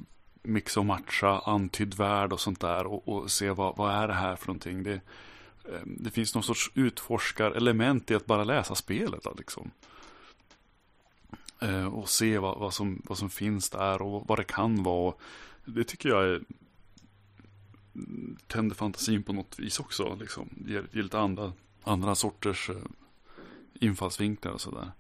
mixa 0.43 0.81
och 0.81 0.87
matcha, 0.87 1.39
antydd 1.39 1.95
värld 1.95 2.33
och 2.33 2.41
sånt 2.41 2.61
där 2.61 2.87
och, 2.87 3.09
och 3.09 3.31
se 3.31 3.51
vad, 3.51 3.77
vad 3.77 3.95
är 3.95 4.09
det 4.09 4.15
här 4.15 4.37
för 4.37 4.47
någonting. 4.47 4.83
Det, 4.83 5.01
eh, 5.65 5.81
det 5.85 6.11
finns 6.11 6.35
någon 6.35 6.45
sorts 6.45 6.71
utforskarelement 6.75 8.11
i 8.11 8.15
att 8.15 8.27
bara 8.27 8.45
läsa 8.45 8.75
spelet. 8.75 9.27
Liksom. 9.39 9.71
Eh, 11.61 11.87
och 11.87 12.09
se 12.09 12.39
vad, 12.39 12.59
vad, 12.59 12.75
som, 12.75 13.03
vad 13.05 13.19
som 13.19 13.31
finns 13.31 13.71
där 13.71 14.03
och 14.03 14.27
vad 14.27 14.39
det 14.39 14.45
kan 14.45 14.83
vara. 14.83 15.15
Det 15.65 15.85
tycker 15.85 16.09
jag 16.09 16.25
är 16.25 16.41
tänder 18.47 18.77
fantasin 18.77 19.23
på 19.23 19.33
något 19.33 19.59
vis 19.59 19.81
också. 19.81 20.17
Liksom. 20.21 20.49
Ger, 20.67 20.87
ger 20.93 21.03
lite 21.03 21.19
andra, 21.19 21.53
andra 21.85 22.15
sorters 22.15 22.71
eh, 22.71 22.77
infallsvinklar 23.81 24.53
och 24.53 24.61
sådär. 24.61 24.91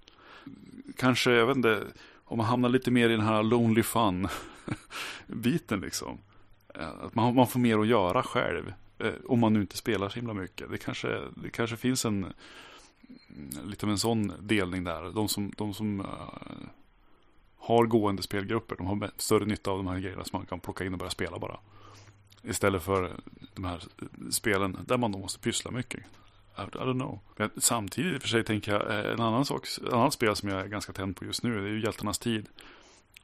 Kanske, 0.96 1.30
jag 1.30 1.46
vet 1.46 1.56
inte, 1.56 1.86
om 2.24 2.38
man 2.38 2.46
hamnar 2.46 2.68
lite 2.68 2.90
mer 2.90 3.08
i 3.08 3.12
den 3.12 3.26
här 3.26 3.42
lonely 3.42 3.82
fun 3.82 4.28
biten 5.26 5.80
liksom. 5.80 6.18
Eh, 6.74 6.88
att 6.88 7.14
man, 7.14 7.34
man 7.34 7.46
får 7.46 7.60
mer 7.60 7.78
att 7.78 7.86
göra 7.86 8.22
själv. 8.22 8.72
Eh, 8.98 9.12
om 9.26 9.40
man 9.40 9.52
nu 9.52 9.60
inte 9.60 9.76
spelar 9.76 10.08
så 10.08 10.14
himla 10.14 10.34
mycket. 10.34 10.70
Det 10.70 10.78
kanske, 10.78 11.20
det 11.34 11.50
kanske 11.50 11.76
finns 11.76 12.04
en 12.04 12.24
mm, 12.24 13.68
lite 13.70 13.86
av 13.86 13.92
en 13.92 13.98
sån 13.98 14.32
delning 14.40 14.84
där. 14.84 15.12
De 15.12 15.28
som, 15.28 15.52
de 15.56 15.74
som 15.74 16.00
uh, 16.00 16.06
har 17.56 17.86
gående 17.86 18.22
spelgrupper, 18.22 18.76
de 18.76 18.86
har 18.86 19.10
större 19.16 19.44
nytta 19.44 19.70
av 19.70 19.76
de 19.76 19.86
här 19.86 19.98
grejerna 19.98 20.24
som 20.24 20.38
man 20.38 20.46
kan 20.46 20.60
plocka 20.60 20.84
in 20.84 20.92
och 20.92 20.98
börja 20.98 21.10
spela 21.10 21.38
bara. 21.38 21.58
Istället 22.42 22.82
för 22.82 23.16
de 23.54 23.64
här 23.64 23.82
spelen 24.30 24.78
där 24.86 24.96
man 24.96 25.12
då 25.12 25.18
måste 25.18 25.40
pyssla 25.40 25.70
mycket. 25.70 26.00
I 26.56 26.60
don't 26.60 26.92
know. 26.92 27.20
Men 27.36 27.50
samtidigt 27.56 28.22
för 28.22 28.28
sig 28.28 28.44
tänker 28.44 28.72
jag 28.72 28.90
eh, 28.90 29.12
en 29.12 29.20
annan 29.20 29.44
sak, 29.44 29.66
ett 29.86 29.92
annat 29.92 30.12
spel 30.12 30.36
som 30.36 30.48
jag 30.48 30.60
är 30.60 30.66
ganska 30.66 30.92
tänd 30.92 31.16
på 31.16 31.24
just 31.24 31.42
nu, 31.42 31.60
det 31.60 31.68
är 31.68 31.72
ju 31.72 31.82
Hjältarnas 31.82 32.18
tid. 32.18 32.48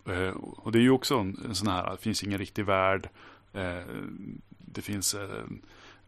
Eh, 0.06 0.28
och 0.38 0.72
det 0.72 0.78
är 0.78 0.82
ju 0.82 0.90
också 0.90 1.18
en, 1.18 1.40
en 1.44 1.54
sån 1.54 1.68
här, 1.68 1.90
det 1.90 1.96
finns 1.96 2.22
ingen 2.22 2.38
riktig 2.38 2.64
värld. 2.64 3.08
Eh, 3.52 3.82
det 4.48 4.82
finns 4.82 5.16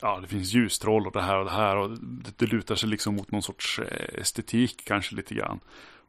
ja, 0.00 0.20
det 0.20 0.28
finns 0.28 0.52
ljustroll 0.52 1.06
och 1.06 1.12
det 1.12 1.22
här 1.22 1.38
och 1.38 1.44
det 1.44 1.50
här. 1.50 1.76
Och 1.76 1.90
det, 2.00 2.38
det 2.38 2.46
lutar 2.46 2.74
sig 2.74 2.88
liksom 2.88 3.16
mot 3.16 3.30
någon 3.30 3.42
sorts 3.42 3.80
estetik 4.12 4.82
kanske 4.84 5.14
lite 5.14 5.34
grann. 5.34 5.60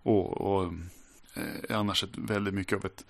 Och, 0.04 0.42
och 0.42 0.74
annars 1.70 2.06
väldigt 2.18 2.54
mycket 2.54 2.78
av 2.78 2.86
ett, 2.86 3.06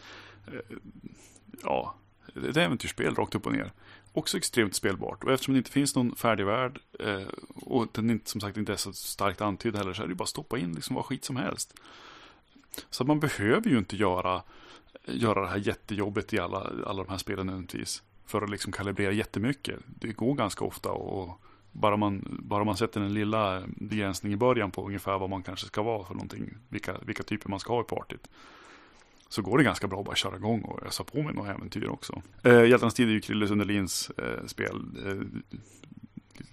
det 2.33 2.45
är 2.45 2.49
ett 2.49 2.57
äventyrsspel 2.57 3.15
rakt 3.15 3.35
upp 3.35 3.45
och 3.45 3.51
ner. 3.51 3.71
Också 4.13 4.37
extremt 4.37 4.75
spelbart. 4.75 5.23
Och 5.23 5.31
eftersom 5.31 5.53
det 5.53 5.57
inte 5.57 5.71
finns 5.71 5.95
någon 5.95 6.15
färdig 6.15 6.45
värld 6.45 6.79
eh, 6.99 7.27
och 7.55 7.87
den 7.91 8.09
inte, 8.09 8.29
som 8.29 8.41
sagt 8.41 8.57
inte 8.57 8.73
är 8.73 8.77
så 8.77 8.93
starkt 8.93 9.41
antydd 9.41 9.75
heller 9.75 9.93
så 9.93 10.03
är 10.03 10.07
det 10.07 10.15
bara 10.15 10.23
att 10.23 10.29
stoppa 10.29 10.57
in 10.57 10.73
liksom 10.73 10.95
vad 10.95 11.05
skit 11.05 11.25
som 11.25 11.35
helst. 11.35 11.73
Så 12.89 13.03
man 13.03 13.19
behöver 13.19 13.69
ju 13.69 13.77
inte 13.77 13.95
göra, 13.95 14.43
göra 15.05 15.41
det 15.41 15.47
här 15.47 15.57
jättejobbet 15.57 16.33
i 16.33 16.39
alla, 16.39 16.71
alla 16.87 17.03
de 17.03 17.09
här 17.09 17.17
spelen 17.17 17.45
nödvändigtvis. 17.45 18.03
för 18.25 18.41
att 18.41 18.49
liksom 18.49 18.71
kalibrera 18.71 19.11
jättemycket. 19.11 19.79
Det 19.85 20.07
går 20.07 20.33
ganska 20.33 20.65
ofta 20.65 20.91
och 20.91 21.41
bara 21.71 21.97
man, 21.97 22.39
bara 22.43 22.63
man 22.63 22.77
sätter 22.77 23.01
en 23.01 23.13
lilla 23.13 23.63
begränsning 23.67 24.33
i 24.33 24.37
början 24.37 24.71
på 24.71 24.87
ungefär 24.87 25.17
vad 25.17 25.29
man 25.29 25.43
kanske 25.43 25.67
ska 25.67 25.81
vara 25.81 26.05
för 26.05 26.13
någonting, 26.13 26.57
vilka, 26.69 26.97
vilka 27.01 27.23
typer 27.23 27.49
man 27.49 27.59
ska 27.59 27.73
ha 27.73 27.81
i 27.81 27.83
partyt. 27.83 28.27
Så 29.31 29.41
går 29.41 29.57
det 29.57 29.63
ganska 29.63 29.87
bra 29.87 29.99
att 29.99 30.05
bara 30.05 30.15
köra 30.15 30.35
igång 30.35 30.61
och 30.61 30.83
ösa 30.87 31.03
på 31.03 31.21
med 31.21 31.35
några 31.35 31.53
äventyr 31.53 31.87
också. 31.87 32.21
Eh, 32.43 32.65
Hjältarnas 32.65 32.93
tid 32.93 33.07
är 33.07 33.11
ju 33.11 33.21
Krille 33.21 33.47
Sundelins 33.47 34.09
eh, 34.09 34.45
spel. 34.45 34.81
Eh, 35.05 35.51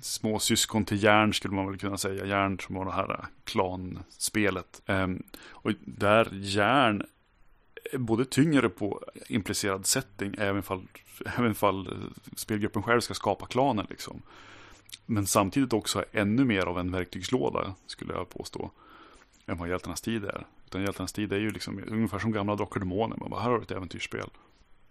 små 0.01 0.39
syskon 0.39 0.85
till 0.85 1.03
Järn 1.03 1.35
skulle 1.35 1.55
man 1.55 1.67
väl 1.67 1.79
kunna 1.79 1.99
säga. 1.99 2.27
Järn 2.27 2.59
som 2.59 2.75
var 2.75 2.85
det 2.85 2.93
här 2.93 3.11
eh, 3.11 3.25
klanspelet. 3.45 4.83
Eh, 4.87 5.09
och 5.51 5.73
där 5.81 6.29
Järn 6.33 7.03
är 7.93 7.99
både 7.99 8.25
tyngre 8.25 8.69
på 8.69 9.05
implicerad 9.29 9.87
setting, 9.87 10.35
även 10.39 10.63
fall, 10.63 10.83
även 11.39 11.55
fall 11.55 11.87
eh, 11.87 11.93
spelgruppen 12.37 12.83
själv 12.83 13.01
ska 13.01 13.15
skapa 13.15 13.47
klanen 13.47 13.87
liksom. 13.91 14.23
Men 15.07 15.27
samtidigt 15.27 15.73
också 15.73 16.05
ännu 16.13 16.45
mer 16.45 16.67
av 16.67 16.79
en 16.79 16.93
verktygslåda, 16.93 17.75
skulle 17.87 18.13
jag 18.13 18.29
påstå, 18.29 18.71
än 19.49 19.59
vad 19.59 19.69
Hjältarnas 19.69 20.01
tid 20.01 20.25
är. 20.25 20.47
Utan 20.67 20.83
Hjältarnas 20.83 21.13
tid 21.13 21.33
är 21.33 21.39
ju 21.39 21.51
liksom 21.51 21.85
ungefär 21.87 22.19
som 22.19 22.33
gamla 22.33 22.57
Drakar 22.57 22.75
och 22.75 22.81
Demoner. 22.81 23.17
Man 23.17 23.31
bara, 23.31 23.41
här 23.41 23.51
har 23.51 23.57
du 23.57 23.63
ett 23.63 23.71
äventyrsspel. 23.71 24.31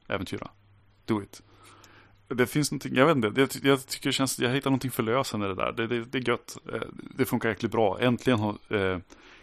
Äventyra. 0.08 0.50
Do 1.06 1.24
it. 1.24 1.44
Det 2.28 2.48
finns 2.48 2.72
någonting, 2.72 2.96
jag 2.96 3.06
vet 3.06 3.16
inte, 3.16 3.42
jag, 3.42 3.50
jag 3.64 3.88
tycker 3.88 4.10
det 4.10 4.14
känns, 4.14 4.40
jag 4.40 4.50
hittar 4.50 4.70
någonting 4.70 4.92
förlösande 4.92 5.46
i 5.46 5.50
det 5.50 5.56
där. 5.56 5.72
Det, 5.72 5.88
det, 5.88 6.06
det 6.06 6.18
är 6.18 6.30
gött. 6.30 6.58
Eh, 6.74 6.82
det 7.16 7.26
funkar 7.26 7.50
jäkligt 7.50 7.72
bra. 7.72 8.00
Äntligen 8.00 8.40
har 8.40 8.58
eh, 8.70 9.00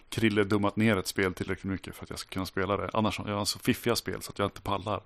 Krille 0.08 0.44
dummat 0.44 0.76
ner 0.76 0.96
ett 0.96 1.06
spel 1.06 1.34
tillräckligt 1.34 1.72
mycket 1.72 1.96
för 1.96 2.04
att 2.04 2.10
jag 2.10 2.18
ska 2.18 2.28
kunna 2.28 2.46
spela 2.46 2.76
det. 2.76 2.90
Annars 2.92 3.18
har 3.18 3.30
jag 3.30 3.48
så 3.48 3.58
fiffiga 3.58 3.96
spel 3.96 4.22
så 4.22 4.30
att 4.30 4.38
jag 4.38 4.46
inte 4.46 4.62
pallar. 4.62 5.00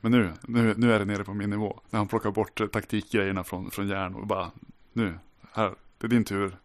Men 0.00 0.12
nu, 0.12 0.32
nu, 0.42 0.74
nu 0.76 0.92
är 0.92 0.98
det 0.98 1.04
nere 1.04 1.24
på 1.24 1.34
min 1.34 1.50
nivå. 1.50 1.80
När 1.90 1.98
han 1.98 2.08
plockar 2.08 2.30
bort 2.30 2.60
eh, 2.60 2.66
taktikgrejerna 2.66 3.44
från, 3.44 3.70
från 3.70 3.88
järn 3.88 4.14
och 4.14 4.26
bara, 4.26 4.50
nu, 4.92 5.18
här, 5.52 5.74
det 5.98 6.06
är 6.06 6.08
din 6.08 6.24
tur. 6.24 6.56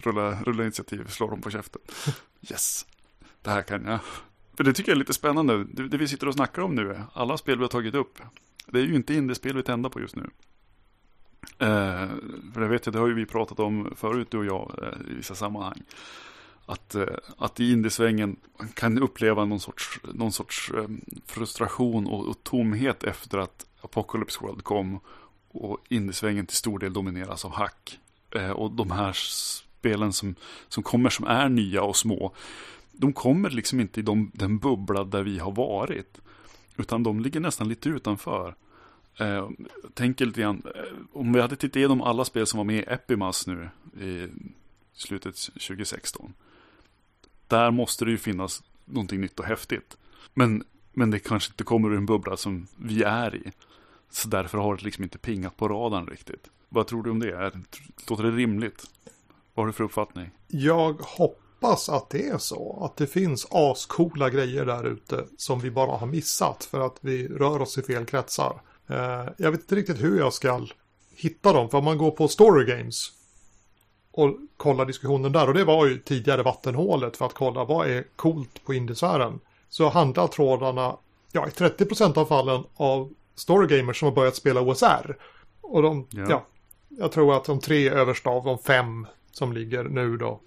Rulla, 0.00 0.42
rulla 0.42 0.62
initiativ, 0.62 1.06
slå 1.08 1.30
dem 1.30 1.40
på 1.40 1.50
käften. 1.50 1.82
Yes, 2.50 2.86
det 3.42 3.50
här 3.50 3.62
kan 3.62 3.84
jag. 3.84 4.00
För 4.56 4.64
det 4.64 4.72
tycker 4.72 4.90
jag 4.90 4.96
är 4.96 4.98
lite 4.98 5.12
spännande. 5.12 5.64
Det, 5.64 5.88
det 5.88 5.96
vi 5.96 6.08
sitter 6.08 6.28
och 6.28 6.34
snackar 6.34 6.62
om 6.62 6.74
nu, 6.74 7.00
alla 7.12 7.38
spel 7.38 7.58
vi 7.58 7.64
har 7.64 7.68
tagit 7.68 7.94
upp. 7.94 8.18
Det 8.66 8.78
är 8.78 8.84
ju 8.84 8.94
inte 8.94 9.14
indiespel 9.14 9.56
vi 9.56 9.62
tänder 9.62 9.90
på 9.90 10.00
just 10.00 10.16
nu. 10.16 10.30
Eh, 11.58 12.08
för 12.54 12.60
det 12.60 12.68
vet 12.68 12.86
jag, 12.86 12.92
det 12.92 12.98
har 12.98 13.08
ju 13.08 13.14
vi 13.14 13.26
pratat 13.26 13.60
om 13.60 13.94
förut 13.96 14.30
du 14.30 14.38
och 14.38 14.44
jag 14.44 14.74
eh, 14.82 15.12
i 15.12 15.14
vissa 15.14 15.34
sammanhang 15.34 15.82
att, 16.70 16.94
eh, 16.94 17.06
att 17.38 17.60
i 17.60 17.72
indiesvängen 17.72 18.36
kan 18.74 18.98
uppleva 18.98 19.44
någon 19.44 19.60
sorts, 19.60 20.00
någon 20.14 20.32
sorts 20.32 20.70
eh, 20.70 20.88
frustration 21.26 22.06
och, 22.06 22.28
och 22.28 22.42
tomhet 22.42 23.04
efter 23.04 23.38
att 23.38 23.66
Apocalypse 23.80 24.40
World 24.40 24.64
kom 24.64 25.00
och 25.48 25.78
indiesvängen 25.88 26.46
till 26.46 26.56
stor 26.56 26.78
del 26.78 26.92
domineras 26.92 27.44
av 27.44 27.52
hack. 27.52 27.98
Eh, 28.30 28.50
och 28.50 28.70
de 28.70 28.90
här 28.90 29.16
spelen 29.80 30.12
som, 30.12 30.34
som 30.68 30.82
kommer 30.82 31.10
som 31.10 31.26
är 31.26 31.48
nya 31.48 31.82
och 31.82 31.96
små, 31.96 32.34
de 32.92 33.12
kommer 33.12 33.50
liksom 33.50 33.80
inte 33.80 34.00
i 34.00 34.02
de, 34.02 34.30
den 34.34 34.58
bubbla 34.58 35.04
där 35.04 35.22
vi 35.22 35.38
har 35.38 35.52
varit. 35.52 36.20
Utan 36.76 37.02
de 37.02 37.20
ligger 37.20 37.40
nästan 37.40 37.68
lite 37.68 37.88
utanför. 37.88 38.54
Eh, 39.18 39.48
tänker 39.94 40.26
lite 40.26 40.40
grann, 40.40 40.62
eh, 40.74 40.82
om 41.12 41.32
vi 41.32 41.40
hade 41.40 41.56
tittat 41.56 41.76
igenom 41.76 42.02
alla 42.02 42.24
spel 42.24 42.46
som 42.46 42.58
var 42.58 42.64
med 42.64 42.76
i 42.76 42.92
Epimas 42.92 43.46
nu 43.46 43.68
i 44.00 44.28
slutet 44.94 45.36
2016 45.36 46.32
där 47.50 47.70
måste 47.70 48.04
det 48.04 48.10
ju 48.10 48.18
finnas 48.18 48.62
någonting 48.84 49.20
nytt 49.20 49.40
och 49.40 49.46
häftigt. 49.46 49.96
Men, 50.34 50.64
men 50.92 51.10
det 51.10 51.18
kanske 51.18 51.52
inte 51.52 51.64
kommer 51.64 51.88
ur 51.88 51.96
en 51.96 52.06
bubbla 52.06 52.36
som 52.36 52.66
vi 52.76 53.02
är 53.02 53.34
i. 53.34 53.52
Så 54.10 54.28
därför 54.28 54.58
har 54.58 54.76
det 54.76 54.84
liksom 54.84 55.04
inte 55.04 55.18
pingat 55.18 55.56
på 55.56 55.68
radarn 55.68 56.06
riktigt. 56.06 56.50
Vad 56.68 56.86
tror 56.86 57.02
du 57.02 57.10
om 57.10 57.18
det? 57.18 57.52
Låter 58.08 58.24
det 58.24 58.30
rimligt? 58.30 58.90
Vad 59.60 59.64
har 59.64 59.72
du 59.72 59.72
för 59.72 59.84
uppfattning? 59.84 60.30
Jag 60.48 60.92
hoppas 60.92 61.88
att 61.88 62.10
det 62.10 62.28
är 62.28 62.38
så. 62.38 62.84
Att 62.84 62.96
det 62.96 63.06
finns 63.06 63.46
ascoola 63.50 64.30
grejer 64.30 64.64
där 64.64 64.86
ute 64.86 65.24
som 65.36 65.60
vi 65.60 65.70
bara 65.70 65.96
har 65.96 66.06
missat 66.06 66.64
för 66.64 66.80
att 66.80 66.96
vi 67.00 67.28
rör 67.28 67.62
oss 67.62 67.78
i 67.78 67.82
fel 67.82 68.04
kretsar. 68.04 68.62
Eh, 68.88 69.28
jag 69.36 69.50
vet 69.50 69.60
inte 69.60 69.74
riktigt 69.74 70.02
hur 70.02 70.18
jag 70.18 70.32
ska 70.32 70.66
hitta 71.16 71.52
dem. 71.52 71.70
För 71.70 71.78
om 71.78 71.84
man 71.84 71.98
går 71.98 72.10
på 72.10 72.28
Story 72.28 72.64
Games 72.64 73.12
och 74.10 74.36
kolla 74.56 74.84
diskussionen 74.84 75.32
där. 75.32 75.48
Och 75.48 75.54
det 75.54 75.64
var 75.64 75.86
ju 75.86 75.98
tidigare 75.98 76.42
vattenhålet 76.42 77.16
för 77.16 77.26
att 77.26 77.34
kolla 77.34 77.64
vad 77.64 77.90
är 77.90 78.04
coolt 78.16 78.64
på 78.64 78.74
indiesfären. 78.74 79.40
Så 79.68 79.88
handlar 79.88 80.26
trådarna, 80.26 80.96
ja 81.32 81.46
i 81.46 81.50
30% 81.50 82.18
av 82.18 82.24
fallen 82.24 82.64
av 82.76 83.12
storygamers 83.34 83.98
som 83.98 84.08
har 84.08 84.14
börjat 84.14 84.36
spela 84.36 84.60
OSR. 84.60 85.16
Och 85.60 85.82
de, 85.82 86.06
ja. 86.10 86.26
ja. 86.28 86.46
jag 86.88 87.12
tror 87.12 87.36
att 87.36 87.44
de 87.44 87.60
tre 87.60 87.90
översta 87.90 88.30
av 88.30 88.44
de 88.44 88.58
fem 88.58 89.06
som 89.32 89.52
ligger 89.52 89.84
nu 89.84 90.16
då, 90.16 90.40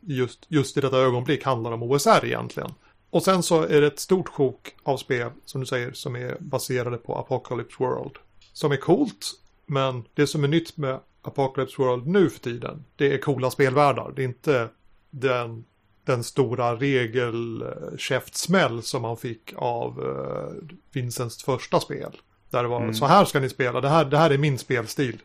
just, 0.00 0.46
just 0.48 0.76
i 0.76 0.80
detta 0.80 0.98
ögonblick 0.98 1.44
handlar 1.44 1.72
om 1.72 1.82
OSR 1.82 2.24
egentligen. 2.24 2.70
Och 3.10 3.22
sen 3.22 3.42
så 3.42 3.62
är 3.62 3.80
det 3.80 3.86
ett 3.86 4.00
stort 4.00 4.28
sjok 4.28 4.74
av 4.82 4.96
spel, 4.96 5.30
som 5.44 5.60
du 5.60 5.66
säger, 5.66 5.92
som 5.92 6.16
är 6.16 6.36
baserade 6.40 6.96
på 6.96 7.14
Apocalypse 7.14 7.76
World. 7.78 8.16
Som 8.52 8.72
är 8.72 8.76
coolt, 8.76 9.26
men 9.66 10.04
det 10.14 10.26
som 10.26 10.44
är 10.44 10.48
nytt 10.48 10.76
med 10.76 11.00
Apocalypse 11.22 11.82
World 11.82 12.06
nu 12.06 12.30
för 12.30 12.40
tiden. 12.40 12.84
Det 12.96 13.14
är 13.14 13.18
coola 13.18 13.50
spelvärldar. 13.50 14.12
Det 14.16 14.22
är 14.22 14.26
inte 14.26 14.68
den, 15.10 15.64
den 16.04 16.24
stora 16.24 16.76
regelkäftsmäll 16.76 18.82
som 18.82 19.02
man 19.02 19.16
fick 19.16 19.52
av 19.56 20.00
uh, 20.00 20.48
Vincents 20.92 21.44
första 21.44 21.80
spel. 21.80 22.16
Där 22.50 22.62
det 22.62 22.68
var 22.68 22.80
mm. 22.80 22.94
så 22.94 23.06
här 23.06 23.24
ska 23.24 23.40
ni 23.40 23.48
spela, 23.48 23.80
det 23.80 23.88
här, 23.88 24.04
det 24.04 24.18
här 24.18 24.30
är 24.30 24.38
min 24.38 24.58
spelstil. 24.58 25.22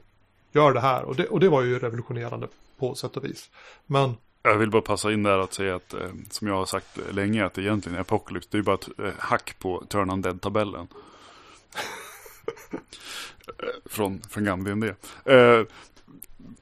Gör 0.51 0.73
det 0.73 0.79
här. 0.79 1.03
Och 1.03 1.15
det, 1.15 1.27
och 1.27 1.39
det 1.39 1.49
var 1.49 1.61
ju 1.61 1.79
revolutionerande 1.79 2.47
på 2.77 2.95
sätt 2.95 3.17
och 3.17 3.25
vis. 3.25 3.49
Men 3.85 4.13
jag 4.43 4.57
vill 4.57 4.69
bara 4.69 4.81
passa 4.81 5.11
in 5.11 5.23
där 5.23 5.39
att 5.39 5.53
säga 5.53 5.75
att, 5.75 5.93
eh, 5.93 6.09
som 6.29 6.47
jag 6.47 6.55
har 6.55 6.65
sagt 6.65 6.99
länge, 7.11 7.45
att 7.45 7.57
egentligen 7.57 7.97
är 7.97 8.01
Apocalypse, 8.01 8.49
det 8.51 8.57
är 8.57 8.61
bara 8.61 8.75
ett 8.75 8.99
eh, 8.99 9.11
hack 9.17 9.55
på 9.59 9.83
Turn 9.87 10.09
on 10.09 10.21
Dead-tabellen. 10.21 10.87
från, 13.85 14.21
från 14.29 14.43
gamla 14.43 14.75
D&D. 14.75 14.93
Eh, 15.33 15.65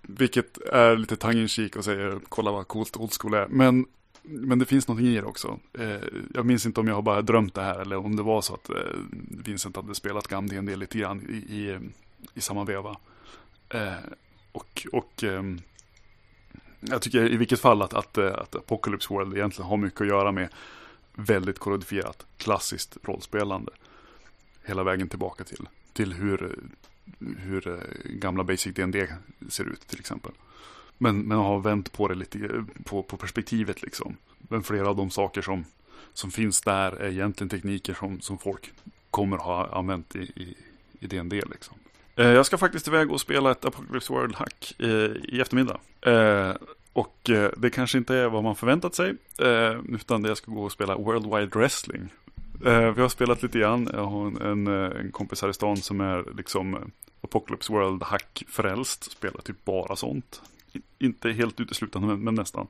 vilket 0.02 0.58
är 0.58 0.98
lite 0.98 1.16
tongue 1.16 1.70
och 1.78 1.86
säger 1.86 2.20
kolla 2.30 2.52
vad 2.52 2.68
coolt 2.68 2.98
old 2.98 3.14
school 3.22 3.34
är. 3.34 3.48
Men, 3.48 3.86
men 4.22 4.60
det 4.60 4.66
finns 4.66 4.88
någonting 4.88 5.12
i 5.12 5.16
det 5.16 5.24
också. 5.24 5.60
Eh, 5.80 6.00
jag 6.34 6.46
minns 6.46 6.66
inte 6.66 6.80
om 6.80 6.88
jag 6.88 6.96
har 6.96 7.02
bara 7.02 7.22
drömt 7.22 7.56
det 7.56 7.62
här 7.62 7.80
eller 7.80 7.98
om 7.98 8.16
det 8.16 8.24
var 8.24 8.42
så 8.42 8.54
att 8.54 8.70
eh, 8.70 8.76
Vincent 9.46 9.76
hade 9.76 9.96
spelat 9.96 10.28
gam 10.28 10.48
D&D 10.48 10.76
lite 10.76 10.98
grann 10.98 11.22
i, 11.30 11.34
i, 11.34 11.80
i 12.34 12.42
samma 12.42 12.64
veva. 12.64 12.98
Eh, 13.70 13.93
och 14.51 14.88
och 14.91 15.24
eh, 15.24 15.43
jag 16.80 17.01
tycker 17.01 17.32
i 17.32 17.38
vilket 17.38 17.59
fall 17.59 17.82
att, 17.82 17.93
att, 17.93 18.17
eh, 18.17 18.34
att 18.34 18.55
Apocalypse 18.55 19.13
World 19.13 19.38
egentligen 19.38 19.70
har 19.70 19.78
mycket 19.78 20.01
att 20.01 20.07
göra 20.07 20.32
med 20.32 20.49
väldigt 21.13 21.59
kodifierat 21.59 22.26
klassiskt 22.38 22.97
rollspelande. 23.03 23.72
Hela 24.63 24.84
vägen 24.84 25.09
tillbaka 25.09 25.43
till, 25.43 25.70
till 25.93 26.13
hur 26.13 26.59
hur 27.20 27.67
eh, 27.67 28.11
gamla 28.11 28.43
Basic 28.43 28.76
D&D 28.76 29.07
ser 29.49 29.63
ut 29.63 29.88
till 29.88 29.99
exempel. 29.99 30.32
Men, 30.97 31.22
men 31.22 31.38
har 31.38 31.59
vänt 31.59 31.91
på 31.91 32.07
det 32.07 32.15
lite, 32.15 32.65
på, 32.84 33.03
på 33.03 33.17
perspektivet 33.17 33.82
liksom. 33.82 34.17
Men 34.39 34.63
flera 34.63 34.89
av 34.89 34.95
de 34.95 35.09
saker 35.09 35.41
som, 35.41 35.65
som 36.13 36.32
finns 36.32 36.61
där 36.61 36.91
är 36.91 37.09
egentligen 37.09 37.49
tekniker 37.49 37.93
som, 37.93 38.22
som 38.22 38.38
folk 38.38 38.72
kommer 39.11 39.38
ha 39.38 39.67
använt 39.67 40.15
i, 40.15 40.20
i, 40.20 40.55
i 40.99 41.07
D&D 41.07 41.41
liksom. 41.51 41.78
Eh, 42.20 42.32
jag 42.32 42.45
ska 42.45 42.57
faktiskt 42.57 42.88
iväg 42.88 43.11
och 43.11 43.22
spela 43.22 43.51
ett 43.51 43.65
Apocalypse 43.65 44.13
World-hack 44.13 44.76
eh, 44.80 45.34
i 45.34 45.41
eftermiddag. 45.41 45.80
Eh, 46.01 46.55
och 46.93 47.30
det 47.57 47.70
kanske 47.70 47.97
inte 47.97 48.15
är 48.15 48.30
vad 48.30 48.43
man 48.43 48.55
förväntat 48.55 48.95
sig. 48.95 49.15
utan 49.89 50.22
det 50.22 50.30
jag 50.30 50.38
ska 50.38 50.51
gå 50.51 50.63
och 50.63 50.72
spela 50.72 50.95
World 50.95 51.26
Wide 51.26 51.59
Wrestling. 51.59 52.09
Vi 52.63 53.01
har 53.01 53.09
spelat 53.09 53.43
lite 53.43 53.59
grann. 53.59 53.89
Jag 53.93 54.05
har 54.05 54.28
en, 54.45 54.67
en, 54.67 55.11
kompis 55.11 55.41
här 55.41 55.49
i 55.49 55.53
stan 55.53 55.78
som 55.78 56.01
är 56.01 56.26
liksom 56.38 56.91
Apocalypse 57.22 57.74
World 57.74 58.03
hack-frälst. 58.03 59.11
Spelar 59.11 59.41
typ 59.41 59.65
bara 59.65 59.95
sånt. 59.95 60.41
Inte 60.99 61.32
helt 61.32 61.59
uteslutande 61.59 62.07
men, 62.07 62.24
men, 62.24 62.36
nästan. 62.36 62.67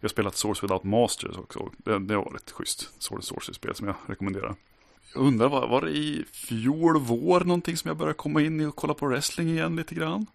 Vi 0.00 0.04
har 0.04 0.08
spelat 0.08 0.36
Source 0.36 0.62
Without 0.62 0.84
Masters 0.84 1.38
också. 1.38 1.70
Det, 1.76 1.98
det 1.98 2.14
har 2.14 2.36
ett 2.36 2.50
schysst 2.50 2.90
Source-Source-spel 2.98 3.74
som 3.74 3.86
jag 3.86 3.96
rekommenderar. 4.06 4.54
Jag 5.14 5.22
undrar, 5.22 5.48
var, 5.48 5.68
var 5.68 5.80
det 5.80 5.90
i 5.90 6.24
fjol 6.32 7.00
vår 7.00 7.40
någonting 7.40 7.76
som 7.76 7.88
jag 7.88 7.96
började 7.96 8.14
komma 8.14 8.42
in 8.42 8.60
i 8.60 8.64
och 8.64 8.76
kolla 8.76 8.94
på 8.94 9.06
wrestling 9.06 9.48
igen 9.48 9.76
lite 9.76 9.94
grann? 9.94 10.26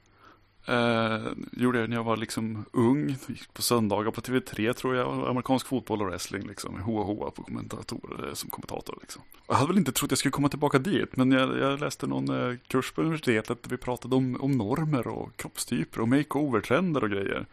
Eh, 0.66 1.32
gjorde 1.52 1.80
jag 1.80 1.90
när 1.90 1.98
jag 1.98 2.04
var 2.04 2.18
liksom 2.18 2.66
ung, 2.74 3.10
gick 3.28 3.54
på 3.54 3.62
söndagar 3.62 4.12
på 4.12 4.22
TV3 4.22 4.74
tror 4.74 4.96
jag, 4.96 5.28
amerikansk 5.30 5.68
fotboll 5.68 6.02
och 6.02 6.08
wrestling 6.08 6.48
liksom, 6.48 6.82
hoa 6.82 7.04
hoa 7.04 7.32
på 7.32 7.44
kommentatorer, 7.44 8.28
eh, 8.28 8.34
som 8.34 8.50
kommentator 8.50 8.98
liksom. 9.02 9.22
Jag 9.48 9.56
hade 9.56 9.68
väl 9.68 9.78
inte 9.78 9.92
trott 9.92 10.12
jag 10.12 10.18
skulle 10.18 10.32
komma 10.32 10.50
tillbaka 10.50 10.80
dit, 10.80 11.16
men 11.16 11.32
jag, 11.32 11.58
jag 11.58 11.80
läste 11.80 12.08
någon 12.08 12.30
eh, 12.30 12.58
kurs 12.68 12.92
på 12.92 13.02
universitetet 13.02 13.64
där 13.64 13.70
vi 13.70 13.78
pratade 13.78 14.16
om, 14.16 14.38
om 14.42 14.52
normer 14.52 15.08
och 15.08 15.38
kroppstyper 15.38 16.02
och 16.02 16.08
makeover-trender 16.08 17.04
och 17.04 17.10
grejer. 17.10 17.46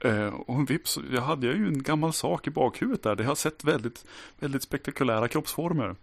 Eh, 0.00 0.26
och 0.26 0.70
vips, 0.70 0.98
jag 1.12 1.22
hade 1.22 1.46
ju 1.46 1.66
en 1.66 1.82
gammal 1.82 2.12
sak 2.12 2.46
i 2.46 2.50
bakhuvudet 2.50 3.02
där, 3.02 3.16
det 3.16 3.24
har 3.24 3.34
sett 3.34 3.64
väldigt, 3.64 4.04
väldigt 4.38 4.62
spektakulära 4.62 5.28
kroppsformer 5.28 5.96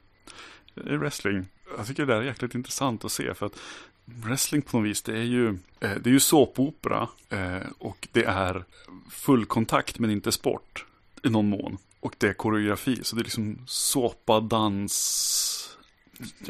i 0.76 0.96
wrestling. 0.96 1.46
Jag 1.78 1.88
tycker 1.88 2.06
det 2.06 2.14
där 2.14 2.22
är 2.22 2.26
jäkligt 2.26 2.56
intressant 2.56 3.06
att 3.06 3.12
se 3.12 3.34
för 3.34 3.46
att 3.46 3.60
wrestling 4.06 4.62
på 4.62 4.78
något 4.78 4.88
vis 4.88 5.02
det 5.02 5.18
är 5.18 5.24
ju, 5.24 5.50
eh, 5.80 5.96
det 6.02 6.10
är 6.10 6.14
ju 6.14 6.20
såpopera 6.20 7.08
eh, 7.30 7.68
och 7.78 8.08
det 8.12 8.24
är 8.24 8.64
full 9.10 9.46
kontakt 9.46 10.00
men 10.00 10.10
inte 10.10 10.32
sport 10.32 10.86
i 11.24 11.30
någon 11.30 11.50
mån. 11.50 11.78
Och 12.00 12.16
det 12.18 12.28
är 12.28 12.34
koreografi 12.34 13.00
så 13.04 13.16
det 13.16 13.22
är 13.22 13.24
liksom 13.24 13.58
såpa, 13.68 14.40
dans, 14.40 15.78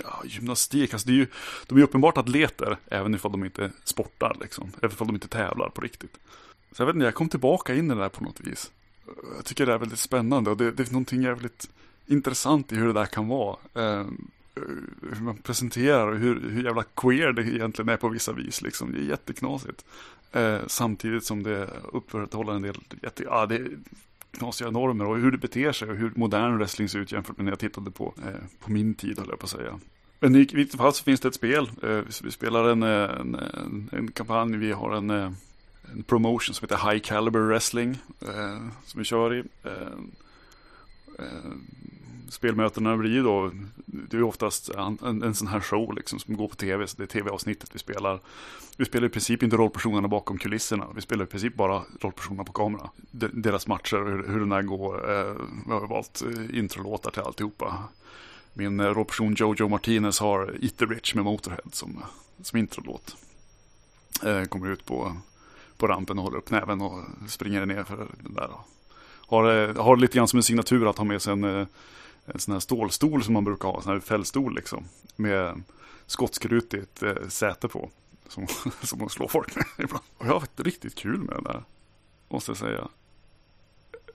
ja, 0.03 0.23
gymnastik. 0.25 0.93
Alltså 0.93 1.07
det 1.07 1.13
är 1.13 1.17
ju, 1.17 1.27
de 1.67 1.77
är 1.77 1.81
uppenbart 1.81 2.17
atleter 2.17 2.77
även 2.87 3.15
ifall 3.15 3.31
de 3.31 3.45
inte 3.45 3.71
sportar 3.83 4.37
liksom. 4.41 4.71
Även 4.77 4.91
ifall 4.91 5.07
de 5.07 5.15
inte 5.15 5.27
tävlar 5.27 5.69
på 5.69 5.81
riktigt. 5.81 6.17
Så 6.71 6.81
jag 6.81 6.87
vet 6.87 6.95
inte, 6.95 7.05
jag 7.05 7.15
kom 7.15 7.29
tillbaka 7.29 7.75
in 7.75 7.91
i 7.91 7.93
det 7.93 8.01
där 8.01 8.09
på 8.09 8.23
något 8.23 8.39
vis. 8.39 8.71
Jag 9.35 9.45
tycker 9.45 9.65
det 9.65 9.73
är 9.73 9.77
väldigt 9.77 9.99
spännande 9.99 10.49
och 10.49 10.57
det, 10.57 10.71
det 10.71 10.87
är 10.87 10.91
någonting 10.91 11.21
jävligt 11.21 11.69
intressant 12.07 12.71
i 12.71 12.75
hur 12.75 12.87
det 12.87 12.93
där 12.93 13.05
kan 13.05 13.27
vara. 13.27 13.57
Eh, 13.73 14.05
hur 15.01 15.21
man 15.21 15.37
presenterar 15.37 16.07
och 16.07 16.17
hur, 16.17 16.49
hur 16.49 16.63
jävla 16.63 16.83
queer 16.83 17.31
det 17.31 17.41
egentligen 17.41 17.89
är 17.89 17.97
på 17.97 18.09
vissa 18.09 18.33
vis. 18.33 18.61
Liksom. 18.61 18.91
Det 18.91 18.99
är 18.99 19.03
jätteknasigt. 19.03 19.85
Eh, 20.31 20.59
samtidigt 20.67 21.23
som 21.23 21.43
det 21.43 21.69
upprätthåller 21.93 22.53
en 22.53 22.61
del 22.61 22.77
jätte, 23.01 23.23
ja, 23.23 23.45
det 23.45 23.55
är 23.55 23.69
knasiga 24.31 24.71
normer 24.71 25.05
och 25.05 25.17
hur 25.17 25.31
det 25.31 25.37
beter 25.37 25.71
sig 25.71 25.89
och 25.89 25.95
hur 25.95 26.11
modern 26.15 26.57
wrestling 26.57 26.89
ser 26.89 26.99
ut 26.99 27.11
jämfört 27.11 27.37
med 27.37 27.45
när 27.45 27.51
jag 27.51 27.59
tittade 27.59 27.91
på, 27.91 28.13
eh, 28.25 28.47
på 28.59 28.71
min 28.71 28.93
tid, 28.93 29.19
höll 29.19 29.29
jag 29.29 29.39
på 29.39 29.45
att 29.45 29.49
säga. 29.49 29.79
Men 30.19 30.35
i 30.35 30.39
vilket 30.53 30.77
fall 30.77 30.93
så 30.93 31.03
finns 31.03 31.19
det 31.19 31.27
ett 31.27 31.35
spel. 31.35 31.71
Eh, 31.83 31.99
vi 32.23 32.31
spelar 32.31 32.69
en, 32.69 32.83
en, 32.83 33.35
en, 33.35 33.89
en 33.91 34.11
kampanj, 34.11 34.57
vi 34.57 34.71
har 34.71 34.95
en 34.95 35.09
eh, 35.09 35.31
en 35.91 36.03
promotion 36.03 36.53
som 36.55 36.67
heter 36.67 36.91
High 36.91 37.01
Caliber 37.01 37.39
Wrestling. 37.39 37.97
Eh, 38.21 38.67
som 38.85 38.99
vi 38.99 39.03
kör 39.03 39.33
i. 39.33 39.39
Ehm, 39.39 40.11
ehm, 41.19 41.67
Spelmötena 42.29 42.97
blir 42.97 43.11
ju 43.11 43.23
då, 43.23 43.51
det 43.85 44.17
är 44.17 44.23
oftast 44.23 44.69
en, 44.69 44.97
en, 45.05 45.23
en, 45.23 45.35
sån 45.35 45.47
här 45.47 45.59
show 45.59 45.93
liksom 45.93 46.19
som 46.19 46.37
går 46.37 46.47
på 46.47 46.55
tv, 46.55 46.87
så 46.87 46.97
det 46.97 47.03
är 47.03 47.07
tv-avsnittet 47.07 47.69
vi 47.73 47.79
spelar. 47.79 48.19
Vi 48.77 48.85
spelar 48.85 49.07
i 49.07 49.09
princip 49.09 49.43
inte 49.43 49.57
rollpersonerna 49.57 50.07
bakom 50.07 50.37
kulisserna, 50.37 50.87
vi 50.95 51.01
spelar 51.01 51.23
i 51.23 51.27
princip 51.27 51.55
bara 51.55 51.83
rollpersonerna 52.01 52.43
på 52.43 52.53
kamera. 52.53 52.89
De, 53.11 53.27
deras 53.33 53.67
matcher, 53.67 53.97
hur, 53.97 54.27
hur 54.27 54.39
den 54.39 54.51
här 54.51 54.61
går, 54.61 55.11
eh, 55.11 55.33
vi 55.65 55.71
har 55.71 55.87
valt 55.87 56.23
eh, 56.23 56.59
introlåtar 56.59 57.11
till 57.11 57.21
alltihopa. 57.21 57.83
Min 58.53 58.79
eh, 58.79 58.85
rollperson 58.85 59.35
Jojo 59.37 59.69
Martinez 59.69 60.19
har 60.19 60.55
Eat 60.61 60.77
the 60.77 60.85
Rich 60.85 61.15
med 61.15 61.23
Motorhead 61.23 61.69
som, 61.71 62.03
som 62.41 62.59
introlåt. 62.59 63.15
Eh, 64.23 64.43
kommer 64.43 64.67
ut 64.67 64.85
på 64.85 65.15
på 65.77 65.87
rampen 65.87 66.17
och 66.17 66.23
håller 66.23 66.37
upp 66.37 66.51
näven 66.51 66.81
och 66.81 67.03
springer 67.27 67.65
ner 67.65 67.83
för 67.83 67.97
den 67.97 68.33
där. 68.33 68.49
Har, 69.27 69.69
eh, 69.69 69.83
har 69.83 69.97
lite 69.97 70.17
grann 70.17 70.27
som 70.27 70.37
en 70.37 70.43
signatur 70.43 70.89
att 70.89 70.97
ha 70.97 71.05
med 71.05 71.21
sig 71.21 71.33
en, 71.33 71.43
eh, 71.43 71.67
en 72.25 72.39
sån 72.39 72.51
här 72.51 72.59
stålstol 72.59 73.23
som 73.23 73.33
man 73.33 73.43
brukar 73.43 73.67
ha, 73.67 73.77
en 73.77 73.83
sån 73.83 73.93
här 73.93 73.99
fällstol 73.99 74.55
liksom. 74.55 74.85
Med 75.15 75.63
skottskrutigt 76.05 77.03
eh, 77.03 77.27
säte 77.27 77.67
på. 77.67 77.89
Som, 78.27 78.47
som 78.81 78.99
man 78.99 79.09
slår 79.09 79.27
folk 79.27 79.55
med 79.55 79.65
ibland. 79.77 80.03
Och 80.17 80.25
jag 80.25 80.33
har 80.33 80.39
haft 80.39 80.59
riktigt 80.59 80.95
kul 80.95 81.19
med 81.19 81.35
det 81.35 81.41
där. 81.41 81.63
Måste 82.29 82.51
jag 82.51 82.57
säga. 82.57 82.87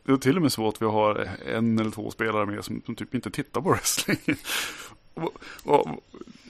Det 0.04 0.12
är 0.12 0.16
till 0.16 0.36
och 0.36 0.42
med 0.42 0.52
så 0.52 0.68
att 0.68 0.82
vi 0.82 0.86
har 0.86 1.28
en 1.46 1.78
eller 1.78 1.90
två 1.90 2.10
spelare 2.10 2.46
med 2.46 2.64
som, 2.64 2.82
som 2.86 2.94
typ 2.94 3.14
inte 3.14 3.30
tittar 3.30 3.60
på 3.60 3.70
wrestling. 3.70 4.18
och, 5.14 5.32
och, 5.64 6.04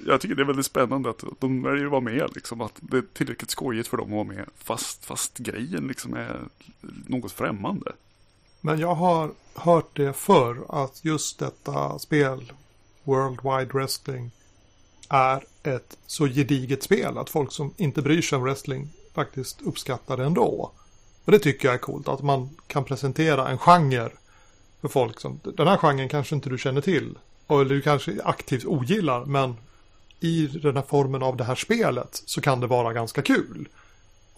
jag 0.07 0.21
tycker 0.21 0.35
det 0.35 0.43
är 0.43 0.47
väldigt 0.47 0.67
spännande 0.67 1.11
att 1.11 1.25
de 1.39 1.63
väljer 1.63 1.85
att 1.85 1.91
vara 1.91 2.01
med. 2.01 2.31
Liksom, 2.35 2.61
att 2.61 2.75
det 2.81 2.99
är 2.99 3.05
tillräckligt 3.13 3.51
skojigt 3.51 3.89
för 3.89 3.97
dem 3.97 4.07
att 4.07 4.27
vara 4.27 4.37
med. 4.37 4.47
Fast, 4.57 5.05
fast 5.05 5.39
grejen 5.39 5.87
liksom 5.87 6.15
är 6.15 6.41
något 7.07 7.33
främmande. 7.33 7.93
Men 8.61 8.79
jag 8.79 8.95
har 8.95 9.31
hört 9.55 9.97
det 9.97 10.13
förr 10.13 10.65
att 10.69 11.05
just 11.05 11.39
detta 11.39 11.99
spel, 11.99 12.53
World 13.05 13.41
Wide 13.43 13.73
Wrestling, 13.73 14.31
är 15.09 15.45
ett 15.63 15.97
så 16.07 16.27
gediget 16.27 16.83
spel 16.83 17.19
att 17.19 17.31
folk 17.31 17.53
som 17.53 17.75
inte 17.77 18.03
bryr 18.03 18.23
sig 18.23 18.37
om 18.37 18.43
wrestling 18.43 18.89
faktiskt 19.15 19.63
uppskattar 19.63 20.17
det 20.17 20.25
ändå. 20.25 20.73
Och 21.25 21.33
det 21.33 21.39
tycker 21.39 21.69
jag 21.69 21.75
är 21.75 21.79
coolt, 21.79 22.09
att 22.09 22.23
man 22.23 22.51
kan 22.67 22.85
presentera 22.85 23.49
en 23.49 23.59
genre 23.59 24.11
för 24.81 24.89
folk 24.89 25.21
som, 25.21 25.41
den 25.43 25.69
här 25.69 25.77
genren 25.77 26.09
kanske 26.09 26.35
inte 26.35 26.51
du 26.51 26.59
känner 26.59 26.81
till. 26.81 27.19
Eller 27.49 27.65
du 27.65 27.83
kanske 27.83 28.23
aktivt 28.25 28.65
ogillar, 28.65 29.25
men 29.25 29.57
i 30.21 30.47
den 30.47 30.77
här 30.77 30.85
formen 30.89 31.23
av 31.23 31.37
det 31.37 31.45
här 31.45 31.55
spelet 31.55 32.23
så 32.27 32.41
kan 32.41 32.61
det 32.61 32.67
vara 32.67 32.93
ganska 32.93 33.23
kul. 33.23 33.69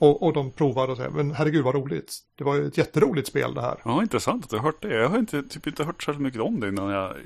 Och, 0.02 0.22
och 0.22 0.32
de 0.32 0.50
provar 0.50 0.88
och 0.88 0.96
säger, 0.96 1.10
men 1.10 1.30
herregud 1.30 1.64
vad 1.64 1.74
roligt. 1.74 2.18
Det 2.36 2.44
var 2.44 2.54
ju 2.54 2.66
ett 2.66 2.78
jätteroligt 2.78 3.28
spel 3.28 3.54
det 3.54 3.60
här. 3.60 3.78
Ja, 3.84 4.02
intressant 4.02 4.44
att 4.44 4.50
du 4.50 4.56
har 4.56 4.62
hört 4.62 4.82
det. 4.82 4.94
Jag 4.94 5.08
har 5.08 5.18
inte, 5.18 5.42
typ 5.42 5.66
inte 5.66 5.84
hört 5.84 6.02
särskilt 6.02 6.22
mycket 6.22 6.40
om 6.40 6.60
det 6.60 6.68
innan 6.68 6.90
jag, 6.90 7.16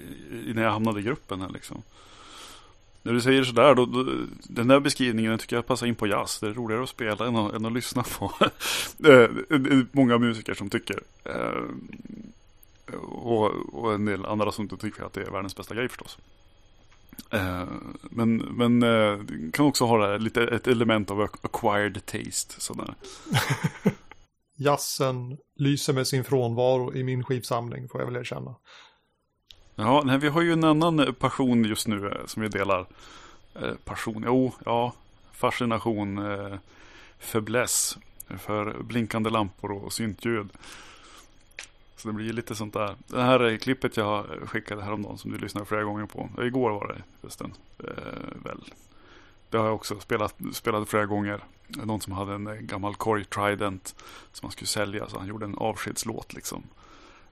innan 0.47 0.64
jag 0.64 0.70
hamnade 0.70 1.01
i 1.01 1.03
gruppen 1.03 1.41
här 1.41 1.49
liksom. 1.49 1.83
När 3.03 3.12
du 3.12 3.20
säger 3.20 3.45
sådär, 3.45 3.74
då, 3.74 3.87
då, 3.87 4.05
den 4.43 4.68
där 4.68 4.81
beskrivningen 4.81 5.39
tycker 5.39 5.57
jag 5.57 5.66
passar 5.66 5.87
in 5.87 5.95
på 5.95 6.07
jazz. 6.07 6.41
Det 6.41 6.47
är 6.47 6.53
roligare 6.53 6.83
att 6.83 6.89
spela 6.89 7.27
än 7.27 7.37
att, 7.37 7.55
än 7.55 7.66
att 7.66 7.72
lyssna 7.72 8.03
på. 8.03 8.33
Eh, 9.09 9.31
många 9.93 10.18
musiker 10.18 10.55
som 10.55 10.70
tycker. 10.70 11.01
Eh, 11.24 11.62
och, 13.03 13.51
och 13.72 13.95
en 13.95 14.05
del 14.05 14.27
andra 14.27 14.53
som 14.53 14.68
tycker 14.68 15.05
att 15.05 15.12
det 15.12 15.22
är 15.22 15.31
världens 15.31 15.57
bästa 15.57 15.74
grej 15.74 15.89
förstås. 15.89 16.18
Eh, 17.30 17.64
men 18.02 18.36
men 18.36 18.82
eh, 18.82 19.18
kan 19.52 19.66
också 19.66 19.84
ha 19.84 20.06
det, 20.06 20.18
lite 20.18 20.42
ett 20.42 20.66
element 20.66 21.10
av 21.10 21.20
acquired 21.20 22.06
taste. 22.06 22.60
Sådär. 22.60 22.94
Jassen 24.58 25.38
lyser 25.56 25.92
med 25.92 26.06
sin 26.06 26.24
frånvaro 26.24 26.94
i 26.94 27.04
min 27.04 27.24
skivsamling 27.24 27.88
får 27.88 28.00
jag 28.00 28.06
väl 28.06 28.16
erkänna. 28.16 28.54
Ja, 29.74 30.02
nej, 30.04 30.18
vi 30.18 30.28
har 30.28 30.42
ju 30.42 30.52
en 30.52 30.64
annan 30.64 31.14
passion 31.18 31.64
just 31.64 31.88
nu 31.88 32.06
eh, 32.06 32.26
som 32.26 32.42
vi 32.42 32.48
delar. 32.48 32.86
passion, 33.84 34.22
jo, 34.26 34.52
ja, 34.64 34.92
fascination, 35.32 36.18
eh, 36.18 36.58
för 38.38 38.82
blinkande 38.82 39.30
lampor 39.30 39.72
och 39.72 39.92
syntljud. 39.92 40.48
Så 42.07 42.11
det 42.11 42.16
blir 42.16 42.32
lite 42.32 42.54
sånt 42.54 42.74
där. 42.74 42.96
Det 43.07 43.22
här 43.22 43.57
klippet 43.57 43.96
jag 43.96 44.26
skickade 44.46 44.82
häromdagen 44.82 45.18
som 45.18 45.32
du 45.32 45.38
lyssnade 45.38 45.66
flera 45.66 45.84
gånger 45.84 46.07
på. 46.07 46.30
Igår 46.42 46.70
var 46.70 46.88
det 46.88 47.02
förresten. 47.20 47.54
Eh, 47.78 48.44
väl. 48.44 48.64
Det 49.50 49.59
har 49.59 49.64
jag 49.64 49.74
också 49.74 50.00
spelat, 50.00 50.34
spelat 50.52 50.88
flera 50.88 51.07
gånger. 51.07 51.40
Någon 51.68 52.00
som 52.00 52.12
hade 52.12 52.34
en 52.34 52.46
eh, 52.46 52.54
gammal 52.54 52.94
korg, 52.94 53.24
Trident 53.24 53.94
som 54.32 54.46
han 54.46 54.52
skulle 54.52 54.66
sälja. 54.66 55.09
Så 55.09 55.18
han 55.18 55.28
gjorde 55.28 55.44
en 55.44 55.54
avskedslåt 55.54 56.34
liksom. 56.34 56.62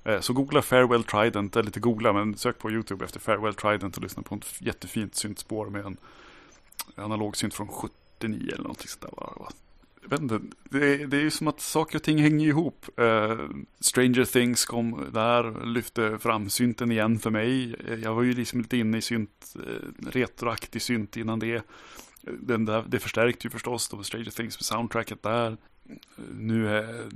Eh, 0.05 0.21
så 0.21 0.33
googla 0.33 0.63
Farewell 0.63 1.05
Trident, 1.05 1.57
eller 1.57 1.67
lite 1.67 1.81
googla 1.81 2.13
men 2.13 2.37
sök 2.37 2.59
på 2.59 2.71
YouTube 2.71 3.05
efter 3.05 3.21
Farewell 3.21 3.55
Trident 3.55 3.97
och 3.97 4.03
lyssna 4.03 4.23
på 4.23 4.35
ett 4.35 4.61
jättefint 4.61 5.15
syntspår 5.15 5.67
med 5.67 5.87
en 5.87 5.97
analog 6.97 7.37
synt 7.37 7.55
från 7.55 7.69
79 7.69 8.51
eller 8.53 8.63
någonting 8.63 8.89
sånt 8.89 9.03
där 9.03 9.64
vet 10.09 10.21
inte, 10.21 10.41
det, 10.71 10.95
är, 10.95 11.07
det 11.07 11.17
är 11.17 11.21
ju 11.21 11.31
som 11.31 11.49
att 11.49 11.61
saker 11.61 11.99
och 11.99 12.03
ting 12.03 12.19
hänger 12.19 12.49
ihop. 12.49 12.87
Uh, 13.01 13.49
Stranger 13.81 14.25
Things 14.25 14.65
kom 14.65 15.11
där, 15.13 15.67
lyfte 15.67 16.19
fram 16.19 16.51
synten 16.51 16.93
igen 16.93 17.19
för 17.19 17.31
mig. 17.31 17.75
Eh, 17.89 17.95
jag 17.95 18.15
var 18.15 18.23
ju 18.23 18.33
liksom 18.33 18.61
lite 18.61 18.77
inne 18.77 18.99
i 18.99 19.03
synt, 19.03 19.55
uh, 19.57 20.11
retroaktig 20.11 20.83
synt 20.83 21.17
innan 21.17 21.39
det. 21.39 21.63
Den 22.23 22.65
där, 22.65 22.85
det 22.89 22.99
förstärkte 22.99 23.47
ju 23.47 23.51
förstås 23.51 23.89
då 23.89 24.03
Stranger 24.03 24.31
Things 24.31 24.59
med 24.59 24.65
soundtracket 24.65 25.23
där. 25.23 25.57
Nu 26.33 26.69
är 26.69 27.09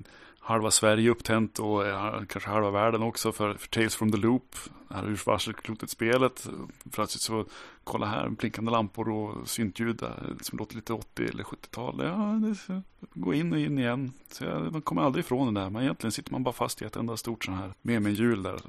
halva 0.49 0.70
Sverige 0.70 1.11
upptänt 1.11 1.59
och 1.59 1.86
eh, 1.86 2.22
kanske 2.28 2.51
halva 2.51 2.70
världen 2.70 3.03
också 3.03 3.32
för, 3.32 3.55
för 3.55 3.68
Tales 3.68 3.96
from 3.96 4.12
the 4.12 4.18
Loop. 4.18 4.57
Det 4.88 4.94
här 4.94 5.07
ur 5.07 5.22
varselklotet-spelet. 5.26 6.49
Plötsligt 6.90 7.22
så, 7.22 7.44
kolla 7.84 8.07
här, 8.07 8.28
blinkande 8.28 8.70
lampor 8.70 9.09
och 9.09 9.49
syntljud 9.49 10.03
eh, 10.03 10.09
som 10.40 10.59
låter 10.59 10.76
lite 10.76 10.92
80 10.92 11.24
eller 11.24 11.44
70-tal. 11.44 12.01
Ja, 12.05 12.40
det, 12.42 12.82
gå 13.14 13.34
in 13.34 13.53
och 13.53 13.59
in 13.59 13.78
igen. 13.78 14.12
Så 14.30 14.44
jag, 14.44 14.72
man 14.72 14.82
kommer 14.82 15.03
aldrig 15.03 15.24
ifrån 15.24 15.55
det 15.55 15.61
där. 15.61 15.70
Men 15.70 15.82
egentligen 15.82 16.12
sitter 16.12 16.32
man 16.32 16.42
bara 16.42 16.53
fast 16.53 16.82
i 16.82 16.84
ett 16.84 16.96
enda 16.96 17.16
stort 17.16 17.44
sån 17.44 17.55
här 17.55 17.72
med 17.82 18.03
med 18.03 18.12
hjul 18.12 18.42
där 18.42 18.61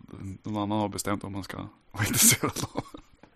någon 0.44 0.58
annan 0.58 0.80
har 0.80 0.90
bestämt 0.90 1.24
vad 1.24 1.32
man 1.32 1.44
ska 1.44 1.58
vara 1.92 2.06
intresserad 2.06 2.54
av. 2.74 2.84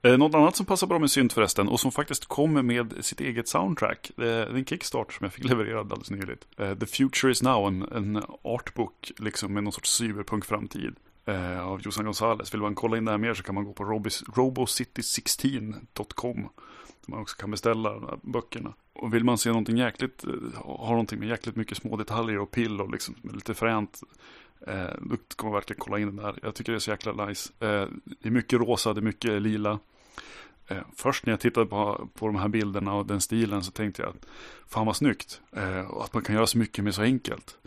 Eh, 0.05 0.17
något 0.17 0.35
annat 0.35 0.55
som 0.55 0.65
passar 0.65 0.87
bra 0.87 0.99
med 0.99 1.11
synt 1.11 1.33
förresten 1.33 1.67
och 1.67 1.79
som 1.79 1.91
faktiskt 1.91 2.25
kommer 2.25 2.61
med 2.61 3.05
sitt 3.05 3.21
eget 3.21 3.47
soundtrack. 3.47 4.11
Eh, 4.17 4.23
det 4.23 4.25
är 4.25 4.55
en 4.55 4.65
Kickstarter 4.65 5.13
som 5.13 5.23
jag 5.23 5.33
fick 5.33 5.43
levererad 5.49 5.79
alldeles 5.79 6.11
nyligt. 6.11 6.47
Eh, 6.57 6.77
The 6.77 6.85
Future 6.85 7.31
is 7.31 7.43
Now, 7.43 7.67
en, 7.67 7.81
en 7.81 8.23
artbook 8.41 9.11
liksom 9.17 9.53
med 9.53 9.63
någon 9.63 9.73
sorts 9.73 10.01
cyberpunk-framtid. 10.01 10.95
Eh, 11.25 11.67
av 11.67 11.81
Jossan 11.81 12.05
Gonzales. 12.05 12.53
Vill 12.53 12.61
man 12.61 12.75
kolla 12.75 12.97
in 12.97 13.05
det 13.05 13.11
här 13.11 13.17
mer 13.17 13.33
så 13.33 13.43
kan 13.43 13.55
man 13.55 13.65
gå 13.65 13.73
på 13.73 13.83
robocity16.com. 13.83 16.49
Där 17.05 17.11
man 17.11 17.21
också 17.21 17.37
kan 17.37 17.51
beställa 17.51 17.93
de 17.93 18.03
här 18.03 18.19
böckerna. 18.21 18.73
Och 18.93 19.13
vill 19.13 19.23
man 19.23 19.37
se 19.37 19.49
någonting 19.49 19.77
jäkligt, 19.77 20.23
eh, 20.23 20.29
ha 20.55 20.89
någonting 20.89 21.19
med 21.19 21.27
jäkligt 21.27 21.55
mycket 21.55 21.77
små 21.77 21.95
detaljer 21.95 22.39
och 22.39 22.51
pill 22.51 22.81
och 22.81 22.91
liksom 22.91 23.15
lite 23.33 23.53
fränt. 23.53 24.01
Eh, 24.67 24.89
då 25.01 25.15
ska 25.27 25.45
man 25.45 25.53
verkligen 25.53 25.79
kolla 25.79 25.99
in 25.99 26.07
den 26.07 26.15
där. 26.15 26.39
Jag 26.41 26.55
tycker 26.55 26.71
det 26.71 26.77
är 26.77 26.79
så 26.79 26.91
jäkla 26.91 27.25
nice. 27.25 27.53
det 27.59 27.89
är 28.21 28.29
mycket 28.29 28.59
rosa, 28.59 28.93
det 28.93 28.99
är 28.99 29.03
mycket 29.03 29.41
lila. 29.41 29.79
Eh, 30.73 30.83
först 30.95 31.25
när 31.25 31.33
jag 31.33 31.39
tittade 31.39 31.65
på, 31.65 32.09
på 32.13 32.27
de 32.27 32.35
här 32.35 32.47
bilderna 32.47 32.93
och 32.93 33.05
den 33.05 33.21
stilen 33.21 33.63
så 33.63 33.71
tänkte 33.71 34.01
jag 34.01 34.09
att 34.09 34.25
fan 34.67 34.85
vad 34.85 34.95
snyggt. 34.95 35.41
Eh, 35.51 35.79
och 35.79 36.03
att 36.03 36.13
man 36.13 36.23
kan 36.23 36.35
göra 36.35 36.47
så 36.47 36.57
mycket 36.57 36.83
med 36.83 36.95
så 36.95 37.01
enkelt. 37.01 37.57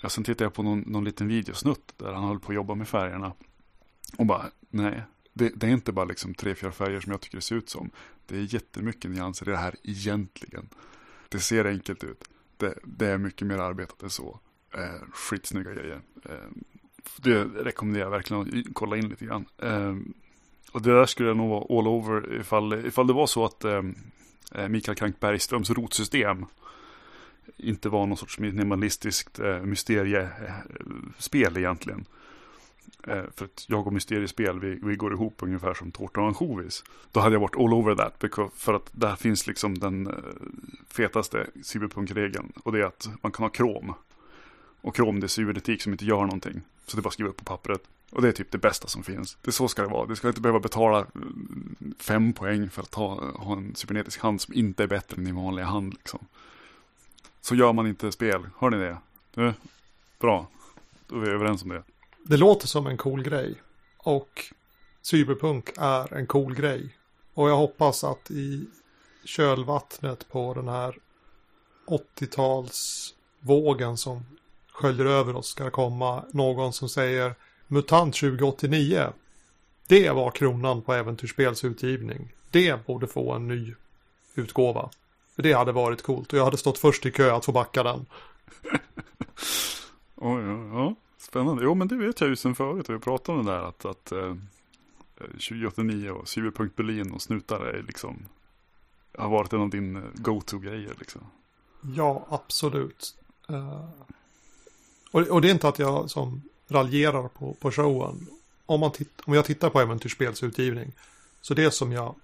Ja, 0.00 0.08
sen 0.08 0.24
tittade 0.24 0.44
jag 0.44 0.54
på 0.54 0.62
någon, 0.62 0.80
någon 0.80 1.04
liten 1.04 1.28
videosnutt 1.28 1.94
där 1.96 2.12
han 2.12 2.24
höll 2.24 2.40
på 2.40 2.52
att 2.52 2.56
jobba 2.56 2.74
med 2.74 2.88
färgerna. 2.88 3.32
Och 4.18 4.26
bara, 4.26 4.50
nej, 4.70 5.02
det, 5.32 5.48
det, 5.54 5.66
är 5.66 5.70
inte 5.70 5.92
bara 5.92 6.04
liksom 6.04 6.34
tre, 6.34 6.54
fyra 6.54 6.72
färger 6.72 7.00
som 7.00 7.12
jag 7.12 7.20
tycker 7.20 7.36
det 7.36 7.42
ser 7.42 7.56
ut 7.56 7.70
som. 7.70 7.90
Det 8.26 8.36
är 8.36 8.54
jättemycket 8.54 9.10
nyanser 9.10 9.48
i 9.48 9.50
det 9.50 9.56
här 9.56 9.74
egentligen. 9.82 10.68
Det 11.28 11.40
ser 11.40 11.64
enkelt 11.64 12.04
ut. 12.04 12.24
Det, 12.56 12.74
det 12.84 13.06
är 13.06 13.18
mycket 13.18 13.46
mer 13.46 13.58
arbetat 13.58 14.02
än 14.02 14.10
så. 14.10 14.40
Eh, 14.74 15.08
skitsnygga 15.12 15.72
grejer. 15.72 16.00
Eh, 16.24 16.50
det 17.16 17.44
rekommenderar 17.44 18.04
jag 18.04 18.10
verkligen 18.10 18.42
att 18.42 18.74
kolla 18.74 18.96
in 18.96 19.08
lite 19.08 19.24
grann. 19.24 19.46
Eh, 19.58 19.94
och 20.72 20.82
det 20.82 20.94
där 20.94 21.06
skulle 21.06 21.28
jag 21.28 21.36
nog 21.36 21.50
vara 21.50 21.78
all 21.78 21.88
over 21.88 22.40
ifall, 22.40 22.86
ifall 22.86 23.06
det 23.06 23.12
var 23.12 23.26
så 23.26 23.44
att 23.44 23.64
eh, 23.64 23.82
eh 24.54 24.68
Mikael 24.68 24.96
Krank 24.96 25.20
Bergströms 25.20 25.70
rotsystem 25.70 26.46
inte 27.56 27.88
var 27.88 28.06
någon 28.06 28.16
sorts 28.16 28.38
minimalistiskt 28.38 29.38
eh, 29.38 29.60
mysteriespel 29.60 31.56
egentligen. 31.56 32.04
Eh, 33.06 33.22
för 33.36 33.44
att 33.44 33.64
jag 33.68 33.86
och 33.86 33.92
mysteriespel, 33.92 34.60
vi, 34.60 34.78
vi 34.82 34.96
går 34.96 35.12
ihop 35.12 35.34
ungefär 35.38 35.74
som 35.74 35.92
tårta 35.92 36.20
och 36.20 36.26
ansjovis. 36.26 36.84
Då 37.12 37.20
hade 37.20 37.34
jag 37.34 37.40
varit 37.40 37.56
all 37.56 37.72
over 37.72 37.94
that. 37.94 38.18
Because, 38.18 38.50
för 38.56 38.74
att 38.74 38.90
där 38.92 39.16
finns 39.16 39.46
liksom 39.46 39.78
den 39.78 40.06
eh, 40.06 40.14
fetaste 40.88 41.46
cyberpunkregeln 41.62 42.52
Och 42.64 42.72
det 42.72 42.78
är 42.78 42.84
att 42.84 43.08
man 43.22 43.32
kan 43.32 43.44
ha 43.44 43.50
krom. 43.50 43.94
Och 44.80 44.96
krom 44.96 45.20
det 45.20 45.26
är 45.26 45.28
cybernetik 45.28 45.82
som 45.82 45.92
inte 45.92 46.04
gör 46.04 46.20
någonting. 46.20 46.60
Så 46.86 46.96
det 46.96 47.00
är 47.00 47.02
bara 47.02 47.08
att 47.08 47.14
skriva 47.14 47.30
upp 47.30 47.36
på 47.36 47.44
pappret. 47.44 47.82
Och 48.10 48.22
det 48.22 48.28
är 48.28 48.32
typ 48.32 48.50
det 48.50 48.58
bästa 48.58 48.88
som 48.88 49.02
finns. 49.02 49.38
Det 49.42 49.52
så 49.52 49.68
ska 49.68 49.82
det 49.82 49.88
vara. 49.88 50.06
Du 50.06 50.16
ska 50.16 50.28
inte 50.28 50.40
behöva 50.40 50.60
betala 50.60 50.98
eh, 50.98 51.04
fem 51.98 52.32
poäng 52.32 52.70
för 52.70 52.82
att 52.82 52.94
ha, 52.94 53.36
ha 53.36 53.56
en 53.56 53.74
cybernetisk 53.74 54.20
hand 54.20 54.40
som 54.40 54.54
inte 54.54 54.82
är 54.82 54.86
bättre 54.86 55.16
än 55.16 55.24
din 55.24 55.36
vanliga 55.36 55.66
hand. 55.66 55.92
Liksom. 55.92 56.26
Så 57.40 57.54
gör 57.54 57.72
man 57.72 57.86
inte 57.86 58.12
spel. 58.12 58.48
Hör 58.58 58.70
ni 58.70 58.76
det? 58.76 58.98
Du, 59.34 59.54
bra. 60.18 60.46
Då 61.06 61.16
är 61.16 61.20
vi 61.20 61.28
överens 61.28 61.62
om 61.62 61.68
det. 61.68 61.82
Det 62.22 62.36
låter 62.36 62.66
som 62.66 62.86
en 62.86 62.96
cool 62.96 63.22
grej. 63.22 63.62
Och 63.98 64.44
cyberpunk 65.02 65.70
är 65.76 66.14
en 66.14 66.26
cool 66.26 66.54
grej. 66.54 66.96
Och 67.34 67.50
jag 67.50 67.56
hoppas 67.56 68.04
att 68.04 68.30
i 68.30 68.66
kölvattnet 69.24 70.28
på 70.28 70.54
den 70.54 70.68
här 70.68 70.98
80-talsvågen 71.86 73.96
som 73.96 74.24
sköljer 74.72 75.06
över 75.06 75.36
oss 75.36 75.46
ska 75.46 75.70
komma 75.70 76.24
någon 76.32 76.72
som 76.72 76.88
säger 76.88 77.34
MUTANT 77.72 78.14
2089. 78.14 79.12
Det 79.88 80.10
var 80.10 80.30
kronan 80.30 80.82
på 80.82 80.94
äventyrsspels 80.94 81.64
utgivning. 81.64 82.32
Det 82.50 82.86
borde 82.86 83.06
få 83.06 83.32
en 83.32 83.48
ny 83.48 83.74
utgåva. 84.34 84.90
För 85.36 85.42
det 85.42 85.52
hade 85.52 85.72
varit 85.72 86.02
coolt 86.02 86.32
och 86.32 86.38
jag 86.38 86.44
hade 86.44 86.56
stått 86.56 86.78
först 86.78 87.06
i 87.06 87.10
kö 87.10 87.34
att 87.34 87.44
få 87.44 87.52
backa 87.52 87.82
den. 87.82 88.06
Oj, 90.14 90.42
ja, 90.42 90.68
ja, 90.72 90.94
spännande. 91.18 91.64
Jo, 91.64 91.74
men 91.74 91.88
det 91.88 91.96
vet 91.96 92.20
jag 92.20 92.30
ju 92.30 92.36
sen 92.36 92.54
förut. 92.54 92.90
Vi 92.90 92.98
pratade 92.98 93.38
om 93.38 93.46
det 93.46 93.52
där 93.52 93.62
att, 93.62 93.84
att 93.84 94.12
eh, 94.12 94.34
2089 95.20 96.10
och 96.10 96.28
Cyberpunk 96.28 96.76
Berlin 96.76 97.12
och 97.12 97.22
snutar 97.22 97.60
är 97.60 97.82
liksom 97.82 98.26
har 99.18 99.28
varit 99.28 99.52
en 99.52 99.60
av 99.60 99.70
din 99.70 99.96
eh, 99.96 100.02
go-to-grejer 100.14 100.94
liksom. 100.98 101.20
Ja, 101.96 102.26
absolut. 102.28 103.16
Uh, 103.50 103.90
och, 105.10 105.20
och, 105.20 105.42
det 105.42 105.48
är 105.48 105.52
inte 105.52 105.68
att 105.68 105.78
jag 105.78 106.10
som 106.10 106.42
raljerar 106.70 107.28
på, 107.28 107.54
på 107.54 107.70
showen. 107.70 108.26
Om, 108.66 108.80
man 108.80 108.92
titt, 108.92 109.20
om 109.24 109.34
jag 109.34 109.44
tittar 109.44 109.70
på 109.70 109.80
äventyrsspelsutgivning. 109.80 110.92
Så 111.40 111.54
det 111.54 111.70
som 111.70 111.92
jag 111.92 112.14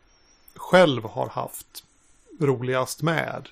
själv 0.54 1.04
har 1.04 1.28
haft 1.28 1.84
roligast 2.40 3.02
med. 3.02 3.48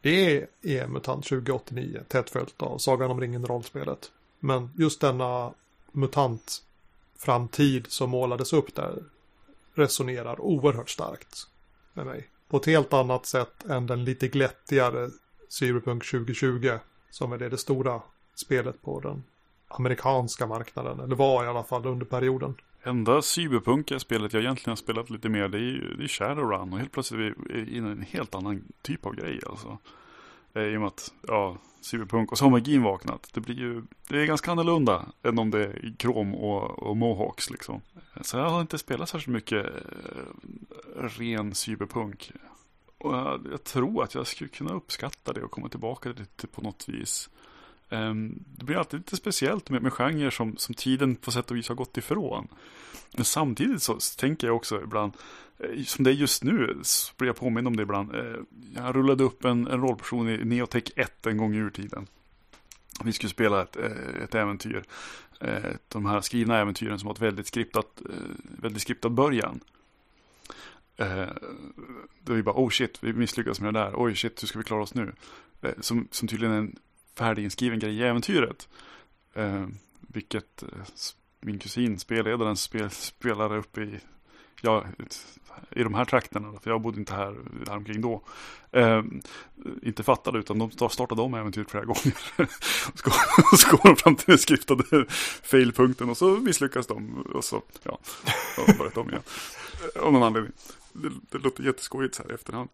Det 0.00 0.46
är 0.62 0.86
MUTANT 0.86 1.24
2089, 1.24 2.00
tätt 2.08 2.30
följt 2.30 2.62
av 2.62 2.78
Sagan 2.78 3.10
om 3.10 3.20
ringen-rollspelet. 3.20 4.10
Men 4.40 4.70
just 4.76 5.00
denna 5.00 5.52
MUTANT-framtid 5.92 7.86
som 7.88 8.10
målades 8.10 8.52
upp 8.52 8.74
där 8.74 9.04
resonerar 9.74 10.40
oerhört 10.40 10.90
starkt 10.90 11.46
med 11.92 12.06
mig. 12.06 12.28
På 12.48 12.56
ett 12.56 12.66
helt 12.66 12.92
annat 12.92 13.26
sätt 13.26 13.64
än 13.64 13.86
den 13.86 14.04
lite 14.04 14.28
glättigare 14.28 15.10
Cyberpunk 15.48 16.10
2020 16.10 16.78
som 17.10 17.32
är 17.32 17.38
det, 17.38 17.48
det 17.48 17.58
stora 17.58 18.02
spelet 18.34 18.82
på 18.82 19.00
den 19.00 19.24
amerikanska 19.68 20.46
marknaden, 20.46 21.00
eller 21.00 21.16
var 21.16 21.44
i 21.44 21.48
alla 21.48 21.64
fall 21.64 21.86
under 21.86 22.06
perioden. 22.06 22.54
Enda 22.82 23.22
cyberpunk-spelet 23.22 24.32
jag 24.32 24.42
egentligen 24.42 24.70
har 24.70 24.76
spelat 24.76 25.10
lite 25.10 25.28
mer 25.28 25.48
det 25.48 25.58
är 25.58 25.62
ju 25.62 25.94
det 25.94 26.04
är 26.04 26.08
Shadowrun 26.08 26.72
och 26.72 26.78
helt 26.78 26.92
plötsligt 26.92 27.20
är 27.20 27.34
vi 27.54 27.76
inne 27.76 27.88
i 27.88 27.92
en 27.92 28.02
helt 28.02 28.34
annan 28.34 28.64
typ 28.82 29.06
av 29.06 29.14
grej 29.14 29.40
alltså. 29.46 29.78
Eh, 30.54 30.62
I 30.62 30.76
och 30.76 30.80
med 30.80 30.88
att, 30.88 31.12
ja, 31.26 31.56
cyberpunk 31.80 32.32
och 32.32 32.38
så 32.38 32.44
har 32.44 32.50
magin 32.50 32.82
vaknat. 32.82 33.30
Det 33.34 33.40
blir 33.40 33.54
ju, 33.54 33.82
det 34.08 34.22
är 34.22 34.26
ganska 34.26 34.50
annorlunda 34.50 35.06
än 35.22 35.38
om 35.38 35.50
det 35.50 35.64
är 35.64 35.94
krom 35.98 36.34
och, 36.34 36.78
och 36.78 36.96
mohawks 36.96 37.50
liksom. 37.50 37.80
Så 38.20 38.36
jag 38.36 38.50
har 38.50 38.60
inte 38.60 38.78
spelat 38.78 39.08
särskilt 39.08 39.34
mycket 39.34 39.66
eh, 39.66 41.02
ren 41.02 41.54
cyberpunk. 41.54 42.32
Och 42.98 43.14
jag, 43.14 43.46
jag, 43.50 43.64
tror 43.64 44.02
att 44.02 44.14
jag 44.14 44.26
skulle 44.26 44.50
kunna 44.50 44.72
uppskatta 44.72 45.32
det 45.32 45.42
och 45.42 45.50
komma 45.50 45.68
tillbaka 45.68 46.08
lite 46.08 46.46
på 46.46 46.62
något 46.62 46.88
vis. 46.88 47.30
Ehm, 47.90 48.44
det 48.56 48.64
blir 48.64 48.76
alltid 48.76 49.00
lite 49.00 49.16
speciellt 49.16 49.70
med, 49.70 49.82
med 49.82 49.92
genrer 49.92 50.30
som, 50.30 50.56
som 50.56 50.74
tiden 50.74 51.16
på 51.16 51.30
sätt 51.30 51.50
och 51.50 51.56
vis 51.56 51.68
har 51.68 51.74
gått 51.74 51.96
ifrån. 51.96 52.48
Men 53.16 53.24
samtidigt 53.24 53.82
så, 53.82 53.98
tänker 54.18 54.46
jag 54.46 54.56
också 54.56 54.82
ibland, 54.82 55.12
eh, 55.58 55.84
som 55.84 56.04
det 56.04 56.10
är 56.10 56.14
just 56.14 56.44
nu, 56.44 56.78
så 56.82 57.12
blir 57.16 57.28
jag 57.28 57.36
påmind 57.36 57.66
om 57.66 57.76
det 57.76 57.82
ibland. 57.82 58.14
Eh, 58.14 58.36
jag 58.74 58.96
rullade 58.96 59.24
upp 59.24 59.44
en, 59.44 59.66
en 59.66 59.80
rollperson 59.80 60.28
i 60.28 60.44
Neotech 60.44 60.90
1 60.96 61.26
en 61.26 61.36
gång 61.36 61.54
i 61.54 61.58
urtiden. 61.58 62.06
Vi 63.04 63.12
skulle 63.12 63.30
spela 63.30 63.62
ett, 63.62 63.76
eh, 63.76 64.22
ett 64.22 64.34
äventyr. 64.34 64.84
De 65.88 66.06
här 66.06 66.20
skrivna 66.20 66.58
äventyren 66.58 66.98
som 66.98 67.06
har 67.06 67.14
ett 67.14 67.20
väldigt 67.20 67.46
skriptat, 67.46 68.02
väldigt 68.40 68.82
skriptad 68.82 69.08
början. 69.08 69.60
Eh, 70.96 71.28
då 72.24 72.32
vi 72.32 72.42
bara, 72.42 72.54
oh 72.56 72.70
shit, 72.70 72.98
vi 73.00 73.12
misslyckades 73.12 73.60
med 73.60 73.74
det 73.74 73.80
där. 73.80 73.92
Oj 73.96 74.16
shit, 74.16 74.42
hur 74.42 74.48
ska 74.48 74.58
vi 74.58 74.64
klara 74.64 74.82
oss 74.82 74.94
nu? 74.94 75.12
som, 75.80 76.08
som 76.10 76.28
tydligen 76.28 76.54
en 76.54 76.76
färdiginskriven 77.18 77.78
grej 77.78 77.96
i 77.96 78.02
äventyret. 78.02 78.68
Eh, 79.34 79.66
vilket 80.00 80.62
eh, 80.62 80.68
min 81.40 81.58
kusin, 81.58 81.98
spelledaren, 81.98 82.56
spel, 82.56 82.90
spelade 82.90 83.56
uppe 83.56 83.80
i, 83.80 84.00
ja, 84.62 84.84
i 85.70 85.82
de 85.82 85.94
här 85.94 86.04
trakterna. 86.04 86.60
För 86.62 86.70
jag 86.70 86.80
bodde 86.80 86.98
inte 86.98 87.14
här, 87.14 87.36
häromkring 87.68 88.00
då. 88.00 88.22
Eh, 88.72 89.02
inte 89.82 90.02
fattade 90.02 90.38
utan 90.38 90.58
de 90.58 90.90
startade 90.90 91.22
om 91.22 91.34
äventyret 91.34 91.70
flera 91.70 91.84
gånger. 91.84 92.14
så 93.56 93.76
går 93.76 93.88
de 93.88 93.96
fram 93.96 94.16
till 94.16 94.26
den 94.26 94.38
skriftade 94.38 95.06
failpunkten 95.42 96.10
och 96.10 96.16
så 96.16 96.36
misslyckas 96.36 96.86
de. 96.86 97.22
Och 97.34 97.44
så, 97.44 97.62
ja, 97.82 97.98
de 98.56 98.78
börjat 98.78 98.96
om 98.96 99.08
igen. 99.08 99.22
Av 100.00 100.12
någon 100.12 100.22
anledning. 100.22 100.52
Det, 100.92 101.10
det 101.30 101.38
låter 101.38 101.64
jätteskojigt 101.64 102.14
så 102.14 102.22
här 102.22 102.30
i 102.30 102.34
efterhand. 102.34 102.68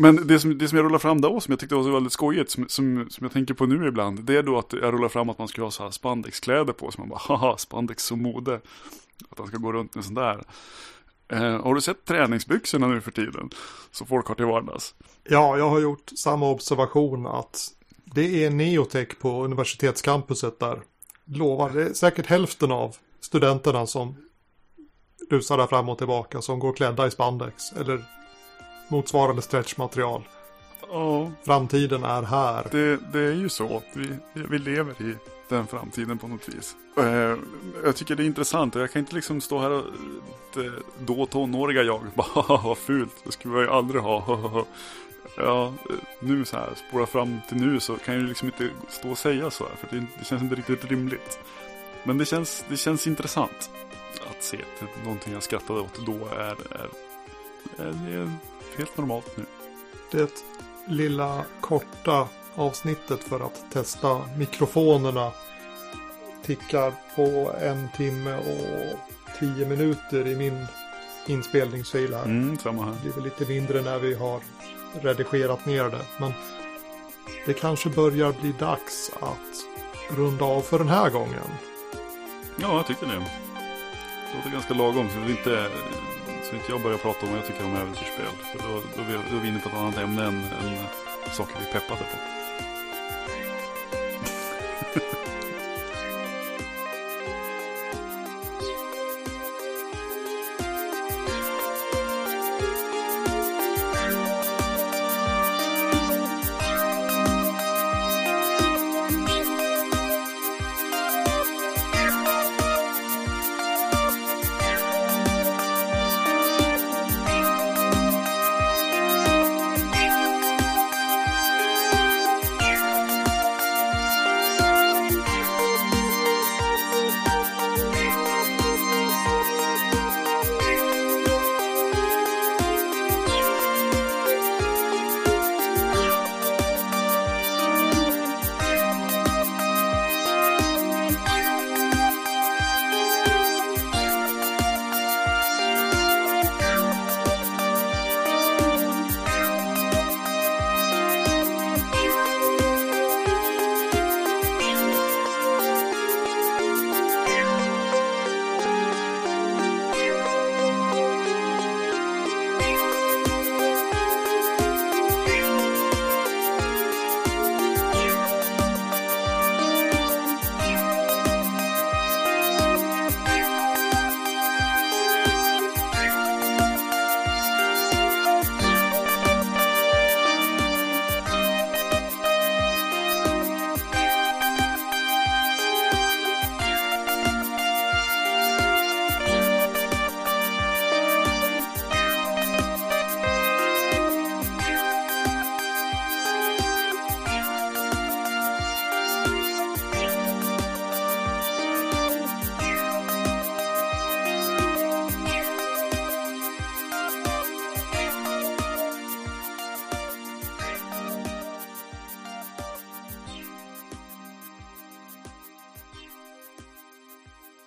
Men 0.00 0.26
det 0.26 0.40
som, 0.40 0.58
det 0.58 0.68
som 0.68 0.78
jag 0.78 0.84
rullar 0.84 0.98
fram 0.98 1.20
då, 1.20 1.40
som 1.40 1.52
jag 1.52 1.60
tyckte 1.60 1.74
var 1.74 1.82
så 1.82 1.90
väldigt 1.90 2.12
skojigt, 2.12 2.50
som, 2.50 2.68
som, 2.68 3.06
som 3.10 3.24
jag 3.24 3.32
tänker 3.32 3.54
på 3.54 3.66
nu 3.66 3.88
ibland, 3.88 4.24
det 4.24 4.36
är 4.36 4.42
då 4.42 4.58
att 4.58 4.72
jag 4.72 4.94
rullar 4.94 5.08
fram 5.08 5.28
att 5.28 5.38
man 5.38 5.48
ska 5.48 5.62
ha 5.62 5.70
så 5.70 5.82
här 5.82 5.90
spandexkläder 5.90 6.72
på, 6.72 6.90
så 6.90 7.00
man 7.00 7.08
bara, 7.08 7.20
haha, 7.22 7.56
spandex 7.58 8.04
som 8.04 8.22
mode. 8.22 8.54
Att 9.30 9.38
han 9.38 9.46
ska 9.46 9.56
gå 9.56 9.72
runt 9.72 9.94
med 9.94 10.04
sån 10.04 10.14
där. 10.14 10.42
Eh, 11.28 11.62
har 11.62 11.74
du 11.74 11.80
sett 11.80 12.04
träningsbyxorna 12.04 12.86
nu 12.86 13.00
för 13.00 13.10
tiden? 13.10 13.50
Som 13.90 14.06
folk 14.06 14.26
har 14.26 14.34
till 14.34 14.44
vardags. 14.44 14.94
Ja, 15.24 15.58
jag 15.58 15.68
har 15.68 15.80
gjort 15.80 16.10
samma 16.16 16.50
observation 16.50 17.26
att 17.26 17.68
det 18.04 18.44
är 18.44 18.50
neotech 18.50 19.18
på 19.20 19.44
universitetscampuset 19.44 20.58
där. 20.58 20.80
Lovar, 21.24 21.70
det 21.70 21.82
är 21.82 21.92
säkert 21.92 22.26
hälften 22.26 22.72
av 22.72 22.96
studenterna 23.20 23.86
som 23.86 24.16
rusar 25.30 25.58
där 25.58 25.66
fram 25.66 25.88
och 25.88 25.98
tillbaka 25.98 26.42
som 26.42 26.58
går 26.58 26.72
klädda 26.72 27.06
i 27.06 27.10
spandex. 27.10 27.72
Eller 27.72 28.19
motsvarande 28.90 29.42
stretchmaterial. 29.42 30.22
Ja. 30.90 31.30
Framtiden 31.42 32.04
är 32.04 32.22
här. 32.22 32.66
Det, 32.70 32.98
det 33.12 33.20
är 33.20 33.34
ju 33.34 33.48
så. 33.48 33.82
Vi, 33.92 34.16
vi 34.32 34.58
lever 34.58 35.02
i 35.02 35.16
den 35.48 35.66
framtiden 35.66 36.18
på 36.18 36.28
något 36.28 36.48
vis. 36.48 36.76
Eh, 36.96 37.36
jag 37.84 37.96
tycker 37.96 38.14
det 38.16 38.22
är 38.22 38.26
intressant 38.26 38.76
och 38.76 38.82
jag 38.82 38.92
kan 38.92 39.00
inte 39.00 39.14
liksom 39.14 39.40
stå 39.40 39.58
här 39.58 39.70
och 39.70 39.84
det, 40.54 40.72
då 40.98 41.26
tonåriga 41.26 41.82
jag 41.82 42.00
bara 42.14 42.56
vad 42.62 42.78
fult, 42.78 43.14
det 43.24 43.32
skulle 43.32 43.54
jag 43.54 43.62
ju 43.62 43.70
aldrig 43.70 44.02
ha. 44.02 44.66
Ja, 45.36 45.74
nu 46.20 46.44
så 46.44 46.56
här, 46.56 46.68
spåra 46.88 47.06
fram 47.06 47.40
till 47.48 47.56
nu 47.56 47.80
så 47.80 47.96
kan 47.96 48.14
jag 48.14 48.22
ju 48.22 48.28
liksom 48.28 48.48
inte 48.48 48.70
stå 48.88 49.10
och 49.10 49.18
säga 49.18 49.50
så 49.50 49.64
här 49.64 49.76
för 49.76 49.96
det, 49.96 50.06
det 50.18 50.24
känns 50.24 50.42
inte 50.42 50.54
riktigt 50.54 50.84
rimligt. 50.84 51.38
Men 52.04 52.18
det 52.18 52.24
känns, 52.24 52.64
det 52.68 52.76
känns 52.76 53.06
intressant 53.06 53.70
att 54.30 54.44
se 54.44 54.56
att 54.56 55.04
någonting 55.04 55.32
jag 55.32 55.42
skrattade 55.42 55.80
åt 55.80 56.06
då 56.06 56.26
är, 56.26 56.56
är, 56.74 56.88
är, 57.78 58.12
är 58.14 58.30
helt 58.78 58.96
normalt 58.96 59.36
nu. 59.36 59.44
Det 60.10 60.44
lilla 60.86 61.44
korta 61.60 62.28
avsnittet 62.54 63.24
för 63.24 63.40
att 63.40 63.64
testa 63.72 64.20
mikrofonerna 64.36 65.32
tickar 66.42 66.92
på 67.16 67.52
en 67.60 67.88
timme 67.96 68.38
och 68.38 68.98
tio 69.38 69.68
minuter 69.68 70.26
i 70.26 70.36
min 70.36 70.66
inspelningsfil 71.26 72.14
här. 72.14 72.24
Mm, 72.24 72.58
samma 72.58 72.84
här. 72.84 72.92
Det 72.92 73.00
blir 73.02 73.12
väl 73.12 73.24
lite 73.24 73.46
mindre 73.46 73.82
när 73.82 73.98
vi 73.98 74.14
har 74.14 74.40
redigerat 75.02 75.66
ner 75.66 75.84
det. 75.84 76.04
Men 76.18 76.32
det 77.46 77.54
kanske 77.54 77.88
börjar 77.88 78.34
bli 78.40 78.52
dags 78.58 79.10
att 79.20 80.16
runda 80.16 80.44
av 80.44 80.60
för 80.60 80.78
den 80.78 80.88
här 80.88 81.10
gången. 81.10 81.50
Ja, 82.56 82.76
jag 82.76 82.86
tycker 82.86 83.06
det. 83.06 83.12
Det 83.12 84.36
låter 84.36 84.50
ganska 84.50 84.74
lagom. 84.74 85.08
Så, 85.08 85.20
vi 85.26 85.30
inte, 85.30 85.66
så 86.50 86.56
inte 86.56 86.72
jag 86.72 86.82
börjar 86.82 86.98
prata 86.98 87.26
om 87.26 87.32
vad 87.32 87.38
jag 87.40 87.46
tycker 87.46 87.64
om 87.64 87.76
äventyrsspel. 87.76 88.26
För 88.52 88.58
då, 88.58 88.74
då, 88.96 89.02
då 89.30 89.36
är 89.36 89.40
vi 89.40 89.48
inne 89.48 89.60
på 89.60 89.68
ett 89.68 89.74
annat 89.74 89.98
ämne 89.98 90.24
än, 90.24 90.34
än 90.34 91.32
saker 91.32 91.54
vi 91.60 91.72
peppat 91.72 91.98
på. 91.98 92.39